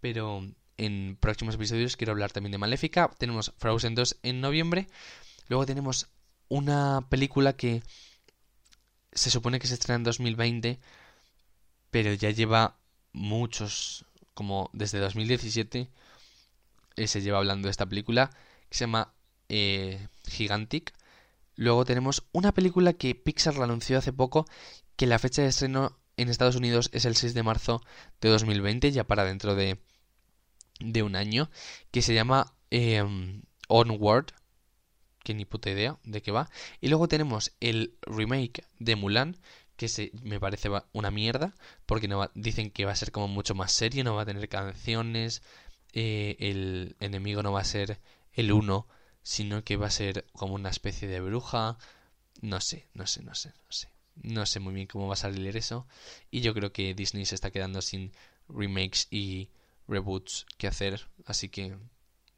pero 0.00 0.46
en 0.76 1.16
próximos 1.20 1.54
episodios 1.54 1.96
quiero 1.96 2.12
hablar 2.12 2.32
también 2.32 2.52
de 2.52 2.58
Maléfica. 2.58 3.10
Tenemos 3.18 3.52
Frozen 3.58 3.94
2 3.94 4.18
en 4.22 4.40
noviembre. 4.40 4.88
Luego 5.48 5.66
tenemos 5.66 6.08
una 6.48 7.06
película 7.08 7.54
que 7.54 7.82
se 9.12 9.30
supone 9.30 9.58
que 9.58 9.66
se 9.66 9.74
estrena 9.74 9.96
en 9.96 10.04
2020, 10.04 10.80
pero 11.90 12.12
ya 12.14 12.30
lleva 12.30 12.78
muchos, 13.12 14.06
como 14.34 14.70
desde 14.72 14.98
2017 14.98 15.88
eh, 16.96 17.06
se 17.06 17.22
lleva 17.22 17.38
hablando 17.38 17.66
de 17.66 17.70
esta 17.70 17.86
película, 17.86 18.30
que 18.68 18.76
se 18.76 18.84
llama 18.84 19.14
eh, 19.48 20.08
Gigantic. 20.26 20.92
Luego 21.56 21.84
tenemos 21.84 22.24
una 22.32 22.52
película 22.52 22.94
que 22.94 23.14
Pixar 23.14 23.56
la 23.56 23.64
anunció 23.64 23.98
hace 23.98 24.12
poco, 24.12 24.46
que 24.96 25.06
la 25.06 25.18
fecha 25.18 25.42
de 25.42 25.48
estreno 25.48 25.98
en 26.16 26.28
Estados 26.28 26.56
Unidos 26.56 26.90
es 26.92 27.04
el 27.04 27.16
6 27.16 27.34
de 27.34 27.42
marzo 27.42 27.82
de 28.20 28.28
2020, 28.28 28.92
ya 28.92 29.04
para 29.04 29.24
dentro 29.24 29.54
de, 29.54 29.78
de 30.80 31.02
un 31.02 31.16
año, 31.16 31.50
que 31.90 32.02
se 32.02 32.14
llama 32.14 32.54
em, 32.70 33.42
Onward, 33.68 34.26
que 35.24 35.34
ni 35.34 35.44
puta 35.44 35.70
idea 35.70 35.98
de 36.04 36.22
qué 36.22 36.32
va. 36.32 36.50
Y 36.80 36.88
luego 36.88 37.08
tenemos 37.08 37.52
el 37.60 37.96
remake 38.02 38.64
de 38.78 38.96
Mulan, 38.96 39.36
que 39.76 39.88
se, 39.88 40.10
me 40.22 40.40
parece 40.40 40.68
una 40.92 41.10
mierda, 41.10 41.54
porque 41.86 42.08
dicen 42.34 42.70
que 42.70 42.84
va 42.84 42.92
a 42.92 42.96
ser 42.96 43.12
como 43.12 43.28
mucho 43.28 43.54
más 43.54 43.72
serio, 43.72 44.04
no 44.04 44.14
va 44.14 44.22
a 44.22 44.26
tener 44.26 44.48
canciones, 44.48 45.42
eh, 45.92 46.36
el 46.38 46.96
enemigo 47.00 47.42
no 47.42 47.52
va 47.52 47.60
a 47.60 47.64
ser 47.64 48.00
el 48.32 48.52
uno, 48.52 48.86
sino 49.22 49.64
que 49.64 49.76
va 49.76 49.86
a 49.86 49.90
ser 49.90 50.26
como 50.32 50.54
una 50.54 50.70
especie 50.70 51.08
de 51.08 51.20
bruja. 51.20 51.78
No 52.40 52.60
sé, 52.60 52.88
no 52.94 53.06
sé, 53.06 53.22
no 53.22 53.34
sé, 53.34 53.50
no 53.50 53.72
sé. 53.72 53.91
No 54.16 54.46
sé 54.46 54.60
muy 54.60 54.74
bien 54.74 54.86
cómo 54.86 55.08
va 55.08 55.14
a 55.14 55.16
salir 55.16 55.56
eso. 55.56 55.86
Y 56.30 56.40
yo 56.40 56.54
creo 56.54 56.72
que 56.72 56.94
Disney 56.94 57.26
se 57.26 57.34
está 57.34 57.50
quedando 57.50 57.82
sin 57.82 58.12
remakes 58.48 59.08
y 59.10 59.50
reboots 59.88 60.46
que 60.58 60.66
hacer. 60.68 61.08
Así 61.26 61.48
que 61.48 61.76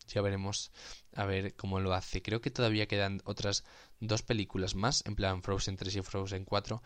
ya 0.09 0.21
veremos 0.23 0.71
a 1.15 1.25
ver 1.25 1.55
cómo 1.55 1.81
lo 1.81 1.95
hace. 1.95 2.23
Creo 2.23 2.41
que 2.41 2.51
todavía 2.51 2.87
quedan 2.87 3.23
otras 3.25 3.65
dos 4.01 4.23
películas 4.23 4.75
más, 4.75 5.05
en 5.07 5.17
plan 5.17 5.43
Frozen 5.43 5.77
3 5.77 5.97
y 5.97 6.03
Frozen 6.03 6.45
4, 6.45 6.83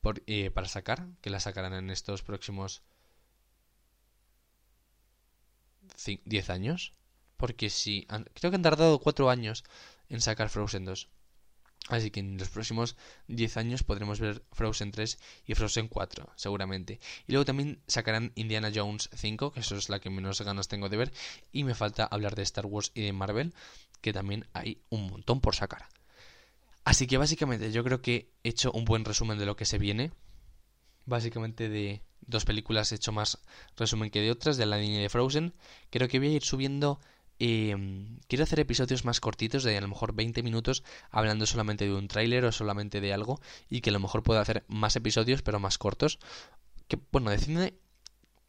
por, 0.00 0.22
eh, 0.26 0.50
para 0.50 0.68
sacar, 0.68 1.08
que 1.20 1.30
las 1.30 1.44
sacarán 1.44 1.72
en 1.74 1.90
estos 1.90 2.22
próximos 2.22 2.82
10 6.24 6.50
años. 6.50 6.92
Porque 7.36 7.70
si. 7.70 8.06
creo 8.34 8.50
que 8.50 8.56
han 8.56 8.62
tardado 8.62 8.98
4 8.98 9.30
años 9.30 9.64
en 10.08 10.20
sacar 10.20 10.48
Frozen 10.48 10.84
2. 10.84 11.08
Así 11.88 12.10
que 12.10 12.20
en 12.20 12.36
los 12.36 12.50
próximos 12.50 12.96
10 13.28 13.56
años 13.56 13.82
podremos 13.82 14.20
ver 14.20 14.44
Frozen 14.52 14.90
3 14.90 15.18
y 15.46 15.54
Frozen 15.54 15.88
4, 15.88 16.30
seguramente. 16.36 17.00
Y 17.26 17.32
luego 17.32 17.46
también 17.46 17.80
sacarán 17.86 18.32
Indiana 18.34 18.70
Jones 18.74 19.08
5, 19.14 19.52
que 19.52 19.60
eso 19.60 19.76
es 19.76 19.88
la 19.88 19.98
que 19.98 20.10
menos 20.10 20.40
ganas 20.42 20.68
tengo 20.68 20.90
de 20.90 20.98
ver. 20.98 21.12
Y 21.50 21.64
me 21.64 21.74
falta 21.74 22.04
hablar 22.04 22.34
de 22.34 22.42
Star 22.42 22.66
Wars 22.66 22.92
y 22.94 23.02
de 23.02 23.12
Marvel, 23.14 23.54
que 24.02 24.12
también 24.12 24.46
hay 24.52 24.82
un 24.90 25.08
montón 25.08 25.40
por 25.40 25.54
sacar. 25.54 25.88
Así 26.84 27.06
que 27.06 27.16
básicamente 27.16 27.72
yo 27.72 27.82
creo 27.84 28.02
que 28.02 28.30
he 28.44 28.50
hecho 28.50 28.70
un 28.72 28.84
buen 28.84 29.04
resumen 29.04 29.38
de 29.38 29.46
lo 29.46 29.56
que 29.56 29.64
se 29.64 29.78
viene. 29.78 30.12
Básicamente 31.06 31.70
de 31.70 32.02
dos 32.20 32.44
películas 32.44 32.92
he 32.92 32.96
hecho 32.96 33.12
más 33.12 33.38
resumen 33.76 34.10
que 34.10 34.20
de 34.20 34.30
otras 34.30 34.58
de 34.58 34.66
la 34.66 34.76
línea 34.76 35.00
de 35.00 35.08
Frozen. 35.08 35.54
Creo 35.90 36.08
que 36.08 36.18
voy 36.18 36.28
a 36.28 36.32
ir 36.32 36.44
subiendo 36.44 37.00
eh, 37.40 37.76
quiero 38.26 38.44
hacer 38.44 38.60
episodios 38.60 39.04
más 39.04 39.20
cortitos 39.20 39.62
de 39.62 39.76
a 39.76 39.80
lo 39.80 39.88
mejor 39.88 40.14
20 40.14 40.42
minutos 40.42 40.82
hablando 41.10 41.46
solamente 41.46 41.84
de 41.84 41.94
un 41.94 42.08
tráiler 42.08 42.44
o 42.44 42.52
solamente 42.52 43.00
de 43.00 43.12
algo 43.12 43.40
y 43.68 43.80
que 43.80 43.90
a 43.90 43.92
lo 43.92 44.00
mejor 44.00 44.22
pueda 44.22 44.40
hacer 44.40 44.64
más 44.68 44.96
episodios 44.96 45.42
pero 45.42 45.60
más 45.60 45.78
cortos. 45.78 46.18
Que, 46.88 46.98
bueno, 47.12 47.30
decidme, 47.30 47.74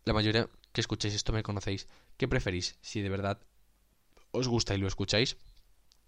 la 0.05 0.13
mayoría 0.13 0.49
que 0.71 0.81
escucháis 0.81 1.13
esto 1.13 1.33
me 1.33 1.43
conocéis, 1.43 1.87
¿qué 2.17 2.27
preferís? 2.27 2.77
Si 2.81 3.01
de 3.01 3.09
verdad 3.09 3.39
os 4.31 4.47
gusta 4.47 4.73
y 4.75 4.77
lo 4.77 4.87
escucháis, 4.87 5.37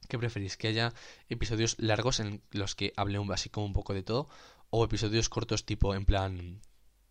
¿qué 0.08 0.18
preferís? 0.18 0.58
¿Que 0.58 0.68
haya 0.68 0.94
episodios 1.30 1.76
largos 1.80 2.20
en 2.20 2.42
los 2.52 2.76
que 2.76 2.94
hable 2.98 3.20
un, 3.20 3.32
así 3.32 3.50
como 3.50 3.66
un 3.66 3.74
poco 3.74 3.94
de 3.94 4.04
todo? 4.04 4.28
¿O 4.70 4.84
episodios 4.86 5.30
cortos 5.30 5.66
tipo 5.66 5.94
en 5.94 6.06
plan 6.06 6.62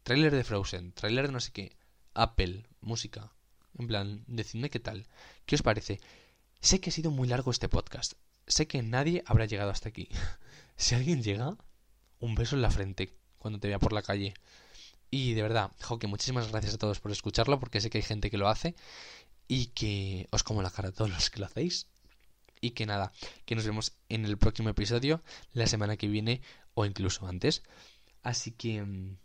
tráiler 0.03 0.35
de 0.35 0.45
Frozen, 0.45 0.93
tráiler 0.93 1.27
de 1.27 1.33
no 1.33 1.41
sé 1.41 1.53
qué, 1.53 1.77
Apple, 2.15 2.67
música? 2.81 3.33
En 3.81 3.87
plan, 3.87 4.23
decidme 4.27 4.69
qué 4.69 4.79
tal. 4.79 5.07
¿Qué 5.47 5.55
os 5.55 5.63
parece? 5.63 6.01
Sé 6.61 6.81
que 6.81 6.91
ha 6.91 6.93
sido 6.93 7.11
muy 7.11 7.27
largo 7.27 7.51
este 7.51 7.71
podcast. 7.71 8.13
Sé 8.47 8.67
que 8.67 8.83
nadie 8.83 9.23
habrá 9.25 9.47
llegado 9.47 9.71
hasta 9.71 9.89
aquí. 9.89 10.11
si 10.77 10.95
alguien 10.95 11.23
llega, 11.23 11.57
un 12.19 12.35
beso 12.35 12.57
en 12.57 12.61
la 12.61 12.71
frente 12.71 13.17
cuando 13.39 13.59
te 13.59 13.69
vea 13.69 13.79
por 13.79 13.95
la 13.95 14.03
calle. 14.03 14.35
Y 15.11 15.33
de 15.33 15.41
verdad, 15.41 15.71
Joque, 15.81 16.07
muchísimas 16.07 16.51
gracias 16.51 16.75
a 16.75 16.79
todos 16.79 17.01
por 17.01 17.11
escucharlo, 17.11 17.59
porque 17.59 17.81
sé 17.81 17.89
que 17.89 17.97
hay 17.97 18.03
gente 18.03 18.31
que 18.31 18.37
lo 18.37 18.51
hace 18.51 18.75
y 19.49 19.69
que 19.69 20.29
os 20.31 20.43
como 20.43 20.61
la 20.61 20.71
cara 20.71 20.91
a 20.91 20.93
todos 20.93 21.11
los 21.11 21.31
que 21.31 21.41
lo 21.41 21.47
hacéis. 21.47 21.87
Y 22.61 22.73
que 22.73 22.85
nada, 22.85 23.13
que 23.47 23.55
nos 23.55 23.65
vemos 23.65 23.95
en 24.11 24.27
el 24.27 24.37
próximo 24.37 24.69
episodio, 24.69 25.23
la 25.55 25.67
semana 25.67 25.97
que 25.97 26.07
viene 26.07 26.43
o 26.75 26.85
incluso 26.85 27.27
antes. 27.27 27.63
Así 28.23 28.51
que... 28.51 28.83
Mm, 28.83 29.17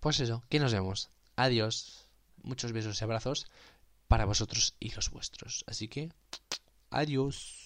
pues 0.00 0.20
eso, 0.20 0.44
que 0.50 0.60
nos 0.60 0.74
vemos. 0.74 1.08
Adiós 1.34 2.03
muchos 2.44 2.72
besos 2.72 3.00
y 3.00 3.04
abrazos 3.04 3.46
para 4.08 4.24
vosotros 4.24 4.74
y 4.78 4.94
los 4.94 5.10
vuestros. 5.10 5.64
Así 5.66 5.88
que, 5.88 6.10
adiós. 6.90 7.63